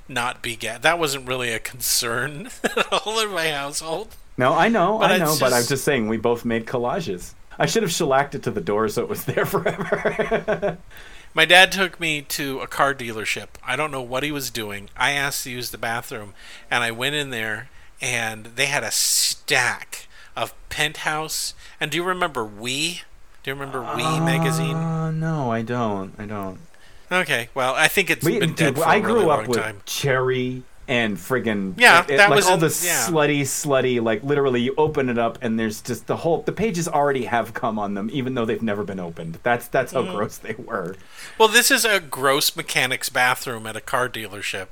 not 0.08 0.40
be 0.42 0.56
gay. 0.56 0.78
That 0.80 0.98
wasn't 0.98 1.28
really 1.28 1.50
a 1.52 1.58
concern 1.58 2.48
at 2.64 2.92
all 2.92 3.20
in 3.20 3.30
my 3.32 3.50
household. 3.50 4.16
No, 4.36 4.54
I 4.54 4.68
know, 4.68 4.98
But 4.98 5.12
I 5.12 5.18
know, 5.18 5.36
but 5.38 5.52
I'm 5.52 5.60
just- 5.60 5.68
just 5.68 5.84
saying 5.84 6.08
we 6.08 6.16
both 6.16 6.44
made 6.44 6.66
collages. 6.66 7.34
I 7.58 7.66
should 7.66 7.82
have 7.82 7.92
shellacked 7.92 8.34
it 8.34 8.42
to 8.44 8.50
the 8.50 8.60
door 8.62 8.88
so 8.88 9.02
it 9.02 9.08
was 9.08 9.24
there 9.26 9.44
forever. 9.44 10.78
My 11.34 11.44
dad 11.44 11.70
took 11.72 11.98
me 12.00 12.22
to 12.22 12.60
a 12.60 12.66
car 12.66 12.94
dealership. 12.94 13.48
I 13.64 13.76
don't 13.76 13.90
know 13.90 14.02
what 14.02 14.22
he 14.22 14.32
was 14.32 14.50
doing. 14.50 14.88
I 14.96 15.12
asked 15.12 15.44
to 15.44 15.50
use 15.50 15.70
the 15.70 15.78
bathroom, 15.78 16.34
and 16.70 16.82
I 16.84 16.90
went 16.90 17.14
in 17.14 17.30
there, 17.30 17.68
and 18.00 18.46
they 18.56 18.66
had 18.66 18.82
a 18.84 18.90
stack 18.90 20.08
of 20.36 20.52
Penthouse. 20.68 21.54
And 21.80 21.90
do 21.90 21.96
you 21.98 22.04
remember 22.04 22.44
Oui? 22.44 23.02
Do 23.42 23.50
you 23.50 23.54
remember 23.54 23.80
Oui 23.96 24.20
magazine? 24.20 24.76
Uh, 24.76 25.10
no, 25.10 25.50
I 25.50 25.62
don't. 25.62 26.14
I 26.18 26.26
don't. 26.26 26.58
Okay, 27.10 27.48
well, 27.54 27.74
I 27.74 27.88
think 27.88 28.08
it's 28.10 28.24
Oui, 28.24 28.38
been 28.38 28.54
dead 28.54 28.74
dude, 28.74 28.82
for 28.82 28.88
I 28.88 28.96
a 28.96 29.00
grew 29.00 29.28
up 29.30 29.40
long 29.40 29.46
with 29.48 29.58
time. 29.58 29.80
cherry 29.84 30.62
and 30.88 31.16
friggin' 31.16 31.74
Yeah, 31.76 32.02
it- 32.04 32.10
it- 32.10 32.16
that 32.16 32.30
like 32.30 32.36
was 32.36 32.46
all 32.46 32.56
the 32.56 32.66
yeah. 32.84 33.06
slutty, 33.06 33.42
slutty. 33.42 34.02
Like 34.02 34.22
literally, 34.24 34.60
you 34.60 34.74
open 34.76 35.08
it 35.08 35.18
up 35.18 35.38
and 35.40 35.58
there's 35.58 35.80
just 35.80 36.06
the 36.06 36.16
whole. 36.18 36.42
The 36.42 36.52
pages 36.52 36.88
already 36.88 37.24
have 37.26 37.54
cum 37.54 37.78
on 37.78 37.94
them, 37.94 38.10
even 38.12 38.34
though 38.34 38.44
they've 38.44 38.62
never 38.62 38.82
been 38.84 39.00
opened. 39.00 39.38
That's 39.42 39.68
that's 39.68 39.92
Mm. 39.92 40.06
how 40.06 40.12
gross 40.16 40.38
they 40.38 40.54
were. 40.58 40.96
Well, 41.38 41.48
this 41.48 41.70
is 41.70 41.84
a 41.84 42.00
gross 42.00 42.56
mechanic's 42.56 43.08
bathroom 43.08 43.66
at 43.66 43.76
a 43.76 43.80
car 43.80 44.08
dealership. 44.08 44.66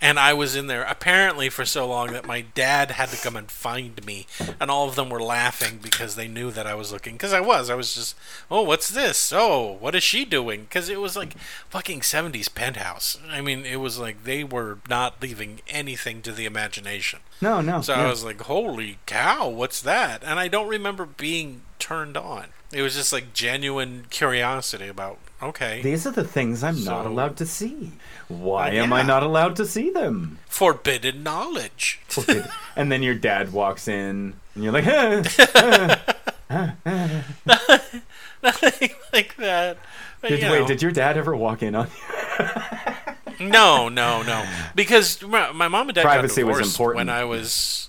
And 0.00 0.18
I 0.18 0.34
was 0.34 0.54
in 0.54 0.66
there 0.66 0.82
apparently 0.82 1.48
for 1.48 1.64
so 1.64 1.88
long 1.88 2.12
that 2.12 2.26
my 2.26 2.42
dad 2.42 2.92
had 2.92 3.08
to 3.08 3.16
come 3.16 3.34
and 3.34 3.50
find 3.50 4.04
me. 4.04 4.26
And 4.60 4.70
all 4.70 4.88
of 4.88 4.94
them 4.94 5.08
were 5.08 5.22
laughing 5.22 5.78
because 5.82 6.16
they 6.16 6.28
knew 6.28 6.50
that 6.50 6.66
I 6.66 6.74
was 6.74 6.92
looking. 6.92 7.14
Because 7.14 7.32
I 7.32 7.40
was. 7.40 7.70
I 7.70 7.74
was 7.74 7.94
just, 7.94 8.14
oh, 8.50 8.62
what's 8.62 8.90
this? 8.90 9.32
Oh, 9.34 9.76
what 9.80 9.94
is 9.94 10.02
she 10.02 10.24
doing? 10.24 10.62
Because 10.62 10.88
it 10.88 11.00
was 11.00 11.16
like 11.16 11.38
fucking 11.70 12.00
70s 12.00 12.52
penthouse. 12.54 13.18
I 13.30 13.40
mean, 13.40 13.64
it 13.64 13.76
was 13.76 13.98
like 13.98 14.24
they 14.24 14.44
were 14.44 14.78
not 14.88 15.22
leaving 15.22 15.60
anything 15.68 16.20
to 16.22 16.32
the 16.32 16.44
imagination. 16.44 17.20
No, 17.40 17.60
no. 17.60 17.80
So. 17.80 17.94
I 17.94 18.06
was 18.06 18.24
like, 18.24 18.42
holy 18.42 18.98
cow, 19.06 19.48
what's 19.48 19.80
that? 19.82 20.22
And 20.24 20.38
I 20.38 20.48
don't 20.48 20.68
remember 20.68 21.06
being 21.06 21.62
turned 21.78 22.16
on. 22.16 22.46
It 22.72 22.82
was 22.82 22.94
just 22.96 23.12
like 23.12 23.32
genuine 23.32 24.06
curiosity 24.10 24.88
about, 24.88 25.18
okay. 25.40 25.80
These 25.82 26.06
are 26.06 26.10
the 26.10 26.24
things 26.24 26.64
I'm 26.64 26.84
not 26.84 27.06
allowed 27.06 27.36
to 27.38 27.46
see. 27.46 27.92
Why 28.28 28.70
Uh, 28.70 28.82
am 28.82 28.92
I 28.92 29.02
not 29.02 29.22
allowed 29.22 29.56
to 29.56 29.66
see 29.66 29.90
them? 29.90 30.38
forbidden 30.48 31.22
knowledge. 31.22 32.00
and 32.76 32.90
then 32.90 33.02
your 33.02 33.14
dad 33.14 33.52
walks 33.52 33.86
in, 33.88 34.34
and 34.54 34.64
you're 34.64 34.72
like, 34.72 34.84
Nothing 38.42 38.90
like 39.12 39.36
that. 39.36 39.78
But, 40.20 40.28
did, 40.28 40.42
you 40.42 40.50
wait, 40.50 40.60
know. 40.60 40.66
did 40.66 40.82
your 40.82 40.92
dad 40.92 41.16
ever 41.16 41.34
walk 41.36 41.62
in 41.62 41.74
on 41.74 41.88
you? 43.38 43.48
No, 43.48 43.88
no, 43.88 44.22
no. 44.22 44.44
Because 44.74 45.20
my, 45.22 45.52
my 45.52 45.68
mom 45.68 45.88
and 45.88 45.94
dad 45.94 46.02
Privacy 46.02 46.42
got 46.42 46.48
was 46.48 46.66
important. 46.72 46.96
when 46.96 47.08
I 47.10 47.24
was, 47.24 47.88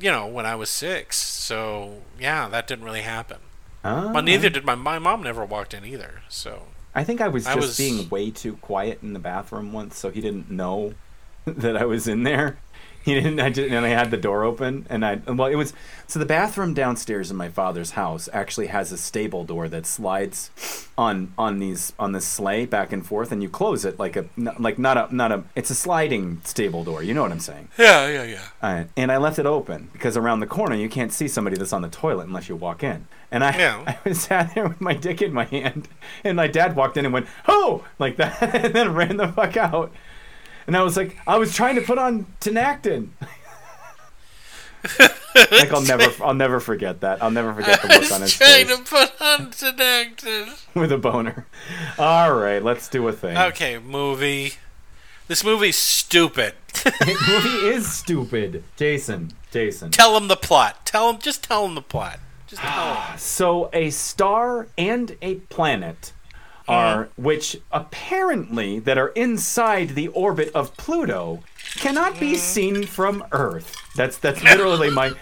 you 0.00 0.10
know, 0.10 0.26
when 0.26 0.44
I 0.46 0.56
was 0.56 0.70
six. 0.70 1.16
So 1.16 2.02
yeah, 2.18 2.48
that 2.48 2.66
didn't 2.66 2.84
really 2.84 3.02
happen. 3.02 3.38
Oh. 3.84 4.12
But 4.12 4.24
neither 4.24 4.50
did 4.50 4.64
my 4.64 4.74
my 4.74 4.98
mom. 4.98 5.22
Never 5.22 5.44
walked 5.44 5.72
in 5.72 5.84
either. 5.84 6.22
So 6.28 6.62
I 6.94 7.04
think 7.04 7.20
I 7.20 7.28
was 7.28 7.46
I 7.46 7.54
just 7.54 7.66
was- 7.68 7.76
being 7.78 8.08
way 8.08 8.30
too 8.30 8.56
quiet 8.56 9.00
in 9.02 9.12
the 9.12 9.18
bathroom 9.18 9.72
once, 9.72 9.96
so 9.98 10.10
he 10.10 10.20
didn't 10.20 10.50
know 10.50 10.94
that 11.44 11.76
I 11.76 11.84
was 11.84 12.08
in 12.08 12.22
there. 12.24 12.58
He 13.08 13.14
didn't. 13.14 13.40
I 13.40 13.48
didn't. 13.48 13.72
And 13.72 13.86
I 13.86 13.88
had 13.88 14.10
the 14.10 14.18
door 14.18 14.44
open, 14.44 14.84
and 14.90 15.02
I 15.02 15.14
well, 15.26 15.48
it 15.48 15.54
was 15.54 15.72
so 16.06 16.18
the 16.18 16.26
bathroom 16.26 16.74
downstairs 16.74 17.30
in 17.30 17.38
my 17.38 17.48
father's 17.48 17.92
house 17.92 18.28
actually 18.34 18.66
has 18.66 18.92
a 18.92 18.98
stable 18.98 19.44
door 19.44 19.66
that 19.70 19.86
slides 19.86 20.50
on 20.98 21.32
on 21.38 21.58
these 21.58 21.94
on 21.98 22.12
this 22.12 22.26
sleigh 22.26 22.66
back 22.66 22.92
and 22.92 23.06
forth, 23.06 23.32
and 23.32 23.42
you 23.42 23.48
close 23.48 23.86
it 23.86 23.98
like 23.98 24.16
a 24.16 24.26
like 24.58 24.78
not 24.78 24.98
a 24.98 25.14
not 25.14 25.32
a. 25.32 25.44
It's 25.56 25.70
a 25.70 25.74
sliding 25.74 26.42
stable 26.44 26.84
door. 26.84 27.02
You 27.02 27.14
know 27.14 27.22
what 27.22 27.32
I'm 27.32 27.40
saying? 27.40 27.68
yeah, 27.78 28.08
yeah, 28.08 28.24
yeah. 28.24 28.44
Uh, 28.60 28.84
and 28.94 29.10
I 29.10 29.16
left 29.16 29.38
it 29.38 29.46
open 29.46 29.88
because 29.94 30.14
around 30.14 30.40
the 30.40 30.46
corner 30.46 30.74
you 30.74 30.90
can't 30.90 31.10
see 31.12 31.28
somebody 31.28 31.56
that's 31.56 31.72
on 31.72 31.80
the 31.80 31.88
toilet 31.88 32.26
unless 32.26 32.50
you 32.50 32.56
walk 32.56 32.82
in. 32.82 33.06
And 33.30 33.42
I. 33.42 33.48
I 33.86 33.98
was 34.06 34.20
sat 34.20 34.54
there 34.54 34.68
with 34.68 34.82
my 34.82 34.92
dick 34.92 35.22
in 35.22 35.32
my 35.32 35.44
hand, 35.44 35.88
and 36.24 36.36
my 36.36 36.46
dad 36.46 36.76
walked 36.76 36.98
in 36.98 37.06
and 37.06 37.14
went, 37.14 37.26
"Oh!" 37.46 37.86
like 37.98 38.16
that, 38.18 38.42
and 38.64 38.74
then 38.74 38.92
ran 38.92 39.16
the 39.16 39.28
fuck 39.28 39.56
out. 39.56 39.92
And 40.68 40.76
I 40.76 40.82
was 40.82 40.98
like, 40.98 41.16
I 41.26 41.38
was 41.38 41.54
trying 41.54 41.76
to 41.76 41.80
put 41.80 41.96
on 41.96 42.26
Tinactin. 42.42 43.08
like 44.98 45.72
I'll 45.72 45.80
never, 45.80 46.12
I'll 46.22 46.34
never 46.34 46.60
forget 46.60 47.00
that. 47.00 47.22
I'll 47.22 47.30
never 47.30 47.54
forget 47.54 47.80
the 47.80 47.88
look 47.88 48.12
on 48.12 48.20
was 48.20 48.20
his 48.20 48.34
trying 48.34 48.66
face 48.66 48.76
to 48.76 48.84
put 48.84 49.18
on 49.18 49.50
Tinactin. 49.50 50.66
with 50.74 50.92
a 50.92 50.98
boner. 50.98 51.46
All 51.98 52.34
right, 52.34 52.62
let's 52.62 52.86
do 52.86 53.08
a 53.08 53.12
thing. 53.12 53.38
Okay, 53.38 53.78
movie. 53.78 54.52
This 55.26 55.42
movie's 55.42 55.76
stupid. 55.76 56.54
The 56.84 57.16
movie 57.28 57.74
is 57.74 57.90
stupid, 57.90 58.62
Jason. 58.76 59.32
Jason. 59.50 59.90
tell 59.90 60.16
him 60.18 60.28
the 60.28 60.36
plot. 60.36 60.84
Tell 60.84 61.10
him. 61.10 61.18
Just 61.18 61.42
tell 61.42 61.64
him 61.66 61.74
the 61.76 61.82
plot. 61.82 62.20
Just 62.46 62.60
tell 62.60 62.70
ah, 62.72 63.12
him. 63.12 63.18
So 63.18 63.68
a 63.72 63.90
star 63.90 64.68
and 64.76 65.16
a 65.22 65.36
planet 65.36 66.12
are 66.68 67.04
Mm-hmm. 67.06 67.22
which 67.24 67.56
apparently 67.72 68.78
that 68.80 68.98
are 68.98 69.08
inside 69.08 69.90
the 69.90 70.08
orbit 70.08 70.50
of 70.54 70.76
Pluto 70.76 71.42
cannot 71.76 72.12
Mm-hmm. 72.12 72.20
be 72.20 72.36
seen 72.36 72.86
from 72.86 73.24
Earth. 73.32 73.74
That's 73.96 74.18
that's 74.18 74.42
literally 74.42 74.90
my 74.90 75.12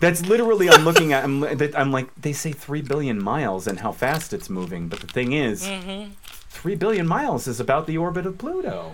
that's 0.00 0.26
literally 0.26 0.68
I'm 0.68 0.84
looking 0.84 1.12
at 1.12 1.24
I'm, 1.24 1.42
I'm 1.44 1.92
like 1.92 2.08
they 2.20 2.32
say 2.32 2.52
3 2.52 2.82
billion 2.82 3.22
miles 3.22 3.66
and 3.66 3.80
how 3.80 3.92
fast 3.92 4.32
it's 4.32 4.50
moving, 4.50 4.88
but 4.88 5.00
the 5.00 5.06
thing 5.06 5.32
is 5.32 5.64
Mm-hmm. 5.66 6.12
3 6.50 6.74
billion 6.74 7.06
miles 7.06 7.46
is 7.46 7.60
about 7.60 7.86
the 7.86 7.98
orbit 7.98 8.26
of 8.26 8.38
Pluto. 8.38 8.92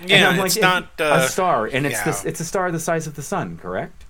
And 0.00 0.10
Yeah, 0.10 0.28
I'm 0.28 0.36
like, 0.36 0.46
it's 0.46 0.56
not 0.60 1.00
uh, 1.00 1.20
a 1.22 1.28
star 1.28 1.66
and 1.66 1.86
it's 1.86 1.96
yeah. 1.98 2.04
this 2.04 2.24
it's 2.24 2.40
a 2.40 2.44
star 2.44 2.70
the 2.72 2.80
size 2.80 3.06
of 3.06 3.14
the 3.14 3.22
sun, 3.22 3.56
correct? 3.56 4.04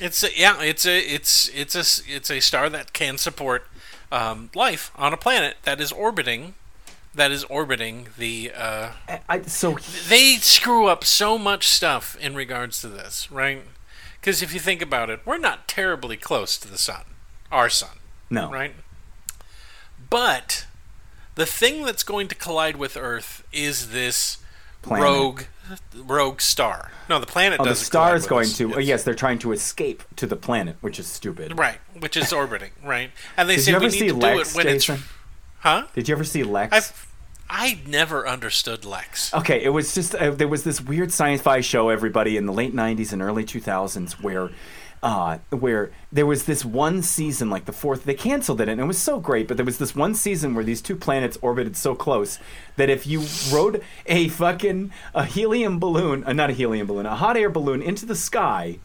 It's 0.00 0.24
a, 0.24 0.36
yeah, 0.36 0.60
it's 0.62 0.86
a 0.86 0.98
it's 0.98 1.48
it's 1.54 1.74
a 1.76 1.84
it's 2.16 2.30
a 2.30 2.40
star 2.40 2.68
that 2.70 2.92
can 2.92 3.16
support 3.18 3.66
um, 4.14 4.50
life 4.54 4.90
on 4.94 5.12
a 5.12 5.16
planet 5.16 5.56
that 5.64 5.80
is 5.80 5.90
orbiting 5.90 6.54
that 7.14 7.30
is 7.30 7.44
orbiting 7.44 8.08
the. 8.18 8.52
Uh, 8.54 8.90
I, 9.28 9.42
so 9.42 9.78
they 10.08 10.36
screw 10.36 10.86
up 10.86 11.04
so 11.04 11.38
much 11.38 11.68
stuff 11.68 12.16
in 12.20 12.34
regards 12.34 12.80
to 12.80 12.88
this, 12.88 13.30
right? 13.30 13.62
Because 14.20 14.42
if 14.42 14.52
you 14.52 14.60
think 14.60 14.82
about 14.82 15.10
it, 15.10 15.20
we're 15.24 15.38
not 15.38 15.68
terribly 15.68 16.16
close 16.16 16.58
to 16.58 16.68
the 16.68 16.78
sun, 16.78 17.04
our 17.52 17.68
sun, 17.68 17.98
no. 18.30 18.50
right? 18.50 18.74
But 20.10 20.66
the 21.34 21.46
thing 21.46 21.84
that's 21.84 22.02
going 22.02 22.28
to 22.28 22.34
collide 22.34 22.76
with 22.76 22.96
Earth 22.96 23.46
is 23.52 23.90
this 23.90 24.38
Planet. 24.84 25.04
rogue 25.04 25.42
rogue 26.04 26.40
star. 26.40 26.90
No, 27.08 27.18
the 27.18 27.26
planet 27.26 27.58
Oh, 27.60 27.64
the 27.64 27.70
doesn't. 27.70 27.84
star 27.86 28.08
collide 28.08 28.16
is 28.18 28.22
with 28.24 28.30
going 28.30 28.46
us. 28.46 28.56
to. 28.58 28.68
It's- 28.70 28.86
yes, 28.86 29.02
they're 29.02 29.14
trying 29.14 29.38
to 29.40 29.52
escape 29.52 30.02
to 30.16 30.26
the 30.26 30.36
planet, 30.36 30.76
which 30.80 30.98
is 30.98 31.06
stupid. 31.06 31.58
Right, 31.58 31.78
which 31.98 32.16
is 32.16 32.32
orbiting, 32.32 32.70
right? 32.84 33.10
And 33.36 33.48
they 33.48 33.56
Did 33.56 33.64
say 33.64 33.70
you 33.72 33.78
we 33.78 33.86
ever 33.86 33.92
need 33.92 33.98
see 33.98 34.08
to 34.08 34.14
Lexx, 34.14 34.20
do 34.34 34.40
it 34.40 34.54
when 34.54 34.66
Jason? 34.66 34.94
it's 34.96 35.04
Huh? 35.60 35.86
Did 35.94 36.08
you 36.08 36.14
ever 36.14 36.24
see 36.24 36.42
Lexx? 36.42 36.68
I've 36.72 37.06
I 37.48 37.78
never 37.86 38.26
understood 38.26 38.82
Lexx. 38.82 39.32
Okay, 39.34 39.62
it 39.62 39.68
was 39.70 39.94
just 39.94 40.14
uh, 40.14 40.30
there 40.30 40.48
was 40.48 40.64
this 40.64 40.80
weird 40.80 41.08
sci-fi 41.08 41.60
show, 41.60 41.88
everybody, 41.90 42.36
in 42.36 42.46
the 42.46 42.52
late 42.52 42.74
'90s 42.74 43.12
and 43.12 43.20
early 43.22 43.44
2000s, 43.44 44.12
where, 44.22 44.50
uh, 45.04 45.38
where 45.50 45.92
there 46.10 46.24
was 46.24 46.46
this 46.46 46.64
one 46.64 47.02
season, 47.02 47.50
like 47.50 47.66
the 47.66 47.72
fourth, 47.72 48.04
they 48.04 48.14
canceled 48.14 48.60
it, 48.60 48.68
and 48.70 48.80
it 48.80 48.84
was 48.84 48.98
so 48.98 49.20
great. 49.20 49.46
But 49.46 49.58
there 49.58 49.66
was 49.66 49.78
this 49.78 49.94
one 49.94 50.14
season 50.14 50.54
where 50.54 50.64
these 50.64 50.80
two 50.80 50.96
planets 50.96 51.36
orbited 51.42 51.76
so 51.76 51.94
close 51.94 52.38
that 52.76 52.88
if 52.90 53.06
you 53.06 53.22
rode 53.52 53.82
a 54.06 54.28
fucking 54.28 54.90
a 55.14 55.24
helium 55.26 55.78
balloon, 55.78 56.24
uh, 56.24 56.32
not 56.32 56.48
a 56.50 56.54
helium 56.54 56.86
balloon, 56.86 57.04
a 57.06 57.14
hot 57.16 57.36
air 57.36 57.50
balloon 57.50 57.82
into 57.82 58.06
the 58.06 58.16
sky, 58.16 58.78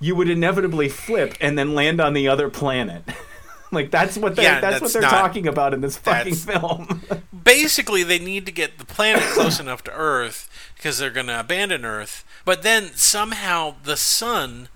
you 0.00 0.14
would 0.16 0.28
inevitably 0.28 0.88
flip 0.88 1.34
and 1.40 1.56
then 1.56 1.74
land 1.74 2.00
on 2.00 2.14
the 2.14 2.26
other 2.26 2.50
planet. 2.50 3.04
like 3.70 3.92
that's 3.92 4.18
what 4.18 4.34
they, 4.34 4.42
Yeah, 4.42 4.60
that's, 4.60 4.74
what 4.74 4.80
that's 4.80 4.92
they're 4.94 5.02
not- 5.02 5.10
talking 5.12 5.46
about 5.46 5.72
in 5.72 5.82
this 5.82 5.96
fucking 5.96 6.34
film. 6.34 7.02
Basically, 7.44 8.02
they 8.02 8.18
need 8.18 8.44
to 8.46 8.52
get 8.52 8.78
the 8.78 8.84
planet 8.84 9.22
close 9.34 9.60
enough 9.60 9.84
to 9.84 9.92
Earth 9.92 10.48
because 10.76 10.98
they're 10.98 11.10
going 11.10 11.26
to 11.28 11.38
abandon 11.38 11.84
Earth. 11.84 12.24
But 12.44 12.62
then 12.62 12.90
somehow 12.96 13.76
the 13.84 13.96
sun, 13.96 14.68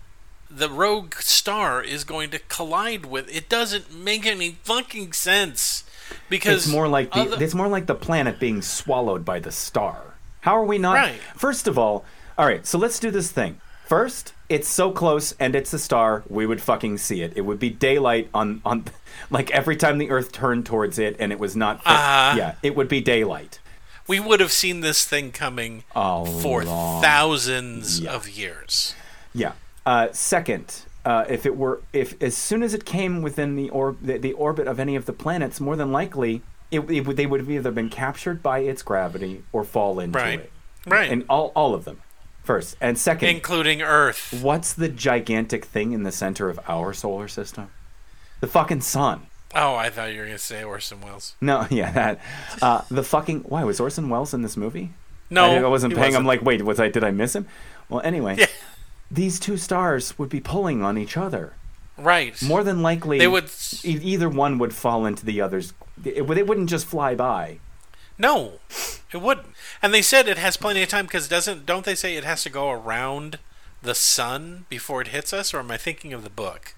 the 0.51 0.69
rogue 0.71 1.15
star, 1.17 1.83
is 1.83 2.05
going 2.05 2.31
to 2.31 2.39
collide 2.39 3.07
with. 3.07 3.35
It 3.35 3.49
doesn't 3.49 3.93
make 3.95 4.27
any 4.27 4.57
fucking 4.63 5.13
sense 5.13 5.85
because 6.29 6.65
It's 6.67 6.73
more 6.73 6.89
like 6.89 7.13
the 7.13 7.21
other- 7.21 7.43
it's 7.43 7.55
more 7.55 7.69
like 7.69 7.87
the 7.87 7.95
planet 7.95 8.39
being 8.39 8.63
swallowed 8.63 9.25
by 9.25 9.39
the 9.41 9.51
star. 9.53 10.15
How 10.43 10.57
are 10.57 10.65
we 10.65 10.79
not? 10.79 10.95
Right. 10.95 11.21
First 11.37 11.67
of 11.67 11.79
all, 11.79 12.05
all 12.39 12.47
right. 12.47 12.67
So 12.67 12.79
let's 12.79 12.99
do 12.99 13.11
this 13.11 13.31
thing. 13.31 13.61
First, 13.87 14.33
it's 14.49 14.69
so 14.69 14.91
close 14.91 15.35
and 15.39 15.55
it's 15.55 15.73
a 15.73 15.79
star. 15.79 16.23
We 16.29 16.47
would 16.47 16.61
fucking 16.61 16.99
see 16.99 17.21
it. 17.23 17.33
It 17.37 17.43
would 17.43 17.59
be 17.59 17.71
daylight 17.71 18.29
on 18.33 18.61
on, 18.65 18.85
like 19.31 19.51
every 19.51 19.77
time 19.77 19.99
the 19.99 20.11
Earth 20.11 20.33
turned 20.33 20.67
towards 20.67 20.99
it, 20.99 21.17
and 21.19 21.33
it 21.33 21.39
was 21.39 21.55
not. 21.57 21.77
Uh-huh. 21.85 22.35
yeah, 22.37 22.55
it 22.63 22.75
would 22.77 22.89
be 22.89 23.01
daylight. 23.01 23.59
we 24.07 24.21
would 24.21 24.41
have 24.41 24.53
seen 24.53 24.81
this 24.81 25.05
thing 25.07 25.33
coming 25.33 25.85
for 25.95 26.63
long- 26.65 27.03
thousands 27.03 28.01
Yeah. 28.01 28.13
of 28.13 28.29
years. 28.29 28.95
Yeah. 29.35 29.53
Uh, 29.87 30.09
second, 30.13 30.83
uh, 31.05 31.25
if 31.29 31.45
it 31.47 31.57
were, 31.57 31.83
if 31.93 32.21
as 32.23 32.37
soon 32.37 32.63
as 32.63 32.73
it 32.75 32.85
came 32.85 33.21
within 33.23 33.57
the, 33.57 33.69
or, 33.71 33.97
the, 34.01 34.19
the 34.19 34.33
orbit 34.33 34.67
of 34.67 34.81
any 34.81 34.97
of 34.97 35.07
the 35.07 35.13
planets, 35.13 35.61
more 35.61 35.77
than 35.77 35.93
likely, 35.93 36.43
it, 36.71 36.81
it 36.91 37.07
would, 37.07 37.17
they 37.17 37.27
would 37.27 37.41
have 37.41 37.51
either 37.51 37.71
been 37.71 37.91
captured 37.91 38.43
by 38.43 38.61
its 38.61 38.83
gravity 38.83 39.43
or 39.53 39.65
fall 39.65 40.01
into 40.01 40.19
Right. 40.19 40.41
it. 40.41 40.53
Right. 40.87 41.11
And 41.11 41.25
all, 41.29 41.53
all 41.55 41.75
of 41.75 41.85
them. 41.85 42.01
First 42.43 42.77
and 42.79 42.99
second, 42.99 43.31
including 43.31 43.81
Earth. 43.81 44.39
what's 44.43 44.75
the 44.75 44.91
gigantic 44.91 45.65
thing 45.65 45.93
in 45.93 46.03
the 46.03 46.13
center 46.13 46.51
of 46.51 46.61
our 46.69 46.93
solar 46.93 47.27
system? 47.27 47.71
The 48.41 48.47
fucking 48.47 48.83
sun. 48.83 49.29
Oh, 49.55 49.75
I 49.77 49.89
thought 49.89 50.13
you 50.13 50.19
were 50.19 50.27
going 50.27 50.37
to 50.37 50.43
say 50.43 50.63
Orson 50.63 51.01
Welles. 51.01 51.37
No, 51.41 51.67
yeah, 51.71 51.91
that. 51.93 52.21
Uh, 52.61 52.83
the 52.91 53.03
fucking. 53.03 53.41
Why 53.45 53.65
was 53.65 53.81
Orson 53.81 54.11
Welles 54.11 54.35
in 54.35 54.43
this 54.43 54.59
movie? 54.59 54.93
No, 55.31 55.45
I, 55.53 55.63
I 55.63 55.69
wasn't 55.69 55.95
paying. 55.95 56.15
I'm 56.15 56.27
like, 56.27 56.43
wait, 56.43 56.61
was 56.63 56.79
I? 56.79 56.91
Did 56.91 57.03
I 57.03 57.13
miss 57.13 57.35
him? 57.35 57.47
Well, 57.89 58.03
anyway, 58.03 58.37
Yeah. 58.39 58.47
These 59.11 59.39
two 59.41 59.57
stars 59.57 60.19
would 60.19 60.29
be 60.29 60.41
pulling 60.41 60.83
on 60.83 60.99
each 60.99 61.17
other. 61.17 61.53
Right. 61.97 62.41
More 62.43 62.65
than 62.65 62.83
likely, 62.83 63.19
They 63.19 63.29
would- 63.29 63.51
e- 63.85 64.01
either 64.03 64.29
one 64.29 64.59
would 64.59 64.75
fall 64.75 65.07
into 65.07 65.25
the 65.25 65.41
other's. 65.41 65.73
It, 66.05 66.27
they 66.27 66.43
wouldn't 66.43 66.69
just 66.71 66.87
fly 66.87 67.15
by. 67.15 67.59
No, 68.19 68.55
it 69.13 69.19
wouldn't. 69.21 69.49
And 69.83 69.93
they 69.95 70.03
said 70.03 70.27
it 70.29 70.39
has 70.39 70.57
plenty 70.57 70.83
of 70.83 70.89
time 70.89 71.07
because 71.07 71.29
doesn't 71.29 71.67
don't 71.67 71.85
they 71.85 71.95
say 71.95 72.17
it 72.17 72.25
has 72.25 72.43
to 72.45 72.51
go 72.51 72.71
around 72.71 73.39
the 73.83 73.95
sun 73.95 74.67
before 74.69 75.01
it 75.03 75.09
hits 75.09 75.33
us? 75.33 75.53
Or 75.55 75.59
am 75.61 75.71
I 75.71 75.77
thinking 75.77 76.13
of 76.13 76.25
the 76.25 76.31
book? 76.31 76.75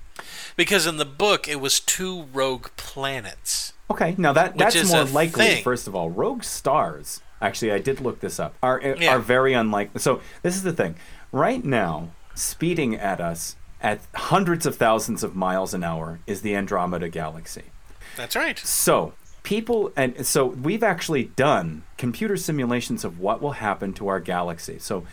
Because 0.57 0.87
in 0.87 0.97
the 0.97 1.05
book 1.05 1.47
it 1.49 1.61
was 1.61 1.81
two 1.81 2.25
rogue 2.33 2.69
planets. 2.77 3.73
Okay, 3.91 4.15
now 4.19 4.33
that 4.33 4.57
that's 4.59 4.91
more 4.91 5.05
likely. 5.05 5.45
thing. 5.45 5.63
First 5.65 5.87
of 5.87 5.95
all, 5.95 6.11
rogue 6.11 6.43
stars. 6.43 7.21
Actually, 7.41 7.73
I 7.73 7.79
did 7.79 8.01
look 8.01 8.21
this 8.21 8.41
up. 8.41 8.55
Are 8.63 8.81
Yeah. 8.81 9.15
are 9.15 9.19
very 9.19 9.53
unlikely. 9.53 10.01
So 10.01 10.21
this 10.43 10.57
is 10.57 10.63
the 10.63 10.73
thing. 10.73 10.97
Right 11.37 11.67
now, 11.67 12.13
speeding 12.35 12.95
at 12.95 13.21
us 13.21 13.57
at 13.83 14.01
hundreds 14.15 14.65
of 14.65 14.77
thousands 14.77 15.23
of 15.23 15.37
miles 15.37 15.75
an 15.75 15.85
hour 15.85 16.19
is 16.27 16.41
the 16.41 16.57
Andromeda 16.57 17.11
galaxy. 17.11 17.65
That's 18.17 18.35
right. 18.35 18.59
So 18.59 19.13
people 19.43 19.93
and 19.99 20.27
so 20.27 20.47
we've 20.47 20.83
actually 20.83 21.25
done 21.25 21.83
computer 21.99 22.39
simulations 22.39 23.05
of 23.05 23.21
what 23.21 23.43
will 23.43 23.53
happen 23.53 23.93
to 23.93 24.09
our 24.09 24.19
galaxy. 24.19 24.79
So 24.79 25.05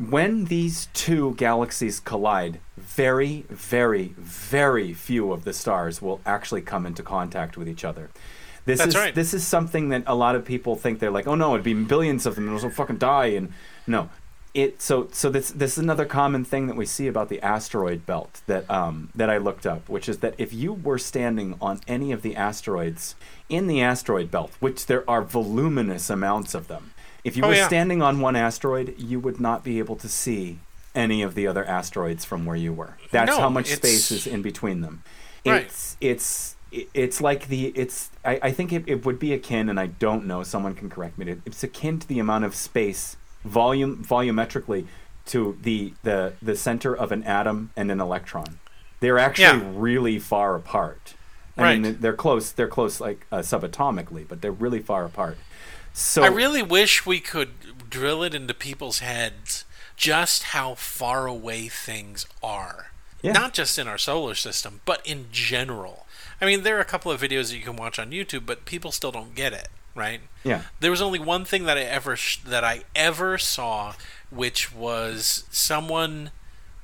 when 0.00 0.46
these 0.46 0.88
two 0.94 1.36
galaxies 1.36 2.00
collide, 2.00 2.58
very, 2.76 3.44
very, 3.48 4.14
very 4.18 4.92
few 4.92 5.30
of 5.30 5.44
the 5.44 5.52
stars 5.52 6.02
will 6.02 6.20
actually 6.26 6.62
come 6.62 6.86
into 6.86 7.04
contact 7.04 7.56
with 7.56 7.68
each 7.68 7.84
other. 7.84 8.10
This 8.64 8.80
That's 8.80 8.88
is 8.88 8.96
right. 8.96 9.14
this 9.14 9.32
is 9.32 9.46
something 9.46 9.90
that 9.90 10.02
a 10.08 10.14
lot 10.16 10.34
of 10.34 10.44
people 10.44 10.74
think 10.74 10.98
they're 10.98 11.12
like, 11.12 11.28
oh 11.28 11.36
no, 11.36 11.54
it'd 11.54 11.62
be 11.62 11.74
billions 11.74 12.26
of 12.26 12.34
them, 12.34 12.48
and 12.48 12.58
they'll 12.58 12.70
fucking 12.70 12.98
die. 12.98 13.26
And 13.26 13.52
no, 13.86 14.10
it 14.52 14.82
so 14.82 15.08
so 15.12 15.30
this 15.30 15.50
this 15.52 15.72
is 15.72 15.78
another 15.78 16.04
common 16.04 16.44
thing 16.44 16.66
that 16.66 16.76
we 16.76 16.84
see 16.84 17.06
about 17.06 17.28
the 17.28 17.40
asteroid 17.40 18.04
belt 18.04 18.40
that 18.46 18.68
um 18.70 19.10
that 19.14 19.30
I 19.30 19.36
looked 19.38 19.66
up, 19.66 19.88
which 19.88 20.08
is 20.08 20.18
that 20.18 20.34
if 20.38 20.52
you 20.52 20.72
were 20.72 20.98
standing 20.98 21.56
on 21.60 21.80
any 21.86 22.10
of 22.12 22.22
the 22.22 22.34
asteroids 22.36 23.14
in 23.48 23.66
the 23.68 23.80
asteroid 23.80 24.30
belt, 24.30 24.52
which 24.60 24.86
there 24.86 25.08
are 25.08 25.22
voluminous 25.22 26.10
amounts 26.10 26.54
of 26.54 26.66
them, 26.68 26.92
if 27.24 27.36
you 27.36 27.44
Oh, 27.44 27.48
were 27.48 27.54
yeah. 27.54 27.66
standing 27.68 28.02
on 28.02 28.20
one 28.20 28.34
asteroid, 28.36 28.94
you 28.98 29.20
would 29.20 29.40
not 29.40 29.62
be 29.62 29.78
able 29.78 29.96
to 29.96 30.08
see 30.08 30.58
any 30.94 31.22
of 31.22 31.34
the 31.36 31.46
other 31.46 31.64
asteroids 31.64 32.24
from 32.24 32.44
where 32.44 32.56
you 32.56 32.72
were. 32.72 32.96
That's 33.12 33.30
No, 33.30 33.40
how 33.40 33.48
much 33.48 33.70
it's- 33.70 33.78
space 33.78 34.10
is 34.10 34.26
in 34.26 34.42
between 34.42 34.80
them. 34.80 35.02
Right. 35.46 35.66
It's 35.66 35.96
it's 36.00 36.56
it's 36.72 37.20
like 37.20 37.48
the 37.48 37.66
it's 37.76 38.10
I, 38.24 38.38
I 38.42 38.50
think 38.52 38.72
it, 38.72 38.84
it 38.86 39.04
would 39.06 39.18
be 39.18 39.32
akin 39.32 39.68
and 39.68 39.78
I 39.78 39.86
don't 39.86 40.26
know 40.26 40.42
someone 40.42 40.74
can 40.74 40.88
correct 40.90 41.18
me 41.18 41.36
it's 41.44 41.62
akin 41.64 41.98
to 41.98 42.06
the 42.06 42.18
amount 42.20 42.44
of 42.44 42.54
space 42.54 43.16
volume 43.44 44.04
volumetrically 44.04 44.86
to 45.26 45.56
the 45.62 45.94
the 46.02 46.34
the 46.42 46.56
center 46.56 46.94
of 46.96 47.12
an 47.12 47.22
atom 47.24 47.70
and 47.76 47.90
an 47.90 48.00
electron 48.00 48.58
they're 49.00 49.18
actually 49.18 49.44
Yeah. 49.44 49.72
really 49.74 50.18
far 50.18 50.54
apart 50.56 51.14
I 51.56 51.62
Right. 51.62 51.80
mean 51.80 51.98
they're 52.00 52.12
close 52.14 52.52
they're 52.52 52.68
close 52.68 53.00
like 53.00 53.26
uh, 53.32 53.38
subatomically 53.38 54.26
but 54.28 54.40
they're 54.42 54.52
really 54.52 54.80
far 54.80 55.04
apart 55.04 55.38
so 55.92 56.22
I 56.22 56.28
really 56.28 56.62
wish 56.62 57.04
we 57.06 57.20
could 57.20 57.88
drill 57.90 58.22
it 58.22 58.34
into 58.34 58.54
people's 58.54 59.00
heads 59.00 59.64
just 59.96 60.44
how 60.44 60.74
far 60.76 61.26
away 61.26 61.68
things 61.68 62.26
are. 62.42 62.92
Yeah. 63.22 63.32
Not 63.32 63.52
just 63.52 63.78
in 63.78 63.86
our 63.88 63.98
solar 63.98 64.34
system, 64.34 64.80
but 64.86 65.04
in 65.06 65.26
general. 65.30 66.06
I 66.40 66.46
mean, 66.46 66.62
there 66.62 66.78
are 66.78 66.80
a 66.80 66.86
couple 66.86 67.12
of 67.12 67.20
videos 67.20 67.50
that 67.50 67.56
you 67.58 67.62
can 67.64 67.76
watch 67.76 67.98
on 67.98 68.12
YouTube, 68.12 68.46
but 68.46 68.64
people 68.64 68.92
still 68.92 69.10
don't 69.12 69.34
get 69.34 69.52
it, 69.52 69.68
right? 69.94 70.20
yeah 70.44 70.62
There 70.80 70.90
was 70.90 71.02
only 71.02 71.18
one 71.18 71.44
thing 71.44 71.64
that 71.64 71.76
I 71.76 71.82
ever 71.82 72.16
sh- 72.16 72.38
that 72.44 72.64
I 72.64 72.82
ever 72.94 73.38
saw, 73.38 73.94
which 74.30 74.72
was 74.74 75.44
someone 75.50 76.30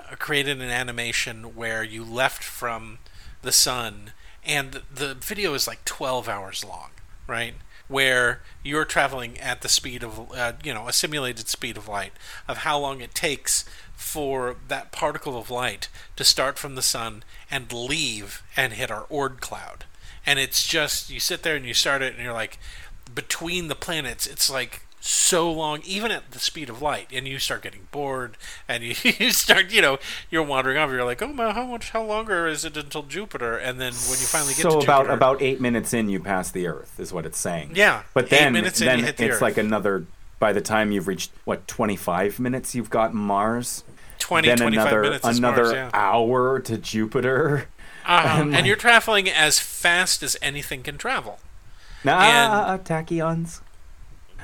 uh, 0.00 0.16
created 0.16 0.61
an 0.61 0.70
animation 0.70 1.54
where 1.54 1.82
you 1.82 2.04
left 2.04 2.42
from 2.44 2.98
the 3.42 3.52
sun, 3.52 4.12
and 4.44 4.82
the 4.92 5.14
video 5.14 5.54
is 5.54 5.66
like 5.66 5.84
12 5.84 6.28
hours 6.28 6.64
long, 6.64 6.90
right? 7.26 7.54
Where 7.88 8.42
you're 8.64 8.84
traveling 8.84 9.38
at 9.38 9.62
the 9.62 9.68
speed 9.68 10.02
of, 10.02 10.32
uh, 10.32 10.52
you 10.64 10.74
know, 10.74 10.88
a 10.88 10.92
simulated 10.92 11.48
speed 11.48 11.76
of 11.76 11.86
light, 11.88 12.12
of 12.48 12.59
how 12.59 12.78
long 12.78 13.00
it 13.00 13.14
takes 13.14 13.64
for 13.94 14.57
that 14.68 14.92
particle 14.92 15.38
of 15.38 15.50
light 15.50 15.88
to 16.16 16.24
start 16.24 16.59
from 16.59 16.74
the 16.74 16.82
sun 16.82 17.22
and 17.50 17.72
leave 17.72 18.42
and 18.57 18.72
hit 18.74 18.90
our 18.90 19.04
Oort 19.07 19.40
cloud. 19.40 19.84
And 20.26 20.38
it's 20.40 20.66
just, 20.66 21.09
you 21.11 21.20
sit 21.20 21.42
there 21.44 21.54
and 21.57 21.64
you 21.64 21.74
start 21.74 22.02
it, 22.02 22.14
and 22.14 22.22
you're 22.22 22.32
like, 22.32 22.59
between 23.14 23.68
the 23.68 23.74
planets, 23.74 24.26
it's 24.26 24.50
like 24.50 24.82
so 25.00 25.50
long, 25.52 25.80
even 25.84 26.11
at 26.11 26.32
the 26.32 26.38
speed 26.40 26.68
of 26.68 26.82
light, 26.82 27.07
and 27.12 27.28
you 27.28 27.38
start 27.38 27.62
getting 27.62 27.86
bored, 27.92 28.36
and 28.68 28.82
you, 28.82 28.94
you 29.18 29.30
start, 29.30 29.70
you 29.70 29.80
know, 29.80 29.98
you're 30.30 30.42
wandering 30.42 30.76
off. 30.78 30.90
You're 30.90 31.04
like, 31.04 31.22
oh 31.22 31.32
man, 31.32 31.54
how 31.54 31.64
much, 31.66 31.90
how 31.90 32.02
longer 32.02 32.46
is 32.46 32.64
it 32.64 32.76
until 32.76 33.02
Jupiter? 33.04 33.57
And 33.57 33.80
then 33.80 33.92
when 33.92 34.18
you 34.18 34.26
finally 34.26 34.52
get 34.54 34.62
so 34.62 34.70
to 34.70 34.78
about 34.78 35.02
Jupiter, 35.02 35.12
about 35.14 35.42
eight 35.42 35.61
minutes 35.61 35.92
in 35.94 36.09
you 36.09 36.18
pass 36.20 36.50
the 36.50 36.66
earth 36.66 36.98
is 36.98 37.12
what 37.12 37.24
it's 37.24 37.38
saying 37.38 37.72
Yeah, 37.74 38.02
but 38.14 38.30
then 38.30 38.52
minutes 38.52 38.80
in, 38.80 38.86
then 38.86 38.98
you 39.00 39.04
hit 39.04 39.16
the 39.16 39.26
it's 39.26 39.36
Earth. 39.36 39.42
like 39.42 39.57
another 39.59 40.07
by 40.38 40.52
the 40.52 40.61
time 40.61 40.90
you've 40.92 41.07
reached 41.09 41.30
what 41.44 41.66
25 41.68 42.38
minutes 42.40 42.74
you've 42.74 42.90
got 42.90 43.14
mars 43.14 43.84
20, 44.18 44.48
then 44.48 44.59
25 44.59 44.86
another 44.86 45.20
another 45.24 45.62
Mars, 45.62 45.72
yeah. 45.72 45.90
hour 45.94 46.59
to 46.61 46.76
jupiter 46.76 47.68
Uh-huh. 48.04 48.42
and 48.42 48.54
And, 48.54 48.66
you're 48.66 48.76
traveling 48.76 49.28
as 49.30 49.59
fast 49.59 50.22
as 50.22 50.36
anything 50.42 50.82
can 50.82 50.98
travel. 50.98 51.38
Nah 52.07 52.20
And- 52.20 52.52
ah, 52.52 52.64
ah, 52.66 52.72
ah, 52.72 52.78
tachyons 52.78 53.61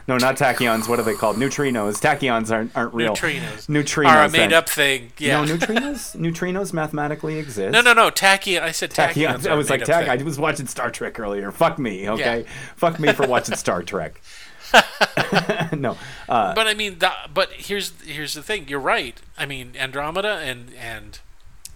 No, 0.09 0.17
not 0.19 0.37
tachyons. 0.37 0.89
What 0.89 0.99
are 0.99 1.05
they 1.05 1.15
called? 1.15 1.37
Neutrinos. 1.37 2.01
Tachyons 2.01 2.51
aren't 2.51 2.77
aren't 2.77 2.93
real. 2.93 3.15
Neutrinos. 3.15 3.69
Neutrinos. 3.69 4.09
Are 4.09 4.25
a 4.25 4.29
then. 4.29 4.49
made 4.49 4.53
up 4.53 4.69
thing. 4.69 5.13
Yeah. 5.17 5.45
No, 5.45 5.55
neutrinos. 5.55 6.17
neutrinos 6.25 6.73
mathematically 6.73 7.39
exist. 7.39 7.71
No, 7.73 7.81
no, 7.81 7.93
no. 7.93 8.11
Tachyon. 8.11 8.63
I 8.63 8.73
said 8.73 8.91
Tachyons. 8.91 9.13
tachyons. 9.15 9.47
I 9.47 9.55
was 9.55 9.71
like, 9.71 9.87
made-up 9.87 10.09
I 10.09 10.17
was 10.25 10.41
watching 10.41 10.67
Star 10.67 10.91
Trek 10.91 11.21
earlier. 11.21 11.53
Fuck 11.53 11.79
me, 11.79 12.11
okay? 12.11 12.41
Yeah. 12.41 12.53
Fuck 12.75 12.99
me 12.99 13.13
for 13.13 13.29
watching 13.29 13.55
Star 13.55 13.85
Trek. 13.85 14.21
no, 15.73 15.97
uh, 16.29 16.55
But 16.55 16.67
I 16.67 16.75
mean, 16.75 16.99
the, 16.99 17.13
but 17.33 17.53
here's 17.53 17.93
here's 18.03 18.35
the 18.35 18.43
thing. 18.43 18.69
You're 18.69 18.81
right. 18.81 19.21
I 19.37 19.47
mean, 19.47 19.73
Andromeda 19.79 20.39
and 20.39 20.73
and 20.75 21.21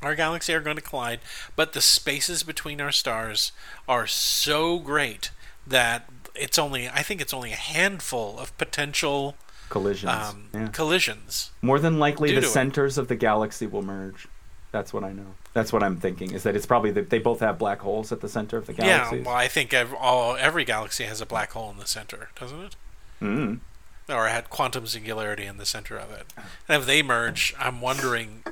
our 0.03 0.15
galaxy 0.15 0.53
are 0.55 0.61
going 0.61 0.77
to 0.77 0.83
collide, 0.83 1.21
but 1.57 1.73
the 1.73 1.81
spaces 1.81 2.43
between 2.43 2.81
our 2.81 2.93
stars 2.93 3.53
are 3.89 4.07
so 4.07 4.79
great 4.79 5.31
that 5.67 6.09
it's 6.35 6.59
only 6.59 6.89
I 6.89 7.03
think 7.03 7.21
it's 7.21 7.35
only 7.35 7.53
a 7.53 7.57
handful 7.57 8.39
of 8.39 8.57
potential 8.59 9.37
collisions. 9.69 10.13
um, 10.13 10.49
yeah. 10.55 10.69
collisions. 10.69 11.51
More 11.63 11.79
than 11.79 11.99
likely, 11.99 12.35
the 12.35 12.41
to 12.41 12.47
it. 12.47 12.51
centers 12.51 12.99
of 12.99 13.09
the 13.09 13.17
galaxy 13.17 13.67
will 13.67 13.83
merge. 13.83 14.29
That's 14.73 14.93
what 14.93 15.05
I 15.05 15.13
know. 15.13 15.35
That's 15.55 15.73
what 15.73 15.83
I'm 15.83 15.97
thinking. 15.97 16.33
Is 16.33 16.43
that 16.43 16.55
it's 16.55 16.67
probably 16.67 16.91
that 16.93 17.09
they 17.11 17.19
both 17.19 17.41
have 17.41 17.59
black 17.59 17.81
holes 17.81 18.13
at 18.13 18.21
the 18.21 18.29
center 18.29 18.59
of 18.59 18.67
the 18.67 18.75
galaxy. 18.75 19.17
Yeah, 19.19 19.23
well, 19.23 19.35
I 19.35 19.49
think 19.49 19.73
ev- 19.73 19.95
all 19.95 20.37
every 20.37 20.65
galaxy 20.65 21.05
has 21.05 21.21
a 21.21 21.27
black 21.27 21.53
hole 21.53 21.71
in 21.71 21.79
the 21.79 21.87
center, 21.87 22.29
doesn't 22.39 22.61
it? 22.61 22.77
Mm. 23.23 23.61
Or 24.09 24.27
it 24.27 24.31
had 24.33 24.51
quantum 24.51 24.87
singularity 24.87 25.45
in 25.45 25.57
the 25.57 25.67
center 25.67 25.97
of 25.97 26.11
it. 26.11 26.27
And 26.69 26.81
if 26.81 26.87
they 26.87 27.03
merge, 27.03 27.55
I'm 27.59 27.81
wondering 27.81 28.45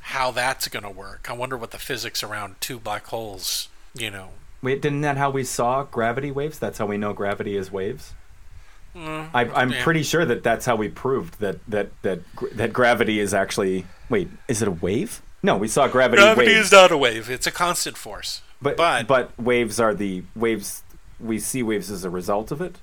how 0.00 0.30
that's 0.30 0.68
going 0.68 0.82
to 0.82 0.90
work. 0.90 1.28
I 1.30 1.34
wonder 1.34 1.56
what 1.56 1.70
the 1.70 1.78
physics 1.78 2.22
around 2.22 2.56
two 2.60 2.78
black 2.78 3.06
holes, 3.06 3.68
you 3.94 4.10
know. 4.10 4.30
Wait, 4.62 4.82
didn't 4.82 5.02
that 5.02 5.16
how 5.16 5.30
we 5.30 5.44
saw 5.44 5.84
gravity 5.84 6.30
waves? 6.30 6.58
That's 6.58 6.78
how 6.78 6.86
we 6.86 6.96
know 6.98 7.12
gravity 7.12 7.56
is 7.56 7.70
waves. 7.70 8.14
Mm, 8.96 9.28
I, 9.32 9.42
I'm 9.44 9.70
yeah. 9.70 9.84
pretty 9.84 10.02
sure 10.02 10.24
that 10.24 10.42
that's 10.42 10.66
how 10.66 10.74
we 10.74 10.88
proved 10.88 11.38
that 11.40 11.58
that 11.68 11.90
that 12.02 12.20
that 12.54 12.72
gravity 12.72 13.20
is 13.20 13.32
actually. 13.34 13.86
Wait, 14.08 14.28
is 14.48 14.62
it 14.62 14.68
a 14.68 14.72
wave? 14.72 15.22
No, 15.42 15.56
we 15.56 15.68
saw 15.68 15.86
gravity, 15.86 16.20
Gravity 16.22 16.48
waves. 16.54 16.66
is 16.66 16.72
not 16.72 16.90
a 16.90 16.96
wave; 16.96 17.30
it's 17.30 17.46
a 17.46 17.52
constant 17.52 17.96
force. 17.96 18.42
but, 18.60 18.76
but- 18.76 19.06
but 19.06 19.38
waves 19.38 19.78
are 19.78 19.94
the 19.94 20.24
waves. 20.34 20.82
We 21.20 21.38
see 21.38 21.62
waves 21.62 21.90
as 21.90 22.04
a 22.04 22.10
result 22.10 22.50
of 22.50 22.60
it. 22.60 22.76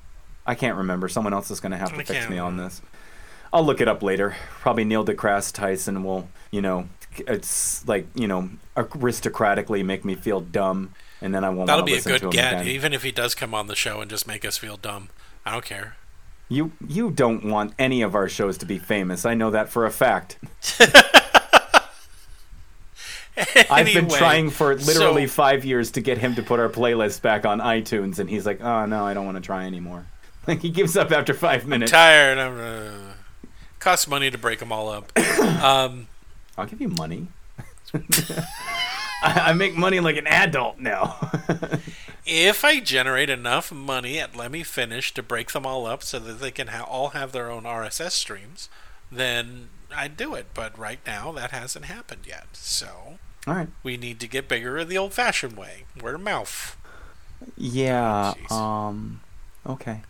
I 0.46 0.56
can't 0.56 0.78
remember. 0.78 1.08
Someone 1.10 1.34
else 1.34 1.50
is 1.52 1.60
going 1.60 1.72
to 1.72 1.78
have 1.78 1.90
to 1.90 1.96
I 1.96 1.98
fix 2.00 2.12
can't 2.12 2.30
me 2.30 2.38
on 2.38 2.58
this. 2.58 2.82
I'll 3.52 3.66
look 3.66 3.82
it 3.82 3.88
up 3.88 4.04
later. 4.04 4.36
Probably 4.62 4.84
Neil 4.84 5.04
deGrasse 5.06 5.52
Tyson 5.54 6.04
will, 6.04 6.30
you 6.52 6.62
know, 6.62 6.88
it's 7.28 7.88
like 7.88 8.08
you 8.16 8.28
know, 8.28 8.50
aristocratically 8.76 9.84
make 9.84 10.06
me 10.06 10.16
feel 10.16 10.42
dumb, 10.42 10.94
and 11.22 11.34
then 11.34 11.44
I 11.44 11.50
won't. 11.50 11.68
That'll 11.68 11.84
be 11.84 11.96
a 11.96 12.02
good 12.02 12.22
get, 12.32 12.54
again. 12.54 12.68
even 12.68 12.94
if 12.94 13.04
he 13.04 13.12
does 13.12 13.36
come 13.36 13.54
on 13.54 13.68
the 13.68 13.76
show 13.76 14.02
and 14.02 14.10
just 14.10 14.28
make 14.28 14.46
us 14.46 14.58
feel 14.58 14.78
dumb. 14.78 15.10
I 15.46 15.52
don't 15.52 15.66
care. 15.66 15.96
You 16.50 16.72
you 16.88 17.12
don't 17.12 17.46
want 17.46 17.74
any 17.80 18.02
of 18.02 18.16
our 18.16 18.30
shows 18.30 18.58
to 18.60 18.66
be 18.66 18.78
famous. 18.78 19.26
I 19.26 19.34
know 19.34 19.52
that 19.52 19.70
for 19.70 19.86
a 19.86 19.92
fact. 19.92 20.38
I've 23.70 23.88
been 23.88 24.08
trying 24.08 24.50
for 24.50 24.76
literally 24.76 25.28
so- 25.28 25.34
five 25.34 25.66
years 25.66 25.92
to 25.92 26.02
get 26.02 26.18
him 26.18 26.36
to 26.36 26.44
put 26.44 26.60
our 26.60 26.70
playlist 26.70 27.22
back 27.22 27.46
on 27.46 27.60
iTunes, 27.60 28.20
and 28.20 28.30
he's 28.30 28.46
like, 28.46 28.62
"Oh 28.62 28.86
no, 28.86 29.06
I 29.06 29.14
don't 29.14 29.26
want 29.26 29.38
to 29.38 29.42
try 29.42 29.66
anymore." 29.66 30.06
Like 30.48 30.62
he 30.62 30.70
gives 30.70 30.96
up 30.96 31.12
after 31.12 31.34
five 31.34 31.66
minutes. 31.66 31.92
tired. 31.92 32.38
I'm, 32.38 32.60
uh, 32.60 33.14
costs 33.80 34.08
money 34.08 34.30
to 34.30 34.38
break 34.38 34.60
them 34.60 34.72
all 34.72 34.90
up. 34.90 35.12
um, 35.64 36.08
I'll 36.58 36.66
give 36.66 36.82
you 36.82 36.90
money. 36.90 37.28
I, 37.94 39.50
I 39.50 39.54
make 39.54 39.76
money 39.76 40.00
like 40.00 40.18
an 40.18 40.28
adult 40.28 40.80
now. 40.80 41.32
if 42.26 42.64
I 42.64 42.80
generate 42.80 43.30
enough 43.30 43.72
money 43.72 44.20
at 44.20 44.36
Let 44.36 44.52
Me 44.52 44.64
Finish 44.64 45.14
to 45.14 45.24
break 45.24 45.52
them 45.52 45.66
all 45.66 45.86
up 45.86 46.04
so 46.04 46.20
that 46.20 46.40
they 46.40 46.52
can 46.52 46.68
ha- 46.68 46.84
all 46.84 47.10
have 47.10 47.32
their 47.32 47.50
own 47.50 47.64
RSS 47.64 48.12
streams, 48.12 48.70
then 49.12 49.70
I'd 49.96 50.18
do 50.18 50.34
it. 50.36 50.48
But 50.54 50.78
right 50.78 51.00
now, 51.06 51.32
that 51.34 51.52
hasn't 51.52 51.86
happened 51.86 52.22
yet. 52.28 52.48
So 52.54 53.18
All 53.48 53.54
right. 53.56 53.70
we 53.84 53.98
need 53.98 54.20
to 54.22 54.28
get 54.28 54.48
bigger 54.48 54.84
the 54.84 54.98
old-fashioned 54.98 55.56
way, 55.58 55.86
word 56.02 56.16
of 56.16 56.22
mouth. 56.22 56.78
Yeah. 57.58 58.34
Jeez. 58.38 58.52
Um. 58.52 59.22
Okay. 59.68 60.02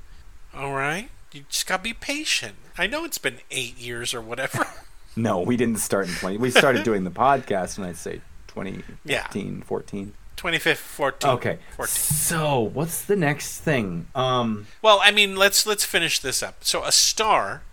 All 0.56 0.74
right, 0.74 1.10
you 1.34 1.44
just 1.50 1.68
gotta 1.68 1.84
be 1.84 1.94
patient. 1.94 2.56
I 2.78 2.88
know 2.88 3.04
it's 3.04 3.18
been 3.18 3.40
eight 3.52 3.78
years 3.78 4.14
or 4.14 4.22
whatever. 4.22 4.66
No, 5.16 5.40
we 5.40 5.56
didn't 5.58 5.80
start 5.80 6.08
in 6.08 6.14
twenty. 6.16 6.38
We 6.38 6.52
started 6.52 6.84
doing 6.84 7.04
the 7.04 7.12
podcast, 7.12 7.78
and 7.78 7.86
I'd 7.88 7.98
say 7.98 8.22
2015, 8.48 8.98
Yeah. 9.06 9.64
14. 9.66 10.14
25th, 10.38 10.76
14. 10.78 11.30
Okay. 11.32 11.60
14. 11.78 11.88
So 11.88 12.60
what's 12.60 13.02
the 13.06 13.16
next 13.16 13.60
thing? 13.60 14.08
Um. 14.14 14.68
Well, 14.82 15.00
I 15.02 15.12
mean, 15.12 15.36
let's 15.36 15.66
let's 15.66 15.86
finish 15.86 16.20
this 16.20 16.44
up. 16.44 16.64
So 16.64 16.84
a 16.84 16.92
star 16.92 17.64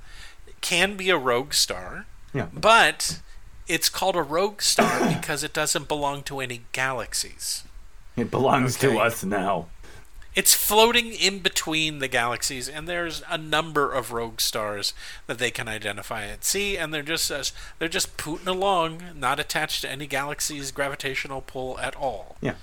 can 0.60 0.96
be 0.96 1.10
a 1.10 1.16
rogue 1.16 1.52
star, 1.54 2.06
Yeah. 2.32 2.46
but 2.52 3.20
it's 3.66 3.88
called 3.88 4.14
a 4.16 4.22
rogue 4.22 4.62
star 4.62 5.08
because 5.12 5.42
it 5.42 5.52
doesn't 5.52 5.88
belong 5.88 6.22
to 6.24 6.38
any 6.40 6.62
galaxies. 6.72 7.64
It 8.16 8.30
belongs 8.30 8.76
to 8.78 8.98
us 8.98 9.24
now. 9.24 9.66
It's 10.34 10.54
floating 10.54 11.12
in 11.12 11.40
between 11.40 11.98
the 11.98 12.08
galaxies, 12.08 12.68
and 12.68 12.88
there's 12.88 13.22
a 13.28 13.36
number 13.36 13.92
of 13.92 14.12
rogue 14.12 14.40
stars 14.40 14.94
that 15.26 15.38
they 15.38 15.50
can 15.50 15.68
identify 15.68 16.24
at 16.24 16.44
sea, 16.44 16.78
and 16.78 16.92
they're 16.92 17.02
just 17.02 17.30
uh, 17.30 17.44
they're 17.78 17.88
just 17.88 18.16
pooting 18.16 18.48
along, 18.48 19.02
not 19.14 19.38
attached 19.38 19.82
to 19.82 19.90
any 19.90 20.06
galaxy's 20.06 20.72
gravitational 20.72 21.42
pull 21.42 21.78
at 21.78 21.94
all. 21.96 22.36
Yeah. 22.40 22.54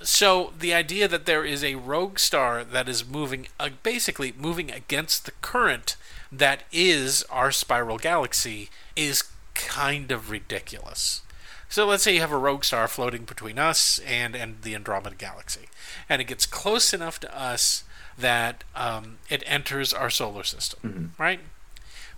So 0.00 0.52
the 0.58 0.74
idea 0.74 1.08
that 1.08 1.26
there 1.26 1.44
is 1.44 1.62
a 1.62 1.74
rogue 1.76 2.18
star 2.18 2.64
that 2.64 2.88
is 2.88 3.06
moving, 3.06 3.48
uh, 3.58 3.70
basically 3.82 4.32
moving 4.36 4.70
against 4.70 5.24
the 5.24 5.32
current 5.40 5.96
that 6.30 6.64
is 6.72 7.24
our 7.30 7.50
spiral 7.50 7.98
galaxy, 7.98 8.70
is 8.96 9.24
kind 9.54 10.10
of 10.12 10.30
ridiculous. 10.30 11.22
So 11.68 11.86
let's 11.86 12.02
say 12.02 12.14
you 12.14 12.20
have 12.20 12.32
a 12.32 12.38
rogue 12.38 12.64
star 12.64 12.88
floating 12.88 13.24
between 13.24 13.58
us 13.58 13.98
and 14.00 14.34
and 14.34 14.62
the 14.62 14.74
Andromeda 14.74 15.14
galaxy, 15.16 15.68
and 16.08 16.20
it 16.22 16.24
gets 16.24 16.46
close 16.46 16.94
enough 16.94 17.20
to 17.20 17.38
us 17.38 17.84
that 18.16 18.64
um, 18.74 19.18
it 19.28 19.42
enters 19.46 19.92
our 19.92 20.10
solar 20.10 20.42
system, 20.44 20.80
right? 21.18 21.40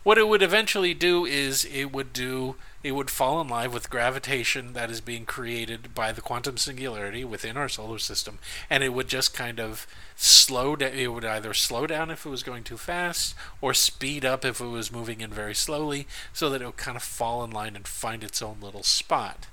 What 0.02 0.18
it 0.18 0.28
would 0.28 0.42
eventually 0.42 0.94
do 0.94 1.26
is 1.26 1.66
it 1.66 1.92
would 1.92 2.12
do 2.12 2.56
it 2.82 2.92
would 2.92 3.10
fall 3.10 3.40
in 3.42 3.48
line 3.48 3.72
with 3.72 3.90
gravitation 3.90 4.72
that 4.72 4.90
is 4.90 5.02
being 5.02 5.26
created 5.26 5.94
by 5.94 6.12
the 6.12 6.22
quantum 6.22 6.56
singularity 6.56 7.24
within 7.24 7.58
our 7.58 7.68
solar 7.68 7.98
system, 7.98 8.38
and 8.70 8.82
it 8.82 8.94
would 8.94 9.08
just 9.08 9.34
kind 9.34 9.60
of 9.60 9.86
slow 10.16 10.76
down. 10.76 10.92
It 10.94 11.12
would 11.12 11.26
either 11.26 11.52
slow 11.52 11.86
down 11.86 12.10
if 12.10 12.24
it 12.24 12.30
was 12.30 12.42
going 12.42 12.64
too 12.64 12.78
fast, 12.78 13.34
or 13.60 13.74
speed 13.74 14.24
up 14.24 14.46
if 14.46 14.60
it 14.60 14.66
was 14.66 14.90
moving 14.90 15.20
in 15.20 15.30
very 15.30 15.54
slowly, 15.54 16.06
so 16.32 16.48
that 16.48 16.62
it 16.62 16.64
would 16.64 16.78
kind 16.78 16.96
of 16.96 17.02
fall 17.02 17.44
in 17.44 17.50
line 17.50 17.76
and 17.76 17.86
find 17.86 18.24
its 18.24 18.40
own 18.40 18.56
little 18.62 18.82
spot. 18.82 19.46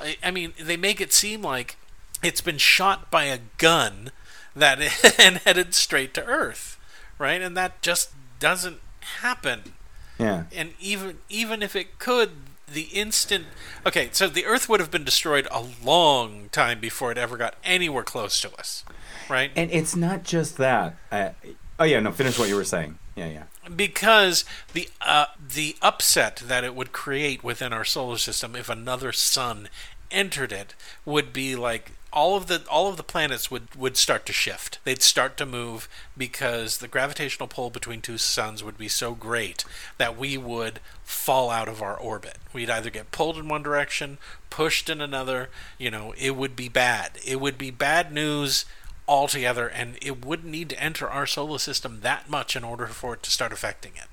I, 0.00 0.16
I 0.22 0.30
mean, 0.30 0.54
they 0.58 0.78
make 0.78 1.02
it 1.02 1.12
seem 1.12 1.42
like 1.42 1.76
it's 2.22 2.40
been 2.40 2.56
shot 2.56 3.10
by 3.10 3.24
a 3.24 3.40
gun 3.58 4.10
that 4.56 4.80
and 5.18 5.36
headed 5.38 5.74
straight 5.74 6.14
to 6.14 6.24
Earth, 6.24 6.78
right? 7.18 7.42
And 7.42 7.54
that 7.58 7.82
just 7.82 8.12
doesn't 8.38 8.80
happen 9.20 9.74
Yeah. 10.20 10.44
and 10.54 10.74
even 10.80 11.18
even 11.28 11.62
if 11.62 11.74
it 11.74 11.98
could 11.98 12.30
the 12.72 12.82
instant 12.92 13.46
okay 13.84 14.10
so 14.12 14.28
the 14.28 14.46
earth 14.46 14.68
would 14.68 14.78
have 14.80 14.90
been 14.90 15.02
destroyed 15.04 15.48
a 15.50 15.64
long 15.84 16.48
time 16.52 16.78
before 16.78 17.10
it 17.10 17.18
ever 17.18 17.36
got 17.36 17.54
anywhere 17.64 18.04
close 18.04 18.40
to 18.42 18.52
us 18.56 18.84
right 19.28 19.50
And 19.56 19.70
it's 19.72 19.96
not 19.96 20.22
just 20.24 20.56
that. 20.58 20.96
Uh, 21.10 21.30
oh 21.78 21.84
yeah. 21.84 22.00
No. 22.00 22.10
Finish 22.12 22.38
what 22.38 22.48
you 22.48 22.56
were 22.56 22.64
saying. 22.64 22.98
Yeah. 23.16 23.26
Yeah. 23.28 23.42
because 23.74 24.44
the 24.72 24.88
uh, 25.00 25.26
the 25.54 25.76
upset 25.82 26.36
that 26.46 26.64
it 26.64 26.74
would 26.74 26.92
create 26.92 27.42
within 27.44 27.72
our 27.72 27.84
solar 27.84 28.18
system 28.18 28.54
if 28.56 28.68
another 28.68 29.12
sun 29.12 29.68
entered 30.10 30.52
it 30.52 30.74
would 31.04 31.32
be 31.32 31.54
like 31.56 31.92
all 32.12 32.36
of 32.36 32.46
the 32.48 32.62
all 32.68 32.88
of 32.88 32.96
the 32.96 33.02
planets 33.02 33.50
would 33.50 33.74
would 33.74 33.96
start 33.96 34.26
to 34.26 34.32
shift. 34.32 34.78
They'd 34.84 35.02
start 35.02 35.36
to 35.36 35.46
move 35.46 35.88
because 36.16 36.78
the 36.78 36.88
gravitational 36.88 37.48
pull 37.48 37.70
between 37.70 38.00
two 38.00 38.18
suns 38.18 38.64
would 38.64 38.76
be 38.76 38.88
so 38.88 39.14
great 39.14 39.64
that 39.98 40.18
we 40.18 40.36
would 40.36 40.80
fall 41.04 41.50
out 41.50 41.68
of 41.68 41.82
our 41.82 41.96
orbit. 41.96 42.38
We'd 42.52 42.70
either 42.70 42.90
get 42.90 43.12
pulled 43.12 43.38
in 43.38 43.48
one 43.48 43.62
direction, 43.62 44.18
pushed 44.48 44.90
in 44.90 45.00
another, 45.00 45.50
you 45.78 45.90
know, 45.90 46.14
it 46.18 46.36
would 46.36 46.56
be 46.56 46.68
bad. 46.68 47.12
It 47.24 47.40
would 47.40 47.58
be 47.58 47.70
bad 47.70 48.12
news 48.12 48.64
altogether 49.06 49.68
and 49.68 49.96
it 50.00 50.24
wouldn't 50.24 50.50
need 50.50 50.68
to 50.70 50.82
enter 50.82 51.08
our 51.08 51.26
solar 51.26 51.58
system 51.58 52.00
that 52.00 52.30
much 52.30 52.54
in 52.54 52.64
order 52.64 52.86
for 52.86 53.14
it 53.14 53.22
to 53.24 53.30
start 53.30 53.52
affecting 53.52 53.92
it. 53.96 54.08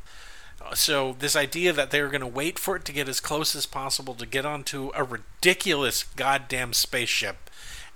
So 0.75 1.15
this 1.17 1.35
idea 1.35 1.71
that 1.73 1.91
they're 1.91 2.09
going 2.09 2.21
to 2.21 2.27
wait 2.27 2.59
for 2.59 2.75
it 2.75 2.85
to 2.85 2.91
get 2.91 3.07
as 3.07 3.19
close 3.19 3.55
as 3.55 3.65
possible 3.65 4.15
to 4.15 4.25
get 4.25 4.45
onto 4.45 4.91
a 4.95 5.03
ridiculous 5.03 6.03
goddamn 6.03 6.73
spaceship 6.73 7.46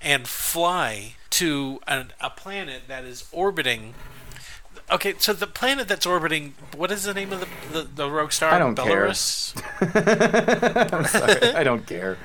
and 0.03 0.27
fly 0.27 1.15
to 1.31 1.79
an, 1.87 2.13
a 2.19 2.29
planet 2.29 2.83
that 2.87 3.03
is 3.03 3.27
orbiting. 3.31 3.93
Okay, 4.91 5.13
so 5.17 5.33
the 5.33 5.47
planet 5.47 5.87
that's 5.87 6.05
orbiting, 6.05 6.53
what 6.75 6.91
is 6.91 7.03
the 7.03 7.13
name 7.13 7.31
of 7.31 7.39
the 7.39 7.47
the, 7.71 7.87
the 7.87 8.09
rogue 8.09 8.31
star? 8.31 8.51
I 8.51 8.59
don't 8.59 8.75
care. 8.75 9.05
I'm 9.81 11.05
sorry. 11.05 11.53
I 11.53 11.63
don't 11.63 11.85
care. 11.85 12.17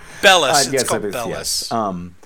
It's 0.66 0.72
yes, 0.72 0.89
called 0.89 1.05
it 1.05 1.09
is, 1.09 1.14
Bellus. 1.14 1.29
yes. 1.29 1.72
Um. 1.72 2.16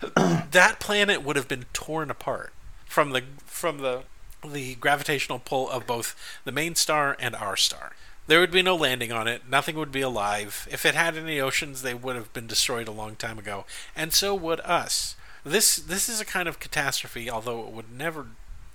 that 0.14 0.76
planet 0.78 1.24
would 1.24 1.34
have 1.34 1.48
been 1.48 1.64
torn 1.72 2.10
apart 2.10 2.52
from 2.86 3.10
the 3.10 3.22
from 3.46 3.78
the 3.78 4.02
the 4.46 4.76
gravitational 4.76 5.40
pull 5.40 5.68
of 5.68 5.86
both 5.86 6.14
the 6.44 6.52
main 6.52 6.74
star 6.74 7.16
and 7.18 7.34
our 7.34 7.56
star. 7.56 7.92
There 8.28 8.40
would 8.40 8.50
be 8.50 8.62
no 8.62 8.76
landing 8.76 9.10
on 9.10 9.26
it. 9.26 9.48
Nothing 9.48 9.76
would 9.76 9.90
be 9.90 10.02
alive. 10.02 10.68
If 10.70 10.84
it 10.84 10.94
had 10.94 11.16
any 11.16 11.40
oceans, 11.40 11.80
they 11.80 11.94
would 11.94 12.14
have 12.14 12.32
been 12.34 12.46
destroyed 12.46 12.86
a 12.86 12.92
long 12.92 13.16
time 13.16 13.38
ago, 13.38 13.64
and 13.96 14.12
so 14.12 14.34
would 14.34 14.60
us. 14.60 15.16
This 15.44 15.76
this 15.76 16.10
is 16.10 16.20
a 16.20 16.26
kind 16.26 16.46
of 16.46 16.60
catastrophe, 16.60 17.30
although 17.30 17.66
it 17.66 17.72
would 17.72 17.90
never. 17.90 18.26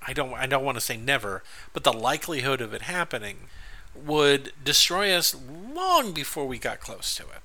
I 0.06 0.12
don't. 0.12 0.34
I 0.34 0.48
don't 0.48 0.66
want 0.66 0.78
to 0.78 0.82
say 0.82 0.98
never, 0.98 1.44
but 1.72 1.84
the 1.84 1.94
likelihood 1.94 2.62
of 2.62 2.74
it 2.74 2.82
happening 2.84 3.48
would 3.96 4.54
destroy 4.64 5.14
us 5.14 5.36
long 5.36 6.14
before 6.14 6.48
we 6.48 6.58
got 6.58 6.80
close 6.80 7.14
to 7.16 7.24
it. 7.24 7.44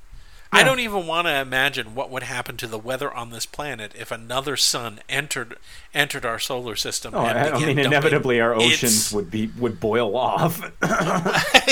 I 0.51 0.63
don't 0.65 0.81
even 0.81 1.07
want 1.07 1.27
to 1.27 1.35
imagine 1.41 1.95
what 1.95 2.11
would 2.11 2.23
happen 2.23 2.57
to 2.59 2.67
the 2.67 2.79
weather 2.79 3.13
on 3.13 3.31
this 3.31 3.45
planet 3.47 3.93
if 3.99 4.11
another 4.11 4.57
sun 4.57 5.01
entered 5.09 5.59
entered 5.95 6.25
our 6.25 6.39
solar 6.39 6.75
system. 6.75 7.15
Oh, 7.15 7.25
and 7.25 7.39
I, 7.39 7.43
mean, 7.53 7.77
dumping 7.77 7.79
inevitably 7.85 8.41
our 8.41 8.55
its- 8.55 8.65
oceans 8.65 9.13
would 9.13 9.31
be 9.31 9.51
would 9.59 9.79
boil 9.81 10.17
off. 10.17 10.63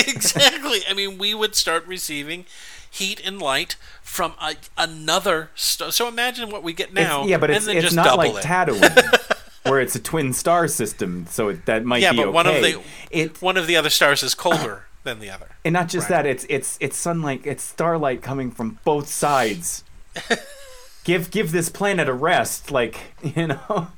exactly. 0.07 0.81
I 0.89 0.95
mean, 0.95 1.19
we 1.19 1.35
would 1.35 1.55
start 1.55 1.87
receiving 1.87 2.45
heat 2.91 3.21
and 3.25 3.41
light 3.41 3.77
from 4.03 4.35
a, 4.41 4.55
another 4.77 5.51
star. 5.55 5.91
So 5.91 6.09
imagine 6.09 6.51
what 6.51 6.63
we 6.63 6.73
get 6.73 6.93
now. 6.93 7.21
It's- 7.21 7.29
yeah, 7.31 7.39
but 7.39 7.51
and 7.51 7.57
it's 7.59 7.67
then 7.67 7.77
it's 7.77 7.85
just 7.85 7.97
not 7.97 8.19
like 8.19 8.35
it. 8.35 8.43
Tatooine, 8.45 9.47
where 9.71 9.81
it's 9.81 9.95
a 9.95 10.01
twin 10.01 10.33
star 10.33 10.69
system, 10.69 11.27
so 11.31 11.49
it, 11.49 11.67
that 11.67 11.85
might 11.85 12.03
Yeah, 12.03 12.13
be 12.13 12.19
but 12.19 12.27
okay. 12.29 12.35
one 12.35 12.47
of 12.47 12.55
the 12.63 12.81
it 13.11 13.41
one 13.43 13.57
of 13.57 13.67
the 13.67 13.77
other 13.77 13.91
stars 13.91 14.23
is 14.23 14.35
colder 14.35 14.86
than 15.07 15.19
the 15.21 15.31
other. 15.31 15.49
and 15.65 15.73
not 15.73 15.89
just 15.89 16.11
Right. 16.11 16.25
that, 16.25 16.27
it's 16.27 16.45
it's 16.51 16.77
it's 16.81 16.97
sunlight, 16.99 17.41
it's 17.45 17.63
starlight 17.63 18.21
coming 18.21 18.51
from 18.51 18.79
both 18.85 19.09
sides. 19.09 19.83
give 21.05 21.31
give 21.31 21.53
this 21.53 21.69
planet 21.69 22.09
a 22.09 22.13
rest, 22.13 22.71
like 22.71 22.99
you 23.23 23.47
know. 23.47 23.89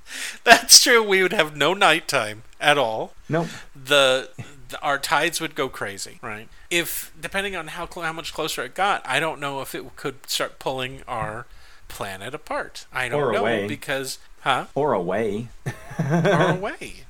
That's 0.44 0.80
true. 0.82 1.02
We 1.02 1.22
would 1.22 1.32
have 1.32 1.56
no 1.56 1.74
nighttime 1.74 2.42
at 2.60 2.78
all. 2.78 3.12
Nope. 3.28 3.48
the, 3.74 4.30
the 4.68 4.80
our 4.82 4.98
tides 4.98 5.40
would 5.40 5.54
go 5.54 5.68
crazy, 5.68 6.18
right? 6.22 6.48
If 6.70 7.12
depending 7.18 7.56
on 7.56 7.68
how 7.68 7.88
cl- 7.88 8.06
how 8.06 8.12
much 8.12 8.32
closer 8.34 8.62
it 8.64 8.74
got, 8.74 9.02
I 9.06 9.18
don't 9.20 9.40
know 9.40 9.60
if 9.62 9.74
it 9.74 9.96
could 9.96 10.16
start 10.28 10.58
pulling 10.58 11.02
our 11.08 11.46
planet 11.88 12.34
apart. 12.34 12.86
I 12.92 13.08
don't 13.08 13.20
Or 13.22 13.32
know 13.32 13.38
away. 13.40 13.66
because 13.66 14.18
huh 14.40 14.66
Or 14.74 14.92
away. 14.92 15.48
or 15.98 16.50
away. 16.50 17.04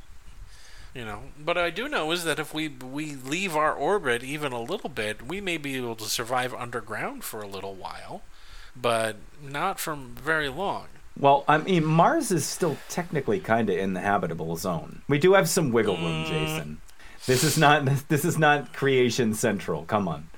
You 0.98 1.04
know, 1.04 1.20
but 1.38 1.56
I 1.56 1.70
do 1.70 1.88
know 1.88 2.10
is 2.10 2.24
that 2.24 2.40
if 2.40 2.52
we 2.52 2.66
we 2.66 3.14
leave 3.14 3.54
our 3.54 3.72
orbit 3.72 4.24
even 4.24 4.50
a 4.50 4.60
little 4.60 4.90
bit, 4.90 5.22
we 5.22 5.40
may 5.40 5.56
be 5.56 5.76
able 5.76 5.94
to 5.94 6.06
survive 6.06 6.52
underground 6.52 7.22
for 7.22 7.40
a 7.40 7.46
little 7.46 7.76
while, 7.76 8.22
but 8.74 9.14
not 9.40 9.78
for 9.78 9.94
very 9.94 10.48
long. 10.48 10.88
Well, 11.16 11.44
I 11.46 11.58
mean, 11.58 11.84
Mars 11.84 12.32
is 12.32 12.44
still 12.44 12.78
technically 12.88 13.38
kind 13.38 13.70
of 13.70 13.78
in 13.78 13.92
the 13.92 14.00
habitable 14.00 14.56
zone. 14.56 15.02
We 15.06 15.20
do 15.20 15.34
have 15.34 15.48
some 15.48 15.70
wiggle 15.70 15.96
room, 15.96 16.24
Mm. 16.24 16.26
Jason. 16.26 16.80
This 17.26 17.44
is 17.44 17.56
not 17.56 17.84
this 18.08 18.24
is 18.24 18.36
not 18.36 18.72
creation 18.72 19.34
central. 19.34 19.84
Come 19.84 20.08
on. 20.08 20.28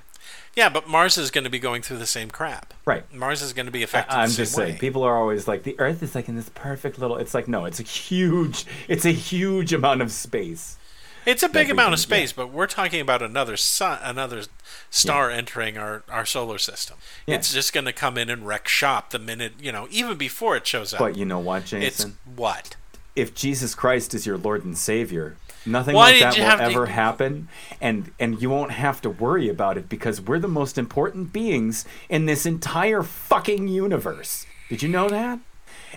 Yeah, 0.55 0.69
but 0.69 0.87
Mars 0.87 1.17
is 1.17 1.31
going 1.31 1.45
to 1.45 1.49
be 1.49 1.59
going 1.59 1.81
through 1.81 1.97
the 1.97 2.05
same 2.05 2.29
crap. 2.29 2.73
Right. 2.85 3.11
Mars 3.13 3.41
is 3.41 3.53
going 3.53 3.67
to 3.67 3.71
be 3.71 3.83
affected. 3.83 4.15
I'm 4.15 4.29
the 4.29 4.35
just 4.35 4.53
saying. 4.53 4.73
way. 4.73 4.79
People 4.79 5.03
are 5.03 5.17
always 5.17 5.47
like 5.47 5.63
the 5.63 5.79
Earth 5.79 6.03
is 6.03 6.13
like 6.13 6.27
in 6.27 6.35
this 6.35 6.49
perfect 6.49 6.99
little. 6.99 7.17
It's 7.17 7.33
like 7.33 7.47
no, 7.47 7.65
it's 7.65 7.79
a 7.79 7.83
huge. 7.83 8.65
It's 8.87 9.05
a 9.05 9.11
huge 9.11 9.71
amount 9.73 10.01
of 10.01 10.11
space. 10.11 10.77
It's 11.25 11.43
a 11.43 11.49
big 11.49 11.69
amount 11.69 11.93
of 11.93 11.99
can- 11.99 12.09
yeah. 12.09 12.17
space, 12.17 12.33
but 12.33 12.51
we're 12.51 12.67
talking 12.67 12.99
about 12.99 13.21
another 13.21 13.55
sun, 13.55 13.99
another 14.01 14.43
star 14.89 15.29
entering 15.29 15.77
our, 15.77 16.01
our 16.09 16.25
solar 16.25 16.57
system. 16.57 16.97
Yeah. 17.27 17.35
It's 17.35 17.53
just 17.53 17.73
going 17.73 17.85
to 17.85 17.93
come 17.93 18.17
in 18.17 18.27
and 18.27 18.47
wreck 18.47 18.67
shop 18.67 19.11
the 19.11 19.19
minute 19.19 19.53
you 19.61 19.71
know, 19.71 19.87
even 19.91 20.17
before 20.17 20.57
it 20.57 20.65
shows 20.65 20.93
up. 20.93 20.99
But 20.99 21.17
you 21.17 21.25
know 21.25 21.37
what, 21.37 21.61
it's 21.61 21.97
Jason? 21.99 22.17
what? 22.35 22.75
if 23.15 23.35
Jesus 23.35 23.75
Christ 23.75 24.13
is 24.13 24.25
your 24.25 24.37
Lord 24.37 24.63
and 24.63 24.77
Savior, 24.77 25.35
nothing 25.65 25.95
Why 25.95 26.11
like 26.11 26.19
that 26.21 26.37
will 26.37 26.45
have 26.45 26.59
to- 26.59 26.65
ever 26.65 26.85
happen, 26.87 27.47
and 27.79 28.11
and 28.19 28.41
you 28.41 28.49
won't 28.49 28.71
have 28.71 29.01
to 29.01 29.09
worry 29.09 29.49
about 29.49 29.77
it 29.77 29.89
because 29.89 30.21
we're 30.21 30.39
the 30.39 30.47
most 30.47 30.77
important 30.77 31.33
beings 31.33 31.85
in 32.09 32.25
this 32.25 32.45
entire 32.45 33.03
fucking 33.03 33.67
universe. 33.67 34.45
Did 34.69 34.81
you 34.83 34.89
know 34.89 35.09
that? 35.09 35.39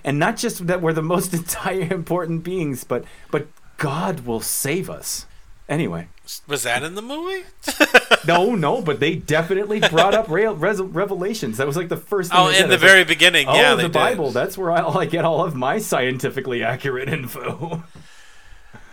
And 0.02 0.18
not 0.18 0.36
just 0.36 0.66
that 0.66 0.82
we're 0.82 0.92
the 0.92 1.02
most 1.02 1.32
entire 1.40 1.92
important 1.92 2.44
beings, 2.44 2.84
but 2.84 3.04
but 3.30 3.46
God 3.76 4.20
will 4.20 4.40
save 4.40 4.90
us. 4.90 5.26
Anyway, 5.66 6.08
Was 6.46 6.64
that 6.64 6.82
in 6.82 6.94
the 6.94 7.00
movie? 7.00 7.44
no, 8.26 8.54
no, 8.54 8.82
but 8.82 9.00
they 9.00 9.14
definitely 9.14 9.80
brought 9.80 10.12
up 10.12 10.28
Re- 10.28 10.46
Revelations. 10.46 11.56
That 11.56 11.66
was 11.66 11.76
like 11.76 11.88
the 11.88 11.96
first. 11.96 12.32
Thing 12.32 12.40
oh, 12.40 12.48
in 12.48 12.54
the 12.54 12.62
was 12.62 12.70
like, 12.72 12.80
very 12.80 13.04
beginning. 13.04 13.48
Oh, 13.48 13.54
yeah, 13.54 13.70
the 13.70 13.76
they 13.76 13.82
did. 13.84 13.92
Bible. 13.92 14.30
That's 14.30 14.58
where 14.58 14.70
I, 14.70 14.82
I 14.86 15.06
get 15.06 15.24
all 15.24 15.42
of 15.42 15.54
my 15.54 15.78
scientifically 15.78 16.62
accurate 16.62 17.08
info. 17.08 17.82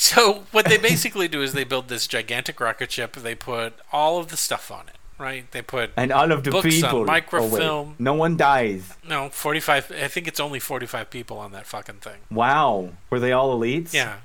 So 0.00 0.44
what 0.52 0.66
they 0.66 0.78
basically 0.78 1.26
do 1.26 1.42
is 1.42 1.54
they 1.54 1.64
build 1.64 1.88
this 1.88 2.06
gigantic 2.06 2.60
rocket 2.60 2.92
ship. 2.92 3.14
They 3.16 3.34
put 3.34 3.74
all 3.92 4.20
of 4.20 4.28
the 4.28 4.36
stuff 4.36 4.70
on 4.70 4.86
it, 4.86 4.94
right? 5.18 5.50
They 5.50 5.62
put 5.62 5.90
And 5.96 6.12
all 6.12 6.30
of 6.32 6.44
the 6.44 6.50
Books 6.50 6.64
on 6.66 6.70
people. 6.90 7.04
microfilm. 7.04 7.88
Oh. 7.90 7.94
No 7.98 8.14
one 8.14 8.36
dies. 8.36 8.94
no 9.06 9.28
45. 9.28 9.92
I 10.02 10.08
think 10.08 10.26
it's 10.28 10.40
only 10.40 10.58
45 10.60 11.10
people 11.10 11.38
on 11.38 11.52
that 11.52 11.66
fucking 11.66 11.96
thing. 11.96 12.18
Wow. 12.30 12.90
Were 13.10 13.18
they 13.20 13.32
all 13.32 13.58
elites? 13.58 13.92
Yeah, 13.92 14.18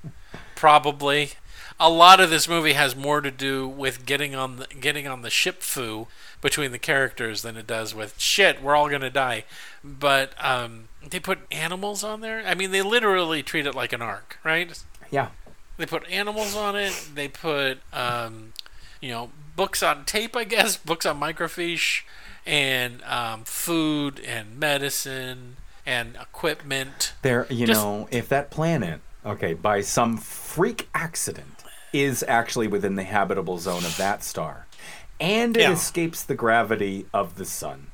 probably. 0.56 1.32
A 1.80 1.90
lot 1.90 2.20
of 2.20 2.30
this 2.30 2.48
movie 2.48 2.74
has 2.74 2.96
more 2.96 3.20
to 3.20 3.32
do 3.32 3.68
with 3.68 4.06
getting 4.06 4.36
on 4.36 4.58
the 4.58 4.68
getting 4.80 5.08
on 5.08 5.24
the 5.24 5.30
ship 5.32 5.62
foo 5.62 6.08
between 6.40 6.72
the 6.72 6.78
characters 6.80 7.42
than 7.42 7.58
it 7.58 7.66
does 7.66 7.96
with 7.96 8.20
shit. 8.20 8.62
We're 8.62 8.76
all 8.76 8.90
gonna 8.90 9.10
die, 9.10 9.44
but 9.84 10.34
um, 10.44 10.88
they 11.06 11.20
put 11.20 11.40
animals 11.52 12.04
on 12.04 12.22
there. 12.22 12.44
I 12.46 12.54
mean, 12.54 12.72
they 12.72 12.84
literally 12.84 13.42
treat 13.42 13.66
it 13.66 13.74
like 13.74 13.92
an 13.92 14.02
ark, 14.04 14.38
right? 14.44 14.82
Yeah. 15.10 15.30
They 15.78 15.88
put 15.88 16.08
animals 16.10 16.56
on 16.56 16.76
it. 16.76 17.10
They 17.16 17.28
put, 17.28 17.80
um, 17.92 18.54
you 19.02 19.10
know, 19.10 19.32
books 19.56 19.84
on 19.84 20.06
tape, 20.06 20.36
I 20.36 20.44
guess, 20.44 20.78
books 20.78 21.06
on 21.06 21.20
microfiche, 21.20 22.04
and 22.46 23.02
um, 23.04 23.44
food 23.46 24.20
and 24.20 24.60
medicine 24.60 25.58
and 25.86 26.16
equipment. 26.16 27.14
There, 27.22 27.46
you 27.50 27.68
Just- 27.68 27.82
know, 27.82 28.08
if 28.12 28.30
that 28.30 28.50
planet, 28.50 29.02
okay, 29.26 29.54
by 29.54 29.82
some 29.82 30.18
freak 30.18 30.90
accident, 30.94 31.64
is 31.92 32.24
actually 32.28 32.68
within 32.68 32.96
the 32.96 33.04
habitable 33.04 33.60
zone 33.60 33.86
of 33.86 33.96
that 33.98 34.24
star, 34.24 34.66
and 35.20 35.56
it 35.56 35.62
Yeah. 35.62 35.72
escapes 35.72 36.24
the 36.24 36.34
gravity 36.36 37.06
of 37.14 37.36
the 37.36 37.46
sun, 37.46 37.88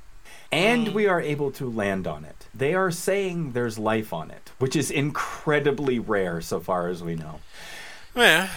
and 0.52 0.94
we 0.94 1.06
are 1.06 1.20
able 1.22 1.52
to 1.52 1.70
land 1.70 2.08
on 2.08 2.24
it, 2.24 2.48
they 2.56 2.74
are 2.74 2.92
saying 2.92 3.52
there's 3.52 3.78
life 3.78 4.14
on 4.14 4.32
it, 4.32 4.52
which 4.58 4.76
is 4.76 4.90
incredibly 4.90 6.00
rare 6.00 6.40
so 6.42 6.60
far 6.60 6.88
as 6.88 7.04
we 7.04 7.16
know. 7.16 7.40
Yeah, 8.20 8.50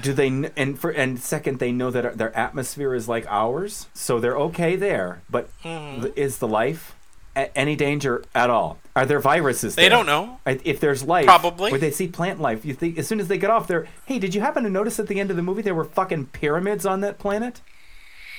Do 0.00 0.12
they 0.12 0.50
and 0.56 0.78
for 0.78 0.90
and 0.90 1.18
second 1.18 1.58
they 1.58 1.72
know 1.72 1.90
that 1.90 2.18
their 2.18 2.36
atmosphere 2.36 2.94
is 2.94 3.08
like 3.08 3.26
ours, 3.28 3.86
so 3.94 4.20
they're 4.20 4.36
okay 4.36 4.76
there. 4.76 5.22
But 5.30 5.48
Mm-hmm. 5.64 6.06
is 6.16 6.38
the 6.38 6.48
life 6.48 6.94
a- 7.36 7.56
any 7.56 7.74
danger 7.76 8.22
at 8.34 8.50
all? 8.50 8.78
Are 8.94 9.06
there 9.06 9.20
viruses? 9.20 9.74
they 9.76 9.82
there? 9.82 9.90
don't 9.90 10.06
know. 10.06 10.40
If 10.46 10.80
there's 10.80 11.02
life, 11.04 11.26
Probably. 11.26 11.70
Would 11.72 11.80
they 11.80 11.90
see 11.90 12.08
plant 12.08 12.40
life? 12.40 12.64
You 12.64 12.74
think 12.74 12.98
as 12.98 13.06
soon 13.08 13.20
as 13.20 13.28
they 13.28 13.38
get 13.38 13.50
off 13.50 13.66
there? 13.66 13.86
Hey, 14.06 14.18
did 14.18 14.34
you 14.34 14.40
happen 14.40 14.62
to 14.64 14.70
notice 14.70 14.98
at 15.00 15.06
the 15.08 15.20
end 15.20 15.30
of 15.30 15.36
the 15.36 15.42
movie 15.42 15.62
there 15.62 15.74
were 15.74 15.84
fucking 15.84 16.26
pyramids 16.26 16.84
on 16.86 17.00
that 17.00 17.18
planet? 17.18 17.60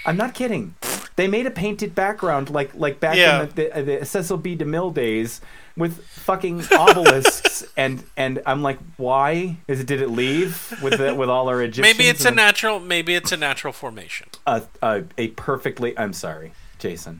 I'm 0.10 0.18
not 0.18 0.34
kidding. 0.34 0.76
They 1.16 1.28
made 1.28 1.45
a 1.45 1.51
painted 1.51 1.93
background 1.95 2.49
like 2.49 2.74
like 2.76 2.99
back 2.99 3.16
Yeah. 3.18 3.43
in 3.43 3.49
the, 3.49 3.72
the, 3.76 3.82
the 3.99 4.05
Cecil 4.05 4.38
B. 4.38 4.55
DeMille 4.55 4.93
days 4.93 5.41
with 5.76 6.03
fucking 6.07 6.64
obelisks 6.72 7.66
and 7.78 8.03
and 8.18 8.41
I'm 8.45 8.62
like, 8.64 8.80
why 8.97 9.57
is 9.68 9.80
it? 9.82 9.88
Did 9.88 10.01
it 10.01 10.10
leave 10.10 10.78
with 10.82 10.97
the, 10.97 11.14
with 11.14 11.30
all 11.30 11.49
our 11.49 11.62
Egyptians? 11.62 11.97
Maybe 11.97 12.10
it's 12.10 12.26
a 12.26 12.32
natural. 12.32 12.80
Maybe 12.80 13.16
it's 13.16 13.32
a 13.32 13.38
natural 13.38 13.74
formation. 13.74 14.28
a, 14.47 14.64
a 14.82 15.03
a 15.18 15.28
perfectly. 15.30 15.97
I'm 15.97 16.14
sorry, 16.14 16.53
Jason. 16.80 17.20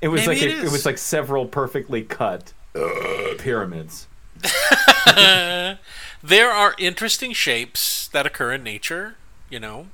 It 0.00 0.08
was 0.08 0.26
Maybe 0.26 0.40
like 0.40 0.42
it 0.42 0.50
a, 0.54 0.58
it 0.60 0.64
is. 0.64 0.72
was 0.72 0.84
like 0.86 0.98
several 0.98 1.46
perfectly 1.46 2.02
cut 2.02 2.52
pyramids. 3.38 4.06
There 6.24 6.50
are 6.52 6.74
interesting 6.78 7.32
shapes 7.32 8.06
that 8.08 8.26
occur 8.26 8.52
in 8.52 8.62
nature. 8.62 9.16
You 9.50 9.58
know, 9.60 9.88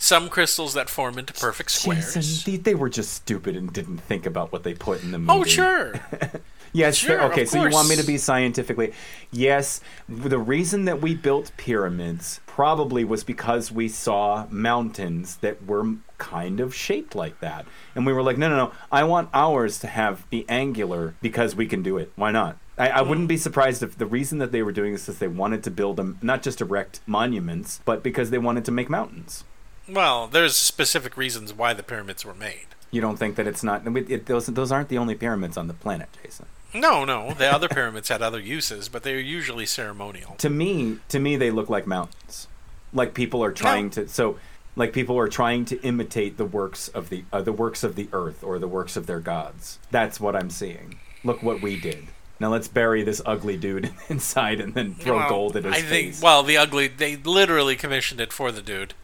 some 0.00 0.30
crystals 0.30 0.74
that 0.74 0.88
form 0.88 1.18
into 1.18 1.32
perfect 1.34 1.70
squares. 1.70 2.14
Jason, 2.14 2.50
they, 2.50 2.56
they 2.56 2.74
were 2.74 2.88
just 2.88 3.12
stupid 3.12 3.54
and 3.54 3.70
didn't 3.72 3.98
think 3.98 4.24
about 4.24 4.50
what 4.50 4.62
they 4.64 4.72
put 4.74 5.02
in 5.02 5.10
the 5.10 5.18
oh, 5.18 5.20
movie. 5.20 5.40
Oh, 5.40 5.44
sure. 5.44 5.94
Yes. 6.72 6.96
Sure, 6.96 7.22
okay. 7.24 7.46
So 7.46 7.62
you 7.64 7.70
want 7.70 7.88
me 7.88 7.96
to 7.96 8.06
be 8.06 8.16
scientifically? 8.16 8.92
Yes. 9.32 9.80
The 10.08 10.38
reason 10.38 10.84
that 10.84 11.00
we 11.00 11.16
built 11.16 11.50
pyramids 11.56 12.40
probably 12.46 13.04
was 13.04 13.24
because 13.24 13.72
we 13.72 13.88
saw 13.88 14.46
mountains 14.50 15.36
that 15.38 15.66
were 15.66 15.94
kind 16.18 16.60
of 16.60 16.74
shaped 16.74 17.14
like 17.14 17.40
that, 17.40 17.66
and 17.94 18.06
we 18.06 18.12
were 18.12 18.22
like, 18.22 18.38
no, 18.38 18.48
no, 18.48 18.56
no. 18.56 18.72
I 18.92 19.02
want 19.02 19.30
ours 19.34 19.80
to 19.80 19.88
have 19.88 20.24
the 20.30 20.46
angular 20.48 21.14
because 21.20 21.56
we 21.56 21.66
can 21.66 21.82
do 21.82 21.98
it. 21.98 22.12
Why 22.14 22.30
not? 22.30 22.56
I, 22.78 22.90
I 22.90 23.02
wouldn't 23.02 23.28
be 23.28 23.36
surprised 23.36 23.82
if 23.82 23.98
the 23.98 24.06
reason 24.06 24.38
that 24.38 24.52
they 24.52 24.62
were 24.62 24.72
doing 24.72 24.92
this 24.92 25.08
is 25.08 25.18
they 25.18 25.28
wanted 25.28 25.64
to 25.64 25.70
build 25.70 25.96
them, 25.96 26.18
not 26.22 26.42
just 26.42 26.60
erect 26.60 27.00
monuments, 27.04 27.80
but 27.84 28.02
because 28.02 28.30
they 28.30 28.38
wanted 28.38 28.64
to 28.66 28.72
make 28.72 28.88
mountains. 28.88 29.44
Well, 29.92 30.26
there's 30.26 30.56
specific 30.56 31.16
reasons 31.16 31.52
why 31.52 31.72
the 31.72 31.82
pyramids 31.82 32.24
were 32.24 32.34
made. 32.34 32.66
You 32.90 33.00
don't 33.00 33.16
think 33.18 33.36
that 33.36 33.46
it's 33.46 33.62
not? 33.62 33.86
It, 33.86 34.10
it, 34.10 34.26
those 34.26 34.46
those 34.46 34.72
aren't 34.72 34.88
the 34.88 34.98
only 34.98 35.14
pyramids 35.14 35.56
on 35.56 35.68
the 35.68 35.74
planet, 35.74 36.08
Jason. 36.22 36.46
No, 36.74 37.04
no, 37.04 37.34
the 37.34 37.46
other 37.52 37.68
pyramids 37.78 38.08
had 38.08 38.22
other 38.22 38.40
uses, 38.40 38.88
but 38.88 39.02
they're 39.02 39.18
usually 39.18 39.66
ceremonial. 39.66 40.34
to 40.38 40.50
me 40.50 40.98
to 41.08 41.18
me 41.18 41.36
they 41.36 41.50
look 41.50 41.68
like 41.68 41.86
mountains 41.86 42.46
like 42.92 43.14
people 43.14 43.42
are 43.44 43.52
trying 43.52 43.84
No. 43.86 43.90
to 43.90 44.08
so 44.08 44.38
like 44.76 44.92
people 44.92 45.16
are 45.18 45.28
trying 45.28 45.64
to 45.66 45.80
imitate 45.82 46.36
the 46.36 46.44
works 46.44 46.88
of 46.88 47.08
the 47.08 47.24
uh, 47.32 47.40
the 47.42 47.52
works 47.52 47.84
of 47.84 47.94
the 47.96 48.08
earth 48.12 48.42
or 48.42 48.58
the 48.58 48.66
works 48.68 48.96
of 48.96 49.06
their 49.06 49.20
gods 49.20 49.78
that's 49.92 50.18
what 50.20 50.34
i'm 50.34 50.50
seeing 50.50 50.98
look 51.22 51.40
what 51.42 51.60
we 51.62 51.78
did 51.78 52.06
now 52.40 52.48
let's 52.50 52.66
bury 52.66 53.02
this 53.04 53.20
ugly 53.26 53.56
dude 53.56 53.92
inside 54.08 54.58
and 54.60 54.74
then 54.74 54.94
throw 54.94 55.16
Well, 55.18 55.28
gold 55.28 55.56
at 55.56 55.64
his 55.64 55.74
I 55.74 55.80
think. 55.82 56.14
face 56.14 56.22
Well, 56.22 56.42
the 56.42 56.56
ugly. 56.56 56.88
They 56.88 57.14
literally 57.16 57.76
commissioned 57.76 58.20
it 58.20 58.32
for 58.32 58.50
the 58.50 58.62
dude, 58.62 58.94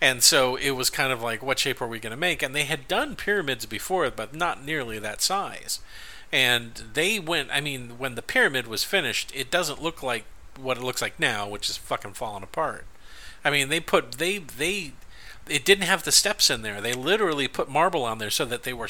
and 0.00 0.22
so 0.22 0.56
it 0.56 0.70
was 0.70 0.90
kind 0.90 1.12
of 1.12 1.22
like, 1.22 1.42
what 1.42 1.58
shape 1.58 1.80
are 1.82 1.86
we 1.88 1.98
going 1.98 2.12
to 2.12 2.16
make? 2.16 2.42
And 2.42 2.54
they 2.54 2.64
had 2.64 2.86
done 2.88 3.16
pyramids 3.16 3.66
before, 3.66 4.10
but 4.10 4.34
not 4.34 4.64
nearly 4.64 4.98
that 4.98 5.20
size. 5.20 5.80
And 6.32 6.74
they 6.94 7.18
went. 7.18 7.48
I 7.52 7.60
mean, 7.60 7.98
when 7.98 8.14
the 8.14 8.22
pyramid 8.22 8.66
was 8.66 8.84
finished, 8.84 9.32
it 9.34 9.50
doesn't 9.50 9.82
look 9.82 10.02
like 10.02 10.24
what 10.60 10.76
it 10.76 10.82
looks 10.82 11.00
like 11.00 11.18
now, 11.18 11.48
which 11.48 11.70
is 11.70 11.76
fucking 11.76 12.12
falling 12.14 12.42
apart. 12.42 12.84
I 13.44 13.50
mean, 13.50 13.68
they 13.70 13.80
put 13.80 14.12
they 14.12 14.38
they. 14.38 14.92
It 15.48 15.64
didn't 15.64 15.84
have 15.84 16.02
the 16.04 16.12
steps 16.12 16.50
in 16.50 16.60
there. 16.60 16.80
They 16.82 16.92
literally 16.92 17.48
put 17.48 17.70
marble 17.70 18.04
on 18.04 18.18
there 18.18 18.28
so 18.28 18.44
that 18.44 18.64
they 18.64 18.74
were, 18.74 18.88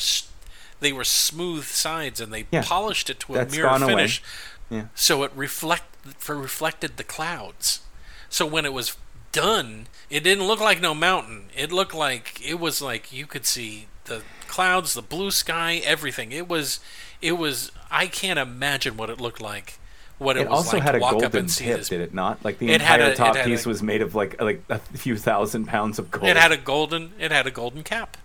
they 0.81 0.93
were 0.93 1.05
smooth 1.05 1.65
sides, 1.65 2.21
and 2.21 2.33
they 2.33 2.47
Yeah. 2.51 2.63
polished 2.67 3.09
it 3.09 3.21
to 3.21 3.37
a 3.37 3.47
mirror 3.47 3.69
gone 3.69 3.83
away. 3.85 3.93
finish 3.95 4.23
yeah 4.71 4.87
so 4.95 5.23
it 5.23 5.31
reflect 5.35 5.85
for 6.19 6.37
reflected 6.37 6.97
the 6.97 7.05
clouds. 7.05 7.81
So 8.29 8.45
when 8.45 8.67
it 8.67 8.73
was 8.73 8.97
done, 9.43 9.87
it 10.11 10.21
didn't 10.25 10.47
look 10.47 10.61
like 10.61 10.81
no 10.81 10.95
mountain. 10.95 11.45
It 11.57 11.71
looked 11.73 11.95
like 11.95 12.41
it 12.47 12.59
was 12.59 12.81
like 12.83 13.13
you 13.13 13.27
could 13.27 13.47
see 13.47 13.87
the 14.05 14.23
clouds, 14.47 14.95
the 14.95 15.03
blue 15.03 15.31
sky, 15.31 15.81
everything. 15.85 16.33
It 16.33 16.49
was 16.49 16.81
it 17.23 17.33
was 17.33 17.71
I 17.91 18.07
can't 18.07 18.39
imagine 18.39 18.97
what 18.97 19.11
it 19.11 19.21
looked 19.21 19.41
like. 19.41 19.79
What 20.19 20.37
it, 20.37 20.41
it 20.41 20.49
was 20.49 20.59
also 20.59 20.77
like 20.79 20.83
had 20.85 20.93
to 20.93 20.99
a 20.99 21.01
walk 21.01 21.15
up 21.15 21.21
golden 21.33 21.47
tip 21.47 21.85
did 21.85 22.01
it 22.01 22.13
not 22.13 22.45
like 22.45 22.59
the 22.59 22.73
entire 22.73 23.13
a- 23.13 23.15
top 23.15 23.37
piece 23.37 23.65
a- 23.67 23.69
was 23.69 23.83
made 23.83 24.03
of 24.03 24.15
like 24.17 24.41
like 24.41 24.63
a 24.69 24.81
few 24.81 25.17
thousand 25.17 25.67
pounds 25.67 25.99
of 26.01 26.11
gold 26.11 26.25
It 26.27 26.37
had 26.37 26.51
a 26.51 26.57
golden 26.57 27.13
it 27.21 27.31
had 27.31 27.47
a 27.47 27.53
golden 27.53 27.85
cap. 27.85 28.17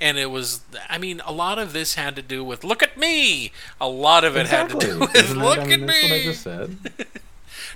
And 0.00 0.16
it 0.18 0.30
was 0.30 0.60
I 0.88 0.96
mean 0.98 1.20
a 1.26 1.32
lot 1.32 1.58
of 1.58 1.72
this 1.74 1.94
had 1.94 2.16
to 2.16 2.22
do 2.22 2.42
with 2.44 2.64
look 2.64 2.82
at 2.82 2.96
me. 2.96 3.52
A 3.80 3.88
lot 3.88 4.24
of 4.24 4.34
it 4.36 4.40
exactly 4.42 4.74
had 4.74 4.80
to 4.80 4.92
do 4.94 5.00
with 5.00 5.14
Isn't 5.16 5.38
that- 5.38 5.44
look 5.44 5.58
I 5.58 5.64
mean, 5.66 5.88
at 5.90 6.96
me. 6.96 7.04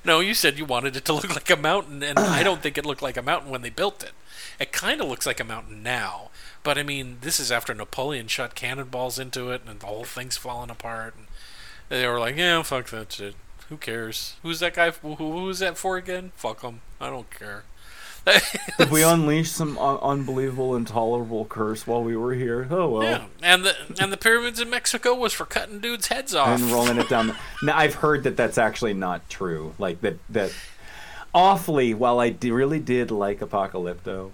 No, 0.05 0.21
you 0.21 0.35
said 0.35 0.59
you 0.59 0.65
wanted 0.65 0.97
it 0.97 1.05
to 1.07 1.13
look 1.15 1.29
like 1.31 1.51
a 1.51 1.57
mountain, 1.57 2.03
and 2.03 2.19
I 2.19 2.43
don't 2.43 2.63
think 2.63 2.79
it 2.79 2.87
looked 2.87 3.03
like 3.03 3.17
a 3.17 3.23
mountain 3.23 3.51
when 3.51 3.63
they 3.63 3.71
built 3.71 4.03
it. 4.03 4.13
It 4.59 4.73
kind 4.73 5.01
of 5.01 5.09
looks 5.09 5.27
like 5.27 5.41
a 5.41 5.45
mountain 5.45 5.83
now, 5.83 6.31
but 6.63 6.79
I 6.79 6.83
mean, 6.83 7.19
this 7.21 7.41
is 7.41 7.51
after 7.51 7.75
Napoleon 7.75 8.27
shot 8.29 8.55
cannonballs 8.55 9.19
into 9.19 9.51
it, 9.51 9.63
and 9.67 9.81
the 9.81 9.87
whole 9.87 10.05
thing's 10.05 10.37
falling 10.37 10.71
apart. 10.71 11.15
And 11.17 11.27
they 11.89 12.07
were 12.07 12.21
like, 12.21 12.37
"Yeah, 12.37 12.63
fuck 12.63 12.89
that 12.91 13.13
shit. 13.13 13.35
Who 13.69 13.77
cares? 13.77 14.37
Who's 14.43 14.61
that 14.61 14.75
guy? 14.75 14.91
Who, 14.91 15.15
who's 15.15 15.61
that 15.61 15.79
for 15.79 15.97
again? 15.97 16.33
Fuck 16.37 16.63
him. 16.63 16.81
I 17.01 17.09
don't 17.09 17.31
care." 17.31 17.65
Did 18.79 18.91
we 18.91 19.03
unleash 19.05 19.51
some 19.51 19.79
un- 19.79 19.99
unbelievable, 20.03 20.77
intolerable 20.77 21.45
curse 21.47 21.87
while 21.87 22.03
we 22.03 22.17
were 22.17 22.35
here? 22.35 22.67
Oh 22.71 22.89
well. 22.89 23.03
yeah, 23.03 23.25
and 23.43 23.65
the 23.65 23.75
and 24.01 24.13
the 24.13 24.17
pyramids 24.17 24.61
in 24.61 24.69
Mexico 24.71 25.15
was 25.15 25.33
for 25.33 25.47
cutting 25.47 25.81
dudes' 25.81 26.09
heads 26.09 26.35
off. 26.35 26.61
and 26.61 26.71
rolling 26.71 26.99
it 26.99 27.09
down. 27.09 27.29
The, 27.29 27.37
now 27.63 27.77
I've 27.77 27.95
heard 27.95 28.25
that 28.25 28.37
that's 28.37 28.59
actually 28.59 28.95
not 28.95 29.29
true. 29.29 29.75
Like 29.79 30.01
that 30.03 30.19
that 30.31 30.53
awfully. 31.35 31.95
While 31.95 32.21
I 32.21 32.31
d- 32.31 32.51
really 32.51 32.79
did 32.81 33.11
like 33.11 33.41
Apocalypto, 33.41 34.31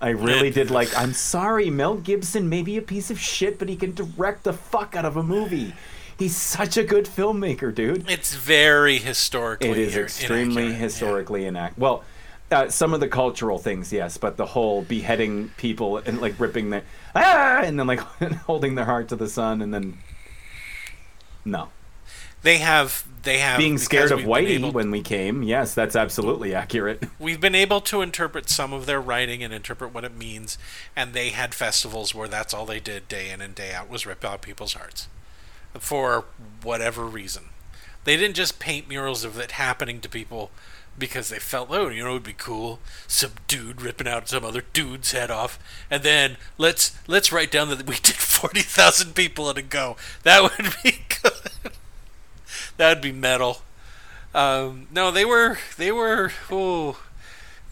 I 0.00 0.10
really 0.10 0.50
did 0.50 0.70
like. 0.70 0.96
I'm 0.96 1.12
sorry, 1.12 1.70
Mel 1.70 1.96
Gibson 1.96 2.48
may 2.48 2.62
be 2.62 2.76
a 2.76 2.82
piece 2.82 3.10
of 3.10 3.18
shit, 3.18 3.58
but 3.58 3.68
he 3.68 3.76
can 3.76 3.94
direct 3.94 4.44
the 4.44 4.52
fuck 4.52 4.96
out 4.96 5.04
of 5.04 5.16
a 5.16 5.22
movie. 5.22 5.72
He's 6.18 6.36
such 6.36 6.76
a 6.76 6.84
good 6.84 7.06
filmmaker, 7.06 7.74
dude. 7.74 8.10
It's 8.10 8.34
very 8.34 8.98
historically. 8.98 9.70
It 9.70 9.78
is 9.78 9.96
extremely 9.96 10.64
inaccurate, 10.64 10.68
yeah. 10.72 10.74
historically 10.84 11.44
inaccurate. 11.46 11.78
Well. 11.78 12.04
Uh, 12.50 12.68
some 12.68 12.92
of 12.92 13.00
the 13.00 13.06
cultural 13.08 13.58
things, 13.58 13.92
yes, 13.92 14.18
but 14.18 14.36
the 14.36 14.46
whole 14.46 14.82
beheading 14.82 15.50
people 15.56 15.98
and 15.98 16.20
like 16.20 16.38
ripping 16.40 16.70
their 16.70 16.82
ah, 17.14 17.60
and 17.62 17.78
then 17.78 17.86
like 17.86 18.00
holding 18.46 18.74
their 18.74 18.84
heart 18.84 19.08
to 19.08 19.16
the 19.16 19.28
sun, 19.28 19.62
and 19.62 19.72
then 19.72 19.98
no, 21.44 21.68
They 22.42 22.58
have 22.58 23.04
they 23.22 23.38
have 23.38 23.58
being 23.58 23.78
scared 23.78 24.10
of 24.12 24.20
Whitey 24.20 24.58
able- 24.58 24.72
when 24.72 24.90
we 24.90 25.02
came. 25.02 25.42
Yes, 25.42 25.74
that's 25.74 25.94
absolutely 25.94 26.54
accurate. 26.54 27.04
we've 27.18 27.40
been 27.40 27.54
able 27.54 27.80
to 27.82 28.00
interpret 28.02 28.48
some 28.48 28.72
of 28.72 28.86
their 28.86 29.00
writing 29.00 29.42
and 29.42 29.52
interpret 29.52 29.92
what 29.92 30.04
it 30.04 30.16
means 30.16 30.56
and 30.96 31.12
they 31.12 31.28
had 31.30 31.54
festivals 31.54 32.14
where 32.14 32.28
that's 32.28 32.52
all 32.54 32.66
they 32.66 32.80
did 32.80 33.06
day 33.08 33.30
in 33.30 33.40
and 33.40 33.54
day 33.54 33.72
out 33.74 33.88
was 33.90 34.06
rip 34.06 34.24
out 34.24 34.40
people's 34.42 34.72
hearts 34.74 35.06
for 35.78 36.24
whatever 36.62 37.04
reason 37.04 37.44
they 38.04 38.16
didn't 38.16 38.36
just 38.36 38.58
paint 38.58 38.88
murals 38.88 39.22
of 39.22 39.38
it 39.38 39.52
happening 39.52 40.00
to 40.00 40.08
people 40.08 40.50
because 41.00 41.28
they 41.30 41.38
felt 41.40 41.68
oh 41.72 41.88
you 41.88 42.04
know 42.04 42.10
it 42.10 42.14
would 42.14 42.22
be 42.22 42.32
cool 42.32 42.78
some 43.08 43.32
dude 43.48 43.82
ripping 43.82 44.06
out 44.06 44.28
some 44.28 44.44
other 44.44 44.62
dude's 44.72 45.10
head 45.10 45.30
off 45.30 45.58
and 45.90 46.04
then 46.04 46.36
let's 46.58 46.96
let's 47.08 47.32
write 47.32 47.50
down 47.50 47.68
that 47.70 47.86
we 47.88 47.96
did 47.96 48.14
40,000 48.14 49.14
people 49.14 49.50
at 49.50 49.58
a 49.58 49.62
go 49.62 49.96
that 50.22 50.42
would 50.58 50.74
be 50.84 50.98
good 51.22 51.72
that 52.76 52.94
would 52.94 53.02
be 53.02 53.12
metal 53.12 53.62
um, 54.34 54.86
no, 54.92 55.10
they 55.10 55.24
were 55.24 55.58
they 55.76 55.90
were 55.90 56.32
oh, 56.50 57.00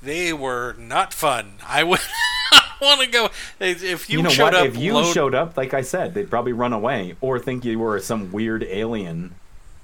they 0.02 0.32
were 0.32 0.74
not 0.78 1.14
fun. 1.14 1.52
I 1.64 1.84
would 1.84 2.00
want 2.82 3.00
to 3.00 3.06
go 3.06 3.28
if 3.60 4.10
you, 4.10 4.18
You, 4.18 4.22
know 4.24 4.30
showed 4.30 4.42
what? 4.44 4.54
up. 4.54 4.66
if 4.66 4.76
you 4.76 4.94
load- 4.94 5.14
showed 5.14 5.34
up, 5.34 5.56
like 5.56 5.72
I 5.74 5.82
said, 5.82 6.14
they'd 6.14 6.28
probably 6.30 6.52
run 6.52 6.72
away 6.72 7.14
or 7.20 7.38
think 7.38 7.64
you 7.64 7.78
were 7.78 8.00
some 8.00 8.32
weird 8.32 8.64
alien 8.64 9.34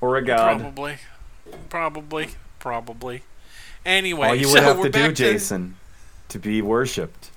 or 0.00 0.16
a 0.16 0.22
god. 0.24 0.60
probably, 0.60 0.96
probably, 1.68 2.28
probably. 2.58 3.22
Anyway, 3.86 4.28
All 4.28 4.34
you 4.34 4.44
so 4.46 4.54
would 4.54 4.62
have 4.62 4.82
to 4.82 4.88
do, 4.90 5.08
to- 5.08 5.12
Jason, 5.12 5.76
to 6.28 6.38
be 6.38 6.62
worshipped. 6.62 7.30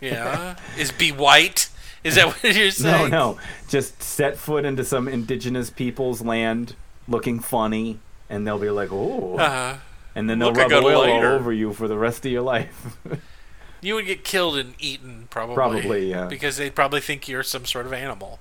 yeah, 0.00 0.56
is 0.78 0.92
be 0.92 1.12
white. 1.12 1.68
Is 2.02 2.14
that 2.14 2.26
what 2.28 2.42
you're 2.56 2.70
saying? 2.70 3.10
no, 3.10 3.32
no. 3.34 3.38
just 3.68 4.02
set 4.02 4.36
foot 4.38 4.64
into 4.64 4.84
some 4.84 5.06
indigenous 5.08 5.68
people's 5.70 6.22
land, 6.22 6.74
looking 7.06 7.38
funny, 7.40 7.98
and 8.30 8.46
they'll 8.46 8.58
be 8.58 8.70
like, 8.70 8.90
"Oh," 8.90 9.36
Uh, 9.36 9.76
and 10.14 10.28
then 10.30 10.38
they'll 10.38 10.48
look, 10.52 10.70
rub 10.70 10.84
oil 10.84 11.02
all 11.02 11.22
over 11.22 11.52
you 11.52 11.72
for 11.74 11.86
the 11.88 11.98
rest 11.98 12.24
of 12.24 12.32
your 12.32 12.40
life. 12.42 12.96
you 13.82 13.94
would 13.94 14.06
get 14.06 14.24
killed 14.24 14.56
and 14.56 14.74
eaten, 14.78 15.26
probably. 15.28 15.54
Probably, 15.54 16.10
yeah. 16.10 16.26
Because 16.26 16.56
they 16.56 16.70
probably 16.70 17.00
think 17.02 17.28
you're 17.28 17.42
some 17.42 17.66
sort 17.66 17.84
of 17.84 17.92
animal. 17.92 18.38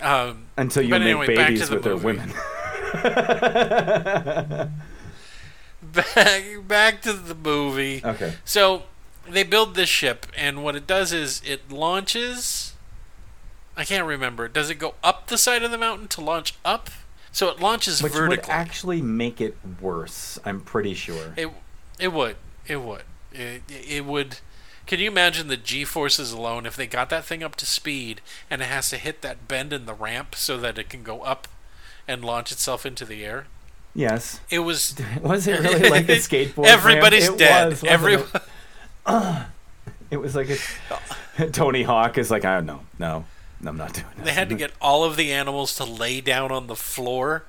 Um, 0.00 0.46
Until 0.56 0.82
you 0.84 0.90
make 0.90 1.02
anyway, 1.02 1.26
babies 1.26 1.68
the 1.68 1.74
with 1.74 1.84
their 1.84 1.96
women. 1.96 2.32
back 5.92 6.44
back 6.66 7.02
to 7.02 7.12
the 7.12 7.34
movie. 7.34 8.02
okay. 8.04 8.34
So 8.44 8.84
they 9.28 9.42
build 9.42 9.74
this 9.74 9.88
ship, 9.88 10.26
and 10.36 10.62
what 10.64 10.76
it 10.76 10.86
does 10.86 11.12
is 11.12 11.42
it 11.44 11.70
launches. 11.70 12.74
I 13.76 13.84
can't 13.84 14.06
remember. 14.06 14.48
Does 14.48 14.70
it 14.70 14.76
go 14.76 14.94
up 15.04 15.28
the 15.28 15.38
side 15.38 15.62
of 15.62 15.70
the 15.70 15.78
mountain 15.78 16.08
to 16.08 16.20
launch 16.20 16.54
up? 16.64 16.90
So 17.30 17.48
it 17.48 17.60
launches 17.60 18.02
Which 18.02 18.14
would 18.14 18.48
actually 18.48 19.00
make 19.00 19.40
it 19.40 19.56
worse, 19.80 20.38
I'm 20.44 20.60
pretty 20.60 20.94
sure. 20.94 21.34
it 21.36 21.50
it 21.98 22.12
would. 22.12 22.36
It 22.66 22.82
would. 22.82 23.02
It, 23.32 23.62
it 23.68 24.04
would. 24.04 24.38
Can 24.86 25.00
you 25.00 25.08
imagine 25.10 25.48
the 25.48 25.56
G 25.56 25.84
forces 25.84 26.32
alone 26.32 26.64
if 26.64 26.74
they 26.74 26.86
got 26.86 27.10
that 27.10 27.24
thing 27.24 27.42
up 27.42 27.54
to 27.56 27.66
speed 27.66 28.20
and 28.50 28.62
it 28.62 28.66
has 28.66 28.88
to 28.90 28.96
hit 28.96 29.20
that 29.22 29.46
bend 29.46 29.72
in 29.72 29.84
the 29.84 29.94
ramp 29.94 30.34
so 30.34 30.56
that 30.58 30.78
it 30.78 30.88
can 30.88 31.02
go 31.02 31.20
up 31.20 31.46
and 32.08 32.24
launch 32.24 32.50
itself 32.50 32.86
into 32.86 33.04
the 33.04 33.24
air? 33.24 33.46
Yes. 33.98 34.38
It 34.48 34.60
was 34.60 34.94
Was 35.22 35.46
it 35.48 35.58
really 35.60 35.90
like 35.90 36.08
a 36.08 36.12
skateboard? 36.16 36.66
Everybody's 36.66 37.26
It 37.28 37.36
dead. 37.36 37.70
was, 37.70 37.82
wasn't 37.82 37.90
Every 37.92 38.14
it? 38.14 38.26
It 40.10 40.16
was 40.18 40.34
like 40.36 40.48
a, 40.48 41.50
Tony 41.50 41.82
Hawk 41.82 42.16
is 42.16 42.30
like, 42.30 42.44
I 42.44 42.54
don't 42.54 42.66
know. 42.66 42.80
no, 42.98 43.24
no, 43.60 43.70
I'm 43.70 43.76
not 43.76 43.92
doing 43.92 44.06
that. 44.16 44.24
They 44.24 44.32
had 44.32 44.48
to 44.50 44.54
get 44.54 44.70
all 44.80 45.02
of 45.04 45.16
the 45.16 45.32
animals 45.32 45.74
to 45.76 45.84
lay 45.84 46.20
down 46.22 46.50
on 46.52 46.66
the 46.66 46.76
floor, 46.76 47.42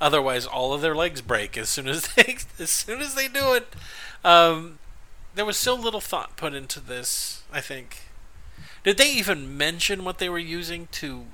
otherwise 0.00 0.46
all 0.46 0.72
of 0.74 0.80
their 0.82 0.94
legs 0.94 1.22
break 1.22 1.56
as 1.58 1.68
soon 1.70 1.88
as 1.88 2.06
they 2.14 2.36
as 2.60 2.70
soon 2.70 3.00
as 3.00 3.14
they 3.14 3.26
do 3.26 3.54
it. 3.54 3.66
Um, 4.22 4.78
there 5.34 5.44
was 5.46 5.56
so 5.56 5.74
little 5.74 6.00
thought 6.02 6.36
put 6.36 6.54
into 6.54 6.78
this. 6.80 7.42
I 7.52 7.60
think. 7.60 8.02
Did 8.84 8.98
they 8.98 9.10
even 9.10 9.56
mention 9.56 10.04
what 10.04 10.18
they 10.18 10.28
were 10.28 10.38
using 10.38 10.86
to 10.92 11.24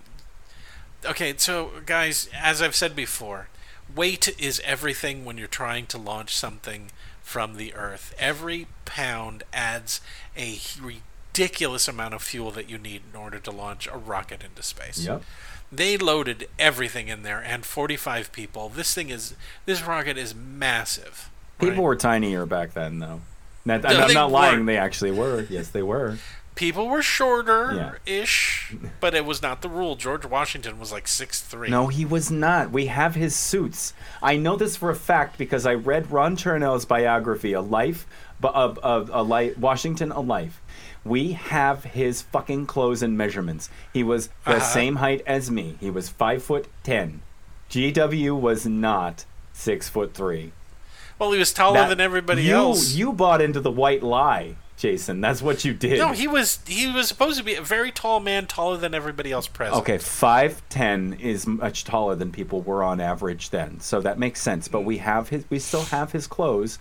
okay, 1.05 1.35
so 1.37 1.73
guys, 1.85 2.29
as 2.35 2.63
I've 2.63 2.77
said 2.77 2.95
before, 2.97 3.49
weight 3.95 4.35
is 4.39 4.61
everything 4.65 5.25
when 5.25 5.39
you're 5.39 5.47
trying 5.49 5.87
to 5.87 5.99
launch 5.99 6.37
something 6.37 6.91
from 7.23 7.57
the 7.57 7.75
Earth. 7.75 8.15
Every 8.19 8.67
pound 8.85 9.45
adds 9.53 10.01
a 10.37 10.59
ridiculous 10.81 11.89
amount 11.89 12.15
of 12.15 12.23
fuel 12.23 12.51
that 12.53 12.69
you 12.69 12.79
need 12.79 13.03
in 13.13 13.19
order 13.19 13.39
to 13.39 13.51
launch 13.51 13.87
a 13.87 13.97
rocket 13.97 14.43
into 14.43 14.63
space. 14.63 15.07
Yep. 15.07 15.23
They 15.73 15.97
loaded 15.97 16.49
everything 16.59 17.09
in 17.09 17.23
there 17.23 17.39
and 17.41 17.65
45 17.65 18.33
people. 18.33 18.69
This 18.69 18.93
thing 18.93 19.11
is 19.11 19.35
this 19.67 19.83
rocket 19.87 20.19
is 20.19 20.35
massive. 20.35 21.31
People 21.61 21.77
right? 21.77 21.83
were 21.83 21.97
tinier 21.97 22.47
back 22.47 22.73
then, 22.73 22.99
though. 22.99 23.21
That, 23.67 23.83
No, 23.83 23.89
I'm 24.01 24.15
not 24.15 24.33
lying. 24.33 24.55
weren't. 24.57 24.67
They 24.67 24.79
actually 24.79 25.13
were. 25.13 25.47
Yes, 25.49 25.69
they 25.69 25.83
were. 25.83 26.19
People 26.61 26.87
were 26.89 27.03
shorter 27.03 27.99
ish, 28.07 28.73
but 29.01 29.15
it 29.15 29.25
was 29.25 29.43
not 29.43 29.63
the 29.63 29.69
rule. 29.69 29.97
George 29.97 30.25
Washington 30.27 30.79
was 30.79 30.93
like 30.93 31.09
six 31.09 31.41
three. 31.41 31.69
No, 31.71 31.89
he 31.89 32.05
was 32.05 32.31
not. 32.31 32.71
We 32.71 32.87
have 32.87 33.15
his 33.17 33.35
suits. 33.35 33.95
I 34.23 34.37
know 34.37 34.55
this 34.57 34.77
for 34.77 34.91
a 34.91 34.95
fact 34.95 35.39
because 35.39 35.67
I 35.67 35.75
read 35.75 36.13
Ron 36.13 36.37
Chernow's 36.37 36.85
biography, 36.85 37.55
A 37.55 37.61
Life, 37.61 38.07
of 38.43 38.79
of 38.79 39.11
a 39.13 39.23
life, 39.23 39.59
Washington, 39.59 40.13
A 40.13 40.21
Life. 40.21 40.61
We 41.03 41.33
have 41.33 41.85
his 41.85 42.21
fucking 42.23 42.67
clothes 42.67 43.03
and 43.03 43.17
measurements. 43.17 43.71
He 43.93 44.03
was 44.03 44.29
the 44.45 44.57
Uh-huh. 44.57 44.61
same 44.61 44.97
height 44.97 45.23
as 45.27 45.51
me. 45.51 45.77
He 45.81 45.89
was 45.91 46.11
five 46.11 46.43
foot 46.43 46.69
ten. 46.83 47.23
GW 47.71 48.39
was 48.39 48.67
not 48.67 49.25
six 49.55 49.89
foot 49.89 50.13
three. 50.15 50.53
Well, 51.19 51.33
he 51.33 51.39
was 51.39 51.53
taller 51.53 51.81
That- 51.81 51.89
than 51.89 52.01
everybody 52.01 52.43
you, 52.45 52.55
else. 52.55 52.93
You 52.93 53.13
bought 53.13 53.41
into 53.41 53.61
the 53.61 53.71
white 53.71 54.03
lie, 54.03 54.57
Jason. 54.81 55.21
That's 55.21 55.43
what 55.43 55.65
you 55.65 55.75
did. 55.75 55.99
No, 55.99 56.13
he 56.13 56.27
was 56.27 56.59
he 56.67 56.91
was 56.91 57.07
supposed 57.07 57.39
to 57.39 57.45
be 57.45 57.55
a 57.55 57.63
very 57.63 57.93
tall 57.93 58.19
man, 58.19 58.47
taller 58.47 58.79
than 58.79 58.95
everybody 58.95 59.31
else 59.31 59.47
present. 59.47 59.81
Okay, 59.83 59.99
five 59.99 60.67
ten 60.71 61.13
is 61.21 61.47
much 61.47 61.85
taller 61.85 62.15
than 62.15 62.33
people 62.33 62.63
were 62.63 62.83
on 62.83 63.01
average 63.01 63.51
then, 63.51 63.79
so 63.81 64.01
that 64.01 64.19
makes 64.19 64.41
sense. 64.41 64.69
But 64.69 64.81
we 64.81 64.99
have 64.99 65.29
his, 65.29 65.45
we 65.51 65.59
still 65.59 65.85
have 65.85 66.13
his 66.13 66.27
clothes 66.27 66.79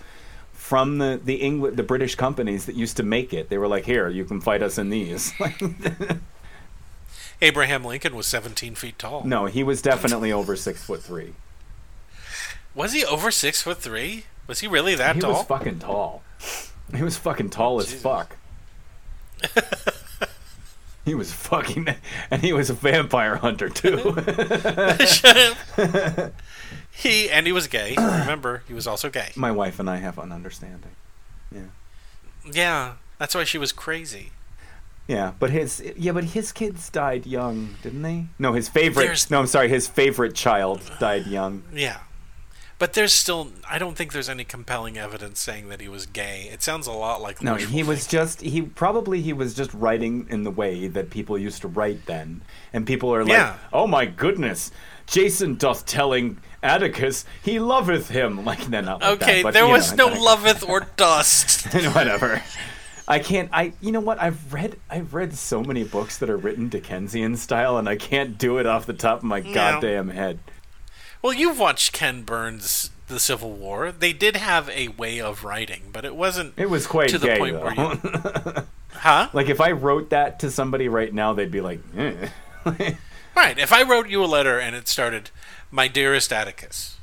from 0.53 0.97
the 0.97 1.19
the 1.23 1.35
England, 1.35 1.75
the 1.75 1.83
British 1.83 2.15
companies 2.15 2.65
that 2.65 2.75
used 2.75 2.95
to 2.97 3.03
make 3.03 3.33
it. 3.33 3.49
They 3.49 3.57
were 3.57 3.67
like, 3.67 3.85
here, 3.85 4.07
you 4.07 4.23
can 4.23 4.39
fight 4.39 4.63
us 4.63 4.77
in 4.77 4.89
these. 4.89 5.33
Abraham 7.41 7.83
Lincoln 7.83 8.15
was 8.15 8.27
17 8.27 8.75
feet 8.75 8.99
tall. 8.99 9.23
no, 9.25 9.45
he 9.45 9.63
was 9.63 9.81
definitely 9.81 10.31
over 10.31 10.55
six 10.55 10.83
foot 10.83 11.03
three. 11.03 11.33
Was 12.75 12.93
he 12.93 13.03
over 13.03 13.31
six 13.31 13.61
foot 13.61 13.79
three? 13.79 14.25
Was 14.47 14.61
he 14.61 14.67
really 14.67 14.95
that 14.95 15.15
he 15.15 15.21
tall? 15.21 15.33
was 15.33 15.45
fucking 15.45 15.79
tall. 15.79 16.23
He 16.95 17.03
was 17.03 17.17
fucking 17.17 17.49
tall 17.51 17.79
as 17.79 17.93
fuck. 17.93 18.35
he 21.05 21.15
was 21.15 21.31
fucking, 21.31 21.87
and 22.29 22.41
he 22.41 22.53
was 22.53 22.69
a 22.69 22.73
vampire 22.73 23.37
hunter 23.37 23.69
too. 23.69 24.15
Shut 25.05 25.37
up. 25.77 26.33
he 26.91 27.29
and 27.29 27.45
he 27.45 27.51
was 27.51 27.67
gay. 27.67 27.95
Remember, 27.95 28.63
he 28.67 28.73
was 28.73 28.85
also 28.87 29.09
gay. 29.09 29.31
My 29.35 29.51
wife 29.51 29.79
and 29.79 29.89
I 29.89 29.97
have 29.97 30.17
an 30.17 30.31
understanding. 30.31 30.91
Yeah. 31.53 31.61
Yeah, 32.51 32.93
that's 33.17 33.33
why 33.35 33.43
she 33.43 33.57
was 33.57 33.71
crazy. 33.71 34.31
Yeah, 35.07 35.33
but 35.39 35.49
his 35.49 35.81
yeah, 35.97 36.11
but 36.11 36.23
his 36.25 36.51
kids 36.51 36.89
died 36.89 37.25
young, 37.25 37.75
didn't 37.81 38.01
they? 38.03 38.25
No, 38.37 38.53
his 38.53 38.69
favorite. 38.69 39.03
There's- 39.05 39.29
No, 39.31 39.39
I'm 39.39 39.47
sorry, 39.47 39.69
his 39.69 39.87
favorite 39.87 40.35
child 40.35 40.81
died 40.99 41.25
young. 41.27 41.63
Yeah. 41.73 41.97
But 42.79 42.93
there's 42.93 43.11
still, 43.11 43.49
I 43.69 43.77
don't 43.77 43.95
think 43.97 44.13
there's 44.13 44.29
any 44.29 44.45
compelling 44.45 44.97
evidence 44.97 45.41
saying 45.41 45.67
that 45.67 45.81
he 45.81 45.89
was 45.89 46.05
gay. 46.05 46.49
It 46.51 46.63
sounds 46.63 46.87
a 46.87 46.93
lot 46.93 47.21
like 47.21 47.43
No, 47.43 47.55
he 47.55 47.83
was 47.83 48.07
thinking. 48.07 48.19
just 48.19 48.41
he 48.41 48.61
probably 48.61 49.21
he 49.21 49.33
was 49.33 49.53
just 49.53 49.73
writing 49.73 50.25
in 50.29 50.43
the 50.45 50.49
way 50.51 50.87
that 50.87 51.09
people 51.09 51.37
used 51.37 51.61
to 51.63 51.67
write 51.67 52.05
then, 52.05 52.41
and 52.71 52.87
people 52.87 53.13
are 53.13 53.23
like, 53.25 53.33
Yeah. 53.33 53.57
"Oh 53.73 53.85
my 53.85 54.05
goodness, 54.05 54.71
Jason 55.07 55.55
doth 55.55 55.85
telling 55.85 56.37
Atticus 56.63 57.25
he 57.43 57.59
loveth 57.59 58.07
him." 58.09 58.45
Like 58.49 58.65
they're 58.67 58.81
not 58.81 59.01
like 59.01 59.21
Okay, 59.21 59.35
that, 59.37 59.43
but, 59.43 59.53
there 59.53 59.67
was 59.67 59.93
know, 59.93 60.13
no 60.13 60.21
loveth 60.21 60.63
or 60.69 60.87
dust. 60.95 61.65
whatever. 61.93 62.41
I 63.09 63.19
can't. 63.19 63.49
I 63.51 63.73
you 63.81 63.91
know 63.91 63.99
what? 63.99 64.21
I've 64.21 64.53
read 64.53 64.77
I've 64.89 65.13
read 65.13 65.33
so 65.35 65.61
many 65.63 65.83
books 65.83 66.17
that 66.19 66.29
are 66.29 66.37
written 66.37 66.69
Dickensian 66.69 67.35
style, 67.35 67.77
and 67.77 67.89
I 67.89 67.97
can't 67.97 68.37
do 68.37 68.57
it 68.57 68.65
off 68.65 68.85
the 68.85 68.93
top 68.93 69.17
of 69.17 69.23
my 69.25 69.41
goddamn 69.41 70.07
head. 70.09 70.39
Well, 71.21 71.33
you've 71.33 71.59
watched 71.59 71.91
Ken 71.93 72.23
Burns' 72.23 72.91
The 73.07 73.19
Civil 73.19 73.51
War. 73.51 73.91
They 73.91 74.13
did 74.13 74.35
have 74.37 74.69
a 74.69 74.87
way 74.89 75.19
of 75.19 75.43
writing, 75.43 75.89
but 75.91 76.05
it 76.05 76.15
wasn't 76.15 76.53
It 76.57 76.69
was 76.69 76.87
quite 76.87 77.09
to 77.09 77.17
the 77.17 77.27
gay, 77.27 77.37
point 77.39 77.55
though. 77.55 77.63
where 77.63 77.73
you, 78.55 78.63
huh? 78.91 79.29
like 79.33 79.49
if 79.49 79.59
I 79.59 79.71
wrote 79.71 80.09
that 80.11 80.39
to 80.39 80.51
somebody 80.51 80.87
right 80.87 81.13
now, 81.13 81.33
they'd 81.33 81.51
be 81.51 81.61
like, 81.61 81.79
eh. 81.97 82.29
Right. 83.35 83.57
If 83.57 83.71
I 83.71 83.83
wrote 83.83 84.09
you 84.09 84.21
a 84.23 84.25
letter 84.27 84.59
and 84.59 84.75
it 84.75 84.87
started, 84.89 85.29
"My 85.71 85.87
dearest 85.87 86.33
Atticus, 86.33 86.97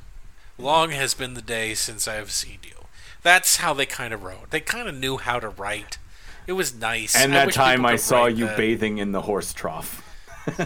long 0.59 0.91
has 0.91 1.15
been 1.15 1.33
the 1.33 1.41
day 1.41 1.73
since 1.73 2.07
I 2.07 2.13
have 2.15 2.29
seen 2.31 2.59
you." 2.63 2.85
That's 3.23 3.57
how 3.57 3.73
they 3.73 3.87
kind 3.87 4.13
of 4.13 4.23
wrote. 4.23 4.51
They 4.51 4.59
kind 4.59 4.87
of 4.87 4.93
knew 4.95 5.17
how 5.17 5.39
to 5.39 5.49
write. 5.49 5.97
It 6.45 6.53
was 6.53 6.75
nice. 6.75 7.15
and 7.15 7.35
I 7.35 7.45
that 7.45 7.53
time 7.53 7.85
I 7.87 7.95
saw 7.95 8.27
you 8.27 8.45
that. 8.45 8.57
bathing 8.57 8.99
in 8.99 9.13
the 9.13 9.21
horse 9.23 9.51
trough. 9.51 10.03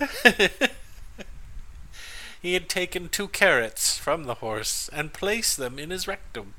He 2.40 2.54
had 2.54 2.68
taken 2.68 3.08
two 3.08 3.28
carrots 3.28 3.96
from 3.96 4.24
the 4.24 4.34
horse 4.34 4.90
and 4.92 5.12
placed 5.12 5.56
them 5.58 5.78
in 5.78 5.90
his 5.90 6.08
rectum. 6.08 6.54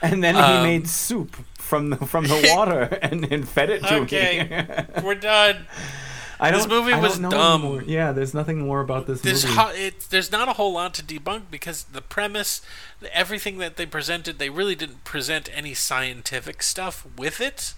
And 0.00 0.24
then 0.24 0.34
he 0.36 0.40
Um, 0.40 0.62
made 0.62 0.88
soup 0.88 1.36
from 1.58 1.90
the 1.90 1.96
from 1.98 2.24
the 2.28 2.50
water 2.56 2.98
and, 3.02 3.30
and 3.30 3.46
fed 3.48 3.68
it 3.70 3.82
to 3.84 3.96
Okay, 4.00 4.66
me. 4.96 5.02
we're 5.02 5.14
done. 5.14 5.66
I 6.40 6.50
This 6.50 6.66
movie 6.66 6.92
I 6.94 6.98
was 6.98 7.18
dumb. 7.18 7.62
anymore. 7.62 7.82
Yeah, 7.86 8.10
there's 8.12 8.34
nothing 8.34 8.58
more 8.60 8.80
about 8.80 9.06
this 9.06 9.20
There's 9.20 9.44
movie. 9.44 9.56
ho- 9.56 9.70
it, 9.74 10.00
there's 10.10 10.32
not 10.32 10.48
a 10.48 10.54
whole 10.54 10.72
lot 10.72 10.92
to 10.94 11.02
debunk 11.02 11.42
because 11.52 11.84
the 11.84 12.00
premise, 12.02 12.62
everything 13.12 13.58
that 13.58 13.76
they 13.76 13.86
presented, 13.86 14.38
they 14.40 14.50
really 14.50 14.74
didn't 14.74 15.04
present 15.04 15.48
any 15.54 15.74
scientific 15.74 16.62
stuff 16.62 17.06
with 17.16 17.40
it. 17.40 17.74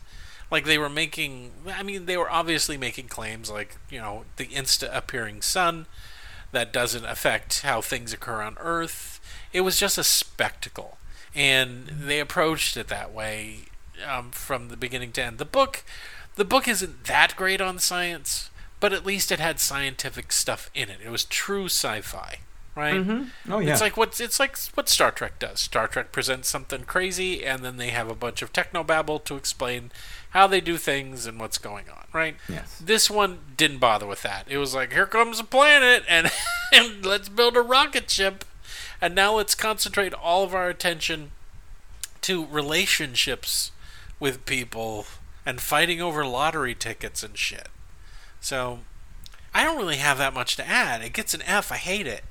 Like 0.51 0.65
they 0.65 0.79
were 0.79 0.91
making, 0.91 1.53
I 1.67 1.83
mean, 1.83 2.07
they 2.07 2.17
were 2.17 2.31
obviously 2.31 2.77
making 2.77 3.09
claims 3.09 3.51
like 3.51 3.77
you 3.91 3.99
know 3.99 4.25
the 4.37 4.47
insta 4.47 4.95
appearing 4.95 5.43
sun 5.43 5.87
that 6.53 6.73
doesn't 6.73 7.05
affect 7.05 7.63
how 7.63 7.81
things 7.81 8.13
occur 8.13 8.41
on 8.41 8.57
Earth. 8.61 9.21
It 9.53 9.61
was 9.61 9.79
just 9.79 9.99
a 9.99 10.05
spectacle, 10.05 10.99
and 11.35 11.87
they 11.89 12.21
approached 12.21 12.77
it 12.77 12.89
that 12.89 13.13
way 13.13 13.67
um, 14.07 14.31
from 14.31 14.69
the 14.69 14.77
beginning 14.77 15.13
to 15.13 15.23
end. 15.23 15.39
The 15.39 15.45
book, 15.45 15.85
the 16.37 16.45
book 16.45 16.67
isn't 16.67 17.05
that 17.05 17.35
great 17.37 17.61
on 17.61 17.79
science, 17.79 18.51
but 18.81 18.93
at 18.93 19.05
least 19.07 19.31
it 19.31 19.41
had 19.41 19.61
scientific 19.61 20.33
stuff 20.33 20.71
in 20.75 20.89
it. 20.89 20.99
It 21.05 21.11
was 21.11 21.25
true 21.25 21.67
sci-fi, 21.67 22.39
right? 22.75 22.95
oh 23.51 23.59
yeah. 23.59 23.73
It's 23.73 23.81
like 23.81 23.97
what 23.97 24.21
it's 24.21 24.41
like 24.41 24.57
what 24.75 24.89
Star 24.89 25.11
Trek 25.11 25.39
does. 25.39 25.61
Star 25.61 25.87
Trek 25.89 26.13
presents 26.13 26.49
something 26.49 26.85
crazy, 26.85 27.45
and 27.45 27.65
then 27.65 27.77
they 27.77 27.91
have 27.91 28.09
a 28.09 28.15
bunch 28.15 28.43
of 28.43 28.53
technobabble 28.53 29.25
to 29.25 29.37
explain 29.37 29.91
how 30.35 30.49
they 30.49 30.61
do 30.61 30.77
things 30.77 31.27
and 31.27 31.39
what's 31.39 31.59
going 31.59 31.89
on, 31.89 32.05
right? 32.13 32.37
Yes. 32.49 32.83
This 32.85 33.09
one 33.09 33.39
didn't 33.57 33.79
bother 33.79 34.05
with 34.07 34.23
that. 34.23 34.47
It 34.49 34.59
was 34.59 34.75
like, 34.75 34.93
here 34.93 35.07
comes 35.07 35.39
a 35.39 35.45
planet, 35.45 36.03
and 36.09 36.31
and 36.73 37.07
let's 37.07 37.29
build 37.29 37.57
a 37.57 37.63
rocket 37.63 38.11
ship, 38.11 38.45
and 39.01 39.15
now 39.15 39.37
let's 39.37 39.55
concentrate 39.55 40.13
all 40.13 40.43
of 40.45 40.55
our 40.55 40.69
attention 40.69 41.31
to 42.23 42.45
relationships 42.47 43.71
with 44.19 44.45
people 44.45 45.07
and 45.47 45.61
fighting 45.61 46.03
over 46.03 46.27
lottery 46.27 46.75
tickets 46.75 47.23
and 47.23 47.39
shit. 47.39 47.69
So. 48.41 48.81
I 49.57 49.63
don't 49.63 49.77
really 49.77 49.99
have 49.99 50.19
that 50.19 50.35
much 50.35 50.57
to 50.57 50.67
add. 50.67 51.01
It 51.01 51.13
gets 51.13 51.33
an 51.33 51.41
F. 51.43 51.71
I 51.71 51.77
hate 51.77 52.09
it. 52.09 52.25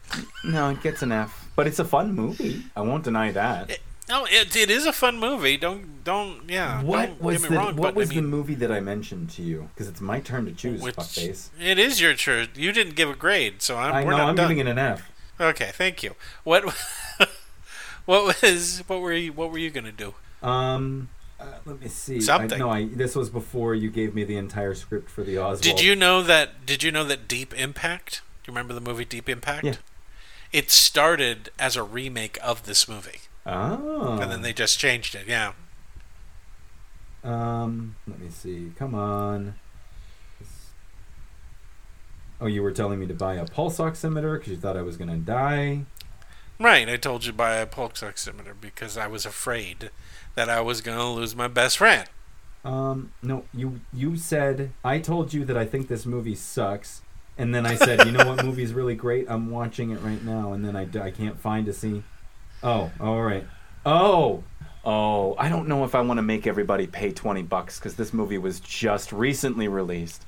no, 0.43 0.71
it 0.71 0.83
gets 0.83 1.01
an 1.03 1.13
F, 1.13 1.47
but 1.55 1.67
it's 1.67 1.79
a 1.79 1.85
fun 1.85 2.13
movie. 2.13 2.63
I 2.75 2.81
won't 2.81 3.05
deny 3.05 3.31
that. 3.31 3.69
It, 3.69 3.79
no, 4.14 4.26
it, 4.30 4.55
it 4.55 4.70
is 4.70 4.86
a 4.86 4.93
fun 4.93 5.18
movie. 5.20 5.57
Don't 5.57 6.03
don't 6.03 6.47
yeah. 6.47 6.84
what 6.84 7.07
don't 7.07 7.22
was 7.22 7.41
get 7.41 7.49
the 7.49 7.57
wrong, 7.57 7.76
What 7.76 7.95
was 7.95 8.11
I 8.11 8.16
mean, 8.16 8.24
the 8.24 8.30
movie 8.30 8.55
that 8.55 8.72
I 8.72 8.80
mentioned 8.80 9.32
to 9.32 9.41
you? 9.41 9.70
Because 9.74 9.88
it's 9.88 10.01
my 10.01 10.20
turn 10.20 10.45
to 10.45 10.51
choose. 10.51 10.82
which- 10.82 10.95
fuckface. 10.95 11.49
It 11.59 11.80
is 11.80 11.99
your 11.99 12.14
turn. 12.14 12.49
You 12.55 12.72
didn't 12.72 12.95
give 12.95 13.09
a 13.09 13.16
grade, 13.16 13.61
so 13.61 13.78
I'm, 13.78 13.93
I 13.93 14.03
we're 14.03 14.11
know. 14.11 14.18
not 14.18 14.30
I'm 14.30 14.36
done. 14.36 14.49
giving 14.49 14.68
it 14.68 14.70
an 14.70 14.78
F. 14.78 15.11
Okay, 15.41 15.72
thank 15.74 16.03
you. 16.03 16.16
What 16.43 16.64
what 18.05 18.41
was 18.41 18.84
what 18.88 19.01
were 19.01 19.14
you 19.14 19.34
what 19.34 19.51
were 19.51 19.57
you 19.57 19.72
gonna 19.72 19.91
do? 19.91 20.14
Um, 20.43 21.09
uh, 21.39 21.45
let 21.66 21.82
me 21.82 21.88
see. 21.88 22.22
Something. 22.22 22.61
I, 22.61 22.66
no, 22.66 22.70
I, 22.70 22.86
this 22.86 23.16
was 23.16 23.32
before 23.32 23.74
you 23.74 23.89
gave 23.89 24.14
me 24.14 24.24
the 24.24 24.38
entire 24.38 24.76
script 24.76 25.09
for 25.09 25.24
the 25.24 25.39
Oswald. 25.39 25.61
Did 25.61 25.82
you 25.82 25.95
know 25.95 26.22
that? 26.22 26.68
Did 26.68 26.84
you 26.84 26.91
know 26.91 27.03
that 27.05 27.28
Deep 27.28 27.51
Impact? 27.57 28.22
Do 28.43 28.51
you 28.51 28.55
remember 28.55 28.76
the 28.76 28.82
movie 28.82 29.05
Deep 29.05 29.28
Impact? 29.28 29.66
Yeah. 29.66 29.76
It 30.51 30.70
started 30.70 31.49
as 31.57 31.76
a 31.76 31.82
remake 31.82 32.38
of 32.43 32.64
this 32.68 32.88
movie, 32.88 33.22
Oh. 33.45 34.19
and 34.21 34.31
then 34.31 34.41
they 34.41 34.53
just 34.53 34.79
changed 34.79 35.15
it. 35.15 35.27
Yeah. 35.27 35.53
Um, 37.23 37.95
let 38.07 38.19
me 38.19 38.29
see. 38.29 38.71
Come 38.77 38.95
on. 38.95 39.55
Oh, 42.41 42.47
you 42.47 42.61
were 42.61 42.71
telling 42.71 42.99
me 42.99 43.07
to 43.07 43.13
buy 43.13 43.35
a 43.35 43.45
pulse 43.45 43.79
oximeter 43.79 44.37
because 44.37 44.49
you 44.49 44.57
thought 44.57 44.75
I 44.75 44.81
was 44.81 44.97
gonna 44.97 45.17
die. 45.17 45.85
Right, 46.59 46.87
I 46.87 46.97
told 46.97 47.25
you 47.25 47.31
to 47.31 47.37
buy 47.37 47.55
a 47.55 47.65
pulse 47.65 48.01
oximeter 48.01 48.53
because 48.59 48.97
I 48.97 49.07
was 49.07 49.25
afraid 49.25 49.89
that 50.35 50.49
I 50.49 50.61
was 50.61 50.81
going 50.81 50.97
to 50.97 51.05
lose 51.05 51.35
my 51.35 51.47
best 51.47 51.77
friend. 51.77 52.07
Um, 52.63 53.11
no, 53.21 53.43
you 53.53 53.81
you 53.91 54.15
said 54.15 54.71
I 54.83 54.99
told 54.99 55.33
you 55.33 55.43
that 55.45 55.57
I 55.57 55.65
think 55.65 55.89
this 55.89 56.05
movie 56.05 56.35
sucks, 56.35 57.01
and 57.37 57.53
then 57.53 57.65
I 57.65 57.75
said, 57.75 58.05
you 58.05 58.11
know 58.13 58.25
what 58.25 58.45
movie 58.45 58.63
is 58.63 58.73
really 58.73 58.95
great? 58.95 59.25
I'm 59.27 59.51
watching 59.51 59.89
it 59.89 59.99
right 60.01 60.23
now, 60.23 60.53
and 60.53 60.63
then 60.63 60.75
I, 60.75 60.87
I 61.03 61.11
can't 61.11 61.39
find 61.39 61.67
a 61.67 61.73
scene. 61.73 62.05
Oh, 62.64 62.91
all 62.99 63.22
right. 63.22 63.45
Oh, 63.86 64.43
oh, 64.86 65.36
I 65.38 65.49
don't 65.49 65.68
know 65.68 65.84
if 65.84 65.95
I 65.95 66.01
want 66.01 66.18
to 66.18 66.22
make 66.22 66.47
everybody 66.47 66.88
pay 66.88 67.11
twenty 67.11 67.43
bucks 67.43 67.80
because 67.80 67.95
this 67.95 68.14
movie 68.14 68.38
was 68.38 68.59
just 68.59 69.11
recently 69.11 69.68
released, 69.68 70.26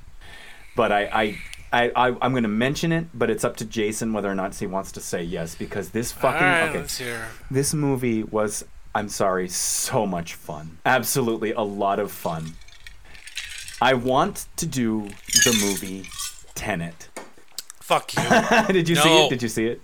but 0.75 0.91
I 0.91 1.05
I. 1.05 1.37
I, 1.73 1.91
I, 1.93 2.07
I'm 2.21 2.31
going 2.31 2.43
to 2.43 2.47
mention 2.47 2.93
it, 2.93 3.07
but 3.13 3.29
it's 3.29 3.43
up 3.43 3.57
to 3.57 3.65
Jason 3.65 4.13
whether 4.13 4.29
or 4.31 4.35
not 4.35 4.55
he 4.55 4.65
wants 4.65 4.93
to 4.93 5.01
say 5.01 5.23
yes 5.23 5.55
because 5.55 5.89
this 5.89 6.09
fucking 6.09 6.39
right, 6.39 6.69
okay. 6.69 6.77
This 7.51 7.73
movie 7.73 8.23
was, 8.23 8.63
I'm 8.93 9.09
sorry, 9.09 9.49
so 9.49 10.05
much 10.05 10.35
fun. 10.35 10.77
Absolutely 10.85 11.51
a 11.51 11.63
lot 11.63 11.99
of 11.99 12.13
fun. 12.13 12.53
I 13.81 13.95
want 13.95 14.47
to 14.57 14.65
do 14.65 15.09
the 15.43 15.59
movie 15.61 16.07
Tenet. 16.53 17.09
Fuck 17.81 18.15
you. 18.15 18.23
Did 18.73 18.87
you 18.87 18.95
see 18.95 19.25
it? 19.25 19.29
Did 19.29 19.43
you 19.43 19.49
see 19.49 19.65
it? 19.65 19.81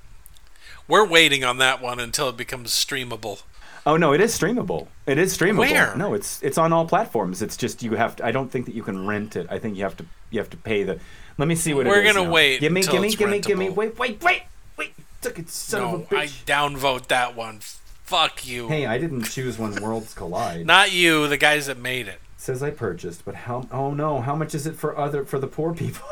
We're 0.91 1.05
waiting 1.05 1.45
on 1.45 1.57
that 1.59 1.81
one 1.81 2.01
until 2.01 2.27
it 2.27 2.35
becomes 2.35 2.71
streamable. 2.71 3.43
Oh 3.85 3.95
no, 3.95 4.11
it 4.11 4.19
is 4.19 4.37
streamable. 4.37 4.87
It 5.05 5.17
is 5.17 5.37
streamable. 5.37 5.59
Where? 5.59 5.95
No, 5.95 6.13
it's 6.13 6.43
it's 6.43 6.57
on 6.57 6.73
all 6.73 6.85
platforms. 6.85 7.41
It's 7.41 7.55
just 7.55 7.81
you 7.81 7.93
have 7.93 8.17
to. 8.17 8.25
I 8.25 8.33
don't 8.33 8.51
think 8.51 8.65
that 8.65 8.75
you 8.75 8.83
can 8.83 9.07
rent 9.07 9.37
it. 9.37 9.47
I 9.49 9.57
think 9.57 9.77
you 9.77 9.83
have 9.83 9.95
to 9.97 10.05
you 10.31 10.39
have 10.39 10.49
to 10.49 10.57
pay 10.57 10.83
the. 10.83 10.99
Let 11.37 11.47
me 11.47 11.55
see 11.55 11.73
what 11.73 11.87
it 11.87 11.89
is. 11.89 11.95
We're 11.95 12.01
it 12.01 12.07
is. 12.07 12.13
gonna 12.13 12.25
now. 12.25 12.33
wait 12.33 12.59
Give 12.59 12.73
me, 12.73 12.81
give 12.81 13.01
me, 13.01 13.15
give 13.15 13.29
me, 13.29 13.39
give 13.39 13.57
me. 13.57 13.69
Wait, 13.69 13.97
wait, 13.97 14.21
wait, 14.21 14.41
wait. 14.75 14.93
Took 15.21 15.39
it, 15.39 15.47
son 15.47 15.81
no, 15.81 15.95
of 15.95 16.01
a 16.01 16.05
bitch. 16.07 16.17
I 16.17 16.25
downvote 16.27 17.07
that 17.07 17.37
one. 17.37 17.59
Fuck 18.03 18.45
you. 18.45 18.67
Hey, 18.67 18.85
I 18.85 18.97
didn't 18.97 19.23
choose 19.23 19.57
when 19.57 19.81
worlds 19.81 20.13
collide. 20.13 20.65
Not 20.65 20.91
you, 20.91 21.29
the 21.29 21.37
guys 21.37 21.67
that 21.67 21.77
made 21.77 22.09
it. 22.09 22.19
says 22.35 22.61
I 22.61 22.69
purchased, 22.69 23.23
but 23.23 23.35
how? 23.35 23.65
Oh 23.71 23.93
no! 23.93 24.19
How 24.19 24.35
much 24.35 24.53
is 24.53 24.67
it 24.67 24.75
for 24.75 24.97
other 24.97 25.23
for 25.23 25.39
the 25.39 25.47
poor 25.47 25.73
people? 25.73 26.05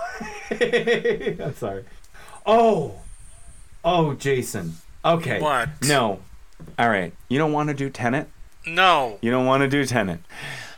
I'm 0.51 1.53
sorry. 1.55 1.83
Oh, 2.45 3.01
oh, 3.83 4.13
Jason. 4.13 4.75
Okay. 5.03 5.39
What? 5.41 5.69
No. 5.87 6.19
All 6.77 6.89
right. 6.89 7.13
You 7.29 7.37
don't 7.37 7.53
want 7.53 7.69
to 7.69 7.75
do 7.75 7.89
Tenet. 7.89 8.27
No, 8.67 9.17
You 9.21 9.31
don't 9.31 9.45
want 9.45 9.61
to 9.61 9.67
do 9.69 9.85
Tenet. 9.85 10.19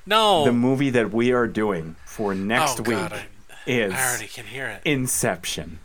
no. 0.05 0.45
The 0.45 0.53
movie 0.53 0.91
that 0.91 1.11
we 1.11 1.31
are 1.33 1.47
doing 1.47 1.95
for 2.05 2.33
next 2.35 2.79
oh 2.79 2.83
week 2.83 2.97
god, 2.97 3.13
I, 3.13 3.25
is 3.69 3.93
I 3.93 4.07
already 4.09 4.27
can 4.27 4.45
hear 4.45 4.67
it. 4.67 4.81
Inception. 4.85 5.79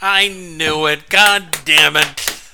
I 0.00 0.28
knew 0.28 0.86
it. 0.86 1.08
God 1.08 1.58
damn 1.64 1.96
it. 1.96 2.47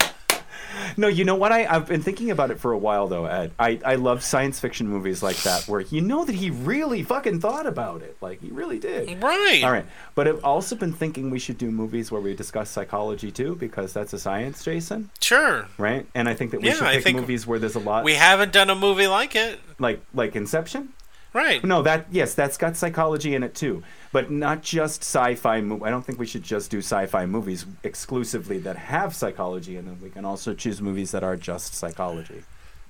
No, 0.97 1.09
you 1.09 1.25
know 1.25 1.35
what? 1.35 1.53
I, 1.53 1.67
I've 1.67 1.87
been 1.87 2.03
thinking 2.03 2.31
about 2.31 2.51
it 2.51 2.59
for 2.61 2.73
a 2.73 2.79
while, 2.79 3.07
though, 3.09 3.25
Ed. 3.27 3.53
I, 3.59 3.81
I 3.85 3.95
love 3.97 4.23
science 4.23 4.61
fiction 4.61 4.89
movies 4.89 5.23
like 5.23 5.37
that 5.43 5.67
where 5.69 5.81
you 5.81 6.01
know 6.01 6.25
that 6.25 6.35
he 6.35 6.51
really 6.51 7.03
fucking 7.03 7.41
thought 7.41 7.67
about 7.67 8.03
it. 8.03 8.17
Like, 8.21 8.41
he 8.41 8.49
really 8.51 8.79
did. 8.79 9.23
Right. 9.23 9.63
All 9.65 9.71
right. 9.73 9.87
But 10.15 10.29
I've 10.29 10.45
also 10.45 10.77
been 10.77 10.93
thinking 10.93 11.31
we 11.31 11.39
should 11.39 11.59
do 11.59 11.71
movies 11.71 12.11
where 12.11 12.21
we 12.21 12.35
discuss 12.35 12.71
psychology 12.71 13.31
too, 13.31 13.57
because 13.57 13.93
that's 13.93 14.13
a 14.13 14.19
science, 14.19 14.65
Jason, 14.65 15.11
Sure. 15.21 15.67
right? 15.79 16.07
And 16.15 16.29
I 16.29 16.35
think 16.35 16.51
that 16.53 16.61
we 16.61 16.69
Yeah, 16.69 16.75
should 16.75 16.83
I 16.85 16.95
pick 16.97 17.05
think 17.05 17.21
movies 17.21 17.47
where 17.47 17.59
there's 17.59 17.75
a 17.75 17.81
lot, 17.81 18.05
We 18.05 18.15
haven't 18.15 18.53
done 18.53 18.71
a 18.71 18.75
movie 18.75 19.07
like 19.07 19.35
it. 19.37 19.59
like 19.79 20.01
like 20.15 20.37
Inception. 20.37 20.93
Right. 21.35 21.63
No, 21.65 21.83
that 21.83 22.07
yes, 22.13 22.33
that's 22.35 22.57
got 22.57 22.77
psychology 22.77 23.35
in 23.35 23.43
it 23.43 23.57
too, 23.57 23.83
but 24.13 24.31
not 24.31 24.63
just 24.63 25.03
sci-fi. 25.03 25.61
Mo- 25.61 25.85
I 25.85 25.91
don't 25.91 26.07
think 26.07 26.19
we 26.19 26.27
should 26.27 26.45
just 26.45 26.71
do 26.71 26.79
sci-fi 26.79 27.27
movies 27.27 27.67
exclusively 27.83 28.59
that 28.59 28.77
have 28.77 29.17
psychology 29.17 29.77
in 29.77 29.85
them. 29.87 29.99
We 30.01 30.11
can 30.11 30.25
also 30.25 30.55
choose 30.55 30.81
movies 30.81 31.11
that 31.11 31.25
are 31.25 31.37
just 31.37 31.75
psychology. 31.75 32.45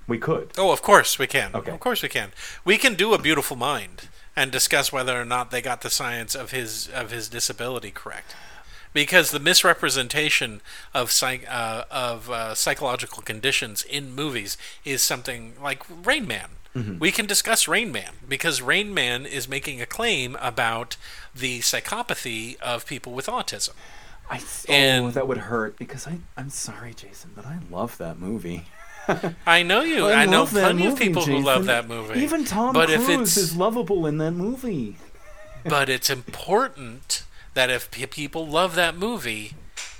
We 0.07 0.19
could. 0.19 0.51
Oh, 0.59 0.71
of 0.71 0.83
course 0.83 1.17
we 1.17 1.25
can. 1.25 1.55
Okay. 1.55 1.71
Of 1.71 1.79
course 1.79 2.03
we 2.03 2.09
can. 2.09 2.31
We 2.63 2.77
can 2.77 2.93
do 2.93 3.15
a 3.15 3.17
beautiful 3.17 3.57
mind 3.57 4.09
and 4.35 4.51
discuss 4.51 4.91
whether 4.91 5.19
or 5.19 5.25
not 5.25 5.49
they 5.49 5.63
got 5.63 5.81
the 5.81 5.89
science 5.89 6.35
of 6.35 6.51
his 6.51 6.87
of 6.89 7.09
his 7.09 7.27
disability 7.27 7.89
correct. 7.89 8.35
Because 8.93 9.31
the 9.31 9.39
misrepresentation 9.39 10.61
of 10.93 11.11
psych, 11.11 11.45
uh, 11.49 11.83
of 11.91 12.29
uh, 12.29 12.53
psychological 12.53 13.23
conditions 13.23 13.83
in 13.83 14.13
movies 14.13 14.55
is 14.85 15.01
something 15.01 15.53
like 15.61 15.83
Rain 15.89 16.27
Man. 16.27 16.49
Mm-hmm. 16.75 16.99
We 16.99 17.11
can 17.11 17.25
discuss 17.25 17.67
Rain 17.67 17.91
Man 17.91 18.11
because 18.27 18.61
Rain 18.61 18.93
Man 18.93 19.25
is 19.25 19.47
making 19.47 19.81
a 19.81 19.85
claim 19.85 20.35
about 20.41 20.97
the 21.33 21.59
psychopathy 21.59 22.59
of 22.59 22.85
people 22.85 23.13
with 23.13 23.27
autism. 23.27 23.71
I 24.29 24.39
oh, 24.39 24.73
And- 24.73 25.13
that 25.13 25.27
would 25.27 25.37
hurt 25.37 25.77
because 25.77 26.05
I 26.07 26.19
I'm 26.35 26.49
sorry, 26.49 26.93
Jason, 26.93 27.31
but 27.35 27.45
I 27.45 27.59
love 27.71 27.97
that 27.97 28.19
movie. 28.19 28.65
I 29.45 29.61
know 29.63 29.81
you. 29.81 30.07
I, 30.07 30.25
know 30.25 30.39
love 30.39 30.53
that 30.53 30.63
plenty 30.63 30.85
of 30.85 30.93
movie, 30.93 31.05
people 31.05 31.25
who 31.25 31.39
love 31.39 31.65
that 31.65 31.87
movie. 31.87 32.19
Even 32.21 32.43
Tom 32.43 32.73
but 32.73 32.89
if 32.89 33.05
Cruise 33.05 33.21
it's, 33.21 33.37
is 33.37 33.55
lovable 33.55 34.07
in 34.07 34.17
that 34.17 34.31
movie. 34.31 34.97
but 35.63 35.89
it's 35.89 36.09
important 36.09 37.23
that 37.53 37.69
if 37.69 37.91
pe- 37.91 38.07
people 38.07 38.47
love 38.47 38.73
that 38.75 38.97
movie 38.97 39.53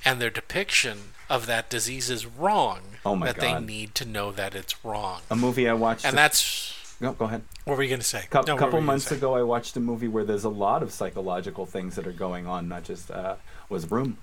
and 0.03 0.19
their 0.19 0.32
depiction 0.32 0.99
of 1.30 1.45
that 1.47 1.69
disease 1.69 2.09
is 2.09 2.26
wrong, 2.26 2.80
Oh 3.05 3.15
my 3.15 3.28
that 3.28 3.39
they 3.39 3.59
need 3.59 3.95
to 3.95 4.05
know 4.05 4.32
that 4.32 4.55
it's 4.55 4.84
wrong. 4.86 5.21
A 5.30 5.36
movie 5.36 5.67
I 5.69 5.73
watched. 5.73 6.05
And 6.05 6.13
a- 6.13 6.17
that's 6.17 6.73
no, 7.01 7.13
go 7.13 7.26
ahead. 7.26 7.41
what 7.65 7.76
were 7.78 7.84
you 7.84 7.89
going 7.89 7.99
to 7.99 8.05
say? 8.05 8.26
A 8.32 8.43
No, 8.47 8.57
couple 8.57 8.80
months 8.82 9.11
ago, 9.11 9.36
I 9.36 9.43
watched 9.43 9.76
a 9.76 9.80
movie 9.82 10.07
where 10.07 10.23
there's 10.23 10.45
a 10.45 10.49
lot 10.49 10.82
of 10.82 10.91
psychological 10.91 11.65
things 11.65 11.95
that 11.95 12.07
are 12.07 12.11
going 12.13 12.47
on. 12.47 12.69
Not 12.69 12.84
just 12.84 13.11
uh, 13.11 13.36
was 13.69 13.91
Room. 13.91 14.17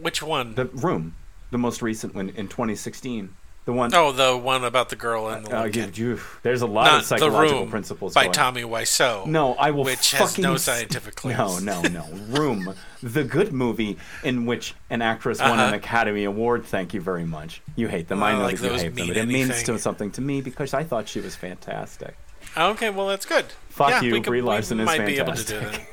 Which 0.00 0.22
one? 0.22 0.54
The 0.56 0.64
Room, 0.66 1.14
the 1.52 1.58
most 1.58 1.82
recent 1.82 2.14
one 2.14 2.30
in 2.30 2.48
2016. 2.48 3.34
The 3.64 3.72
one. 3.72 3.94
oh, 3.94 4.12
the 4.12 4.36
one 4.36 4.62
about 4.64 4.90
the 4.90 4.96
girl 4.96 5.28
and 5.28 5.46
the 5.46 5.56
uh, 5.58 5.64
little 5.64 5.90
you, 5.90 6.20
there's 6.42 6.60
a 6.60 6.66
lot 6.66 6.84
Not 7.08 7.12
of 7.12 7.18
the 7.20 7.30
room 7.30 7.70
principles 7.70 8.12
by 8.12 8.24
going. 8.24 8.32
Tommy 8.34 8.62
Wiseau. 8.62 9.26
No, 9.26 9.54
I 9.54 9.70
will 9.70 9.84
which 9.84 10.10
has 10.12 10.36
no 10.36 10.56
scientific 10.58 11.14
claims. 11.14 11.62
No, 11.62 11.80
no, 11.80 11.88
no. 11.88 12.06
Room, 12.38 12.74
the 13.02 13.24
good 13.24 13.52
movie 13.54 13.96
in 14.22 14.44
which 14.44 14.74
an 14.90 15.00
actress 15.00 15.40
won 15.40 15.52
an 15.52 15.60
Uh-huh. 15.60 15.76
Academy 15.76 16.24
Award. 16.24 16.66
Thank 16.66 16.92
you 16.92 17.00
very 17.00 17.24
much. 17.24 17.62
You 17.74 17.88
hate 17.88 18.08
them. 18.08 18.22
I 18.22 18.32
know 18.32 18.40
like 18.42 18.58
that 18.58 18.72
you 18.72 18.78
hate 18.78 18.94
them, 18.94 19.08
but 19.08 19.16
it 19.16 19.26
means 19.28 19.62
to 19.62 19.78
something 19.78 20.10
to 20.12 20.20
me 20.20 20.42
because 20.42 20.74
I 20.74 20.84
thought 20.84 21.08
she 21.08 21.20
was 21.20 21.34
fantastic. 21.34 22.16
Okay, 22.56 22.90
well 22.90 23.06
that's 23.08 23.24
good. 23.24 23.46
Fuck 23.70 23.88
yeah, 23.90 24.00
you, 24.02 24.12
we 24.12 24.20
Brie 24.20 24.42
Larson 24.42 24.78
is 24.78 24.86
might 24.86 25.06
be 25.06 25.16
able 25.18 25.32
to 25.32 25.44
do 25.44 25.60
fantastic. 25.60 25.88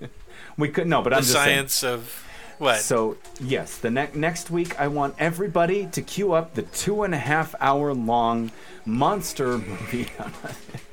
that. 0.00 0.10
We 0.58 0.68
could 0.70 0.88
no, 0.88 1.02
but 1.02 1.10
The 1.10 1.16
I'm 1.16 1.22
just 1.22 1.32
saying. 1.80 1.94
of 1.94 2.24
what? 2.58 2.80
So 2.80 3.16
yes, 3.40 3.78
the 3.78 3.90
ne- 3.90 4.10
next 4.14 4.50
week 4.50 4.78
I 4.80 4.88
want 4.88 5.14
everybody 5.18 5.86
to 5.86 6.02
queue 6.02 6.32
up 6.32 6.54
the 6.54 6.62
two 6.62 7.04
and 7.04 7.14
a 7.14 7.18
half 7.18 7.54
hour 7.60 7.94
long 7.94 8.50
monster 8.84 9.58
movie, 9.58 10.08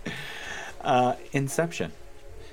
uh, 0.82 1.16
Inception. 1.32 1.92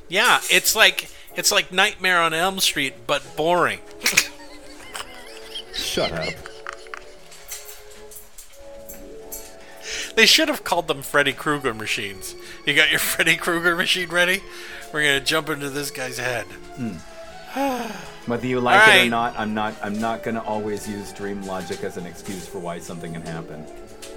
Yeah, 0.09 0.41
it's 0.51 0.75
like 0.75 1.11
it's 1.37 1.53
like 1.53 1.73
Nightmare 1.73 2.21
on 2.21 2.33
Elm 2.33 2.59
Street, 2.61 3.07
but 3.07 3.23
boring. 3.37 3.81
Shut 5.75 6.13
up. 6.13 6.35
They 10.15 10.27
should 10.27 10.49
have 10.49 10.65
called 10.65 10.89
them 10.89 11.03
Freddy 11.03 11.33
Krueger 11.33 11.73
machines. 11.73 12.35
You 12.67 12.75
got 12.75 12.91
your 12.91 12.99
Freddy 13.01 13.37
Krueger 13.37 13.77
machine 13.77 14.09
ready? 14.09 14.43
We're 14.93 15.03
gonna 15.03 15.21
jump 15.21 15.51
into 15.51 15.69
this 15.71 15.91
guy's 15.91 16.19
head. 16.19 16.47
Whether 18.27 18.47
you 18.47 18.61
like 18.61 18.87
it 18.89 19.07
or 19.07 19.11
not, 19.11 19.35
I'm 19.39 19.53
not. 19.53 19.75
I'm 19.83 19.99
not 20.01 20.23
gonna 20.23 20.43
always 20.43 20.89
use 20.89 21.13
dream 21.13 21.43
logic 21.43 21.83
as 21.83 21.97
an 21.97 22.07
excuse 22.07 22.47
for 22.47 22.59
why 22.61 22.79
something 22.79 23.13
can 23.15 23.23
happen. 23.23 23.67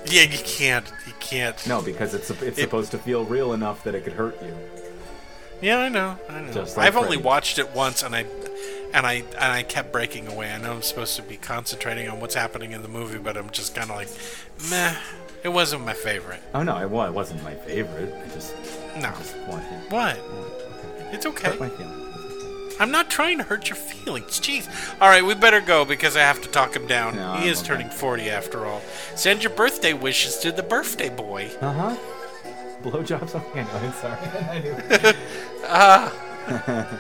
Yeah, 0.08 0.24
you 0.24 0.38
can't. 0.38 0.86
You 1.08 1.14
can't. 1.20 1.66
No, 1.68 1.82
because 1.82 2.14
it's 2.14 2.30
it's 2.30 2.60
supposed 2.62 2.92
to 2.92 3.00
feel 3.00 3.26
real 3.26 3.54
enough 3.54 3.84
that 3.84 3.96
it 3.96 4.04
could 4.04 4.14
hurt 4.14 4.40
you. 4.44 4.56
Yeah, 5.62 5.80
I 5.80 5.90
know. 5.90 6.20
I 6.30 6.42
know. 6.42 6.62
Like 6.62 6.78
I've 6.78 6.98
only 6.98 7.18
watched 7.18 7.58
it 7.58 7.74
once, 7.74 8.04
and 8.04 8.16
I 8.16 8.26
and 8.94 9.08
I 9.08 9.14
and 9.16 9.52
I 9.52 9.64
kept 9.64 9.92
breaking 9.92 10.28
away. 10.28 10.52
I 10.52 10.60
know 10.60 10.74
I'm 10.74 10.82
supposed 10.84 11.16
to 11.16 11.24
be 11.24 11.38
concentrating 11.38 12.08
on 12.08 12.20
what's 12.20 12.36
happening 12.36 12.74
in 12.74 12.84
the 12.84 12.88
movie, 12.88 13.18
but 13.18 13.36
I'm 13.38 13.50
just 13.50 13.74
kind 13.74 13.90
of 13.90 13.96
like, 13.96 14.10
meh. 14.70 14.96
It 15.44 15.50
wasn't 15.50 15.86
my 15.86 15.94
favorite. 15.94 16.42
Oh 16.54 16.64
no, 16.64 16.80
it, 16.80 16.90
well, 16.90 17.08
it 17.08 17.14
wasn't 17.14 17.44
my 17.44 17.54
favorite. 17.54 18.14
I 18.14 18.34
just, 18.34 18.56
No. 19.00 19.10
just 19.18 19.36
wanted 19.48 19.92
What? 19.92 20.18
Oh, 20.20 20.52
to 21.00 21.16
It's 21.16 21.26
hurt 21.26 21.44
okay. 21.44 21.58
I'm 22.80 22.92
not 22.92 23.10
trying 23.10 23.38
to 23.38 23.44
hurt 23.44 23.70
your 23.70 23.76
feelings. 23.78 24.40
Jeez. 24.40 24.68
All 25.02 25.08
right, 25.10 25.24
we 25.24 25.34
better 25.36 25.62
go 25.62 25.86
because 25.86 26.16
I 26.18 26.22
have 26.22 26.42
to 26.42 26.50
talk 26.50 26.76
him 26.76 26.88
down. 26.88 27.16
No, 27.16 27.34
he 27.36 27.44
I'm 27.44 27.48
is 27.50 27.60
okay. 27.60 27.68
turning 27.68 27.90
40 27.90 28.30
after 28.30 28.66
all. 28.66 28.82
Send 29.16 29.44
your 29.44 29.52
birthday 29.54 29.94
wishes 29.94 30.38
to 30.40 30.52
the 30.52 30.64
birthday 30.64 31.10
boy. 31.10 31.52
Uh 31.62 31.72
huh. 31.74 31.96
Blowjobs. 32.84 33.34
Okay, 33.50 33.64
no, 33.64 33.70
I'm 33.80 33.94
sorry. 33.94 34.20
I 34.50 34.60
knew. 36.86 36.96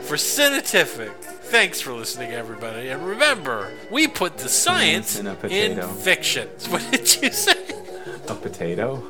For 0.04 0.16
Cine-tific. 0.16 1.12
Thanks 1.50 1.80
for 1.80 1.92
listening, 1.92 2.30
everybody. 2.32 2.88
And 2.88 3.04
remember, 3.04 3.70
we 3.90 4.06
put 4.08 4.38
the 4.38 4.48
science 4.48 5.18
in 5.18 5.26
a 5.26 5.34
in 5.48 5.80
fiction. 5.88 6.48
What 6.68 6.88
did 6.90 7.22
you 7.22 7.30
say? 7.32 7.56
A 8.28 8.34
potato. 8.34 9.02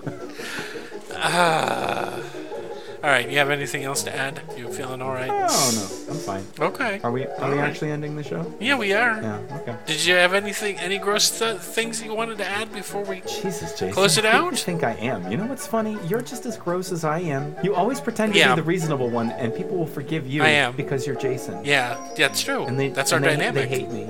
All 3.02 3.08
right, 3.08 3.30
you 3.30 3.38
have 3.38 3.48
anything 3.48 3.84
else 3.84 4.02
to 4.02 4.14
add? 4.14 4.42
You 4.58 4.70
feeling 4.70 5.00
all 5.00 5.12
right? 5.12 5.30
Oh 5.30 5.70
no, 5.74 6.12
I'm 6.12 6.18
fine. 6.20 6.44
Okay. 6.60 7.00
Are 7.02 7.10
we? 7.10 7.24
Are 7.24 7.44
All 7.44 7.50
we 7.50 7.56
right. 7.56 7.70
actually 7.70 7.92
ending 7.92 8.14
the 8.14 8.22
show? 8.22 8.44
Yeah, 8.60 8.76
we 8.76 8.92
are. 8.92 9.22
Yeah. 9.22 9.40
Okay. 9.62 9.74
Did 9.86 10.04
you 10.04 10.16
have 10.16 10.34
anything, 10.34 10.76
any 10.78 10.98
gross 10.98 11.38
th- 11.38 11.56
things 11.60 12.02
you 12.02 12.14
wanted 12.14 12.36
to 12.38 12.46
add 12.46 12.70
before 12.74 13.02
we? 13.04 13.22
Jesus, 13.22 13.72
Jason. 13.72 13.92
Close 13.92 14.18
it 14.18 14.26
out? 14.26 14.50
you 14.52 14.58
think 14.58 14.84
I 14.84 14.92
am? 14.96 15.30
You 15.32 15.38
know 15.38 15.46
what's 15.46 15.66
funny? 15.66 15.96
You're 16.08 16.20
just 16.20 16.44
as 16.44 16.58
gross 16.58 16.92
as 16.92 17.02
I 17.04 17.20
am. 17.20 17.56
You 17.62 17.74
always 17.74 18.02
pretend 18.02 18.34
to 18.34 18.38
Yeah. 18.38 18.54
be 18.54 18.60
the 18.60 18.66
reasonable 18.66 19.08
one, 19.08 19.30
and 19.30 19.54
people 19.54 19.78
will 19.78 19.86
forgive 19.86 20.26
you 20.26 20.42
I 20.42 20.48
am. 20.48 20.76
because 20.76 21.06
you're 21.06 21.16
Jason. 21.16 21.64
Yeah, 21.64 21.96
that's 22.18 22.42
true. 22.42 22.66
And 22.66 22.78
they, 22.78 22.90
that's 22.90 23.14
our 23.14 23.20
they, 23.20 23.28
dynamic. 23.28 23.70
They 23.70 23.78
hate 23.78 23.90
me. 23.90 24.04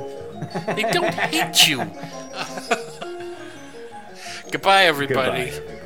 They 0.66 0.82
don't 0.90 1.14
hate 1.14 1.68
you. 1.68 1.78
Goodbye, 4.50 4.86
everybody. 4.86 5.50
Goodbye, 5.50 5.79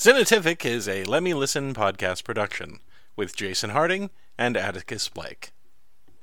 Cine-tific 0.00 0.64
is 0.64 0.88
a 0.88 1.04
Let 1.04 1.22
Me 1.22 1.34
Listen 1.34 1.74
podcast 1.74 2.24
production 2.24 2.78
with 3.16 3.36
Jason 3.36 3.68
Harding 3.68 4.08
and 4.38 4.56
Atticus 4.56 5.10
Blake. 5.10 5.52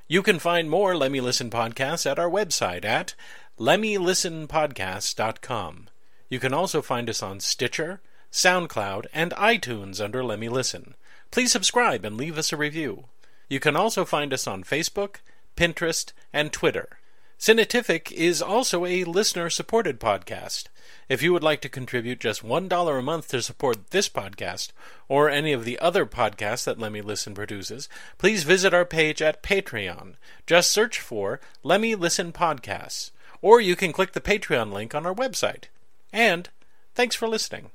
You 0.08 0.24
can 0.24 0.40
find 0.40 0.68
more 0.68 0.98
Let 0.98 1.12
Me 1.12 1.22
Listen 1.22 1.52
podcasts 1.52 2.10
at 2.10 2.18
our 2.18 2.28
website 2.28 2.84
at 2.84 3.14
lemmylistenpodcast.com. 3.60 5.90
You 6.28 6.40
can 6.40 6.56
also 6.56 6.82
find 6.82 7.08
us 7.08 7.22
on 7.22 7.40
Stitcher, 7.40 8.02
SoundCloud, 8.32 9.06
and 9.14 9.32
iTunes 9.34 10.04
under 10.04 10.24
Let 10.24 10.40
Me 10.40 10.50
Listen. 10.50 10.96
Please 11.30 11.52
subscribe 11.52 12.04
and 12.04 12.18
leave 12.18 12.40
us 12.40 12.52
a 12.52 12.58
review. 12.58 13.04
You 13.48 13.60
can 13.60 13.76
also 13.76 14.06
find 14.06 14.34
us 14.34 14.48
on 14.48 14.64
Facebook, 14.64 15.18
Pinterest, 15.56 16.14
and 16.34 16.52
Twitter. 16.52 16.98
Cine-tific 17.40 18.12
is 18.12 18.42
also 18.42 18.88
a 18.88 19.04
listener 19.04 19.52
supported 19.52 20.00
podcast. 20.00 20.64
If 21.10 21.22
you 21.22 21.32
would 21.32 21.44
like 21.44 21.62
to 21.62 21.70
contribute 21.70 22.20
just 22.20 22.44
$1 22.44 23.00
a 23.00 23.02
month 23.02 23.30
to 23.30 23.42
support 23.42 23.92
this 23.92 24.10
podcast 24.10 24.72
or 25.08 25.30
any 25.30 25.54
of 25.54 25.64
the 25.64 25.80
other 25.80 26.06
podcasts 26.06 26.66
that 26.66 26.80
Lemmy 26.80 27.02
Listen 27.02 27.34
produces, 27.34 27.88
please 28.18 28.44
visit 28.44 28.74
our 28.74 28.86
page 28.86 29.22
at 29.22 29.42
Patreon. 29.42 30.16
Just 30.46 30.72
search 30.72 31.00
for 31.00 31.40
Lemmy 31.64 31.96
Listen 31.96 32.34
Podcasts, 32.34 33.12
or 33.42 33.62
you 33.62 33.76
can 33.76 33.94
click 33.94 34.12
the 34.12 34.22
Patreon 34.22 34.74
link 34.74 34.94
on 34.94 35.06
our 35.06 35.16
website. 35.16 35.66
And 36.12 36.50
thanks 36.94 37.16
for 37.16 37.28
listening. 37.28 37.72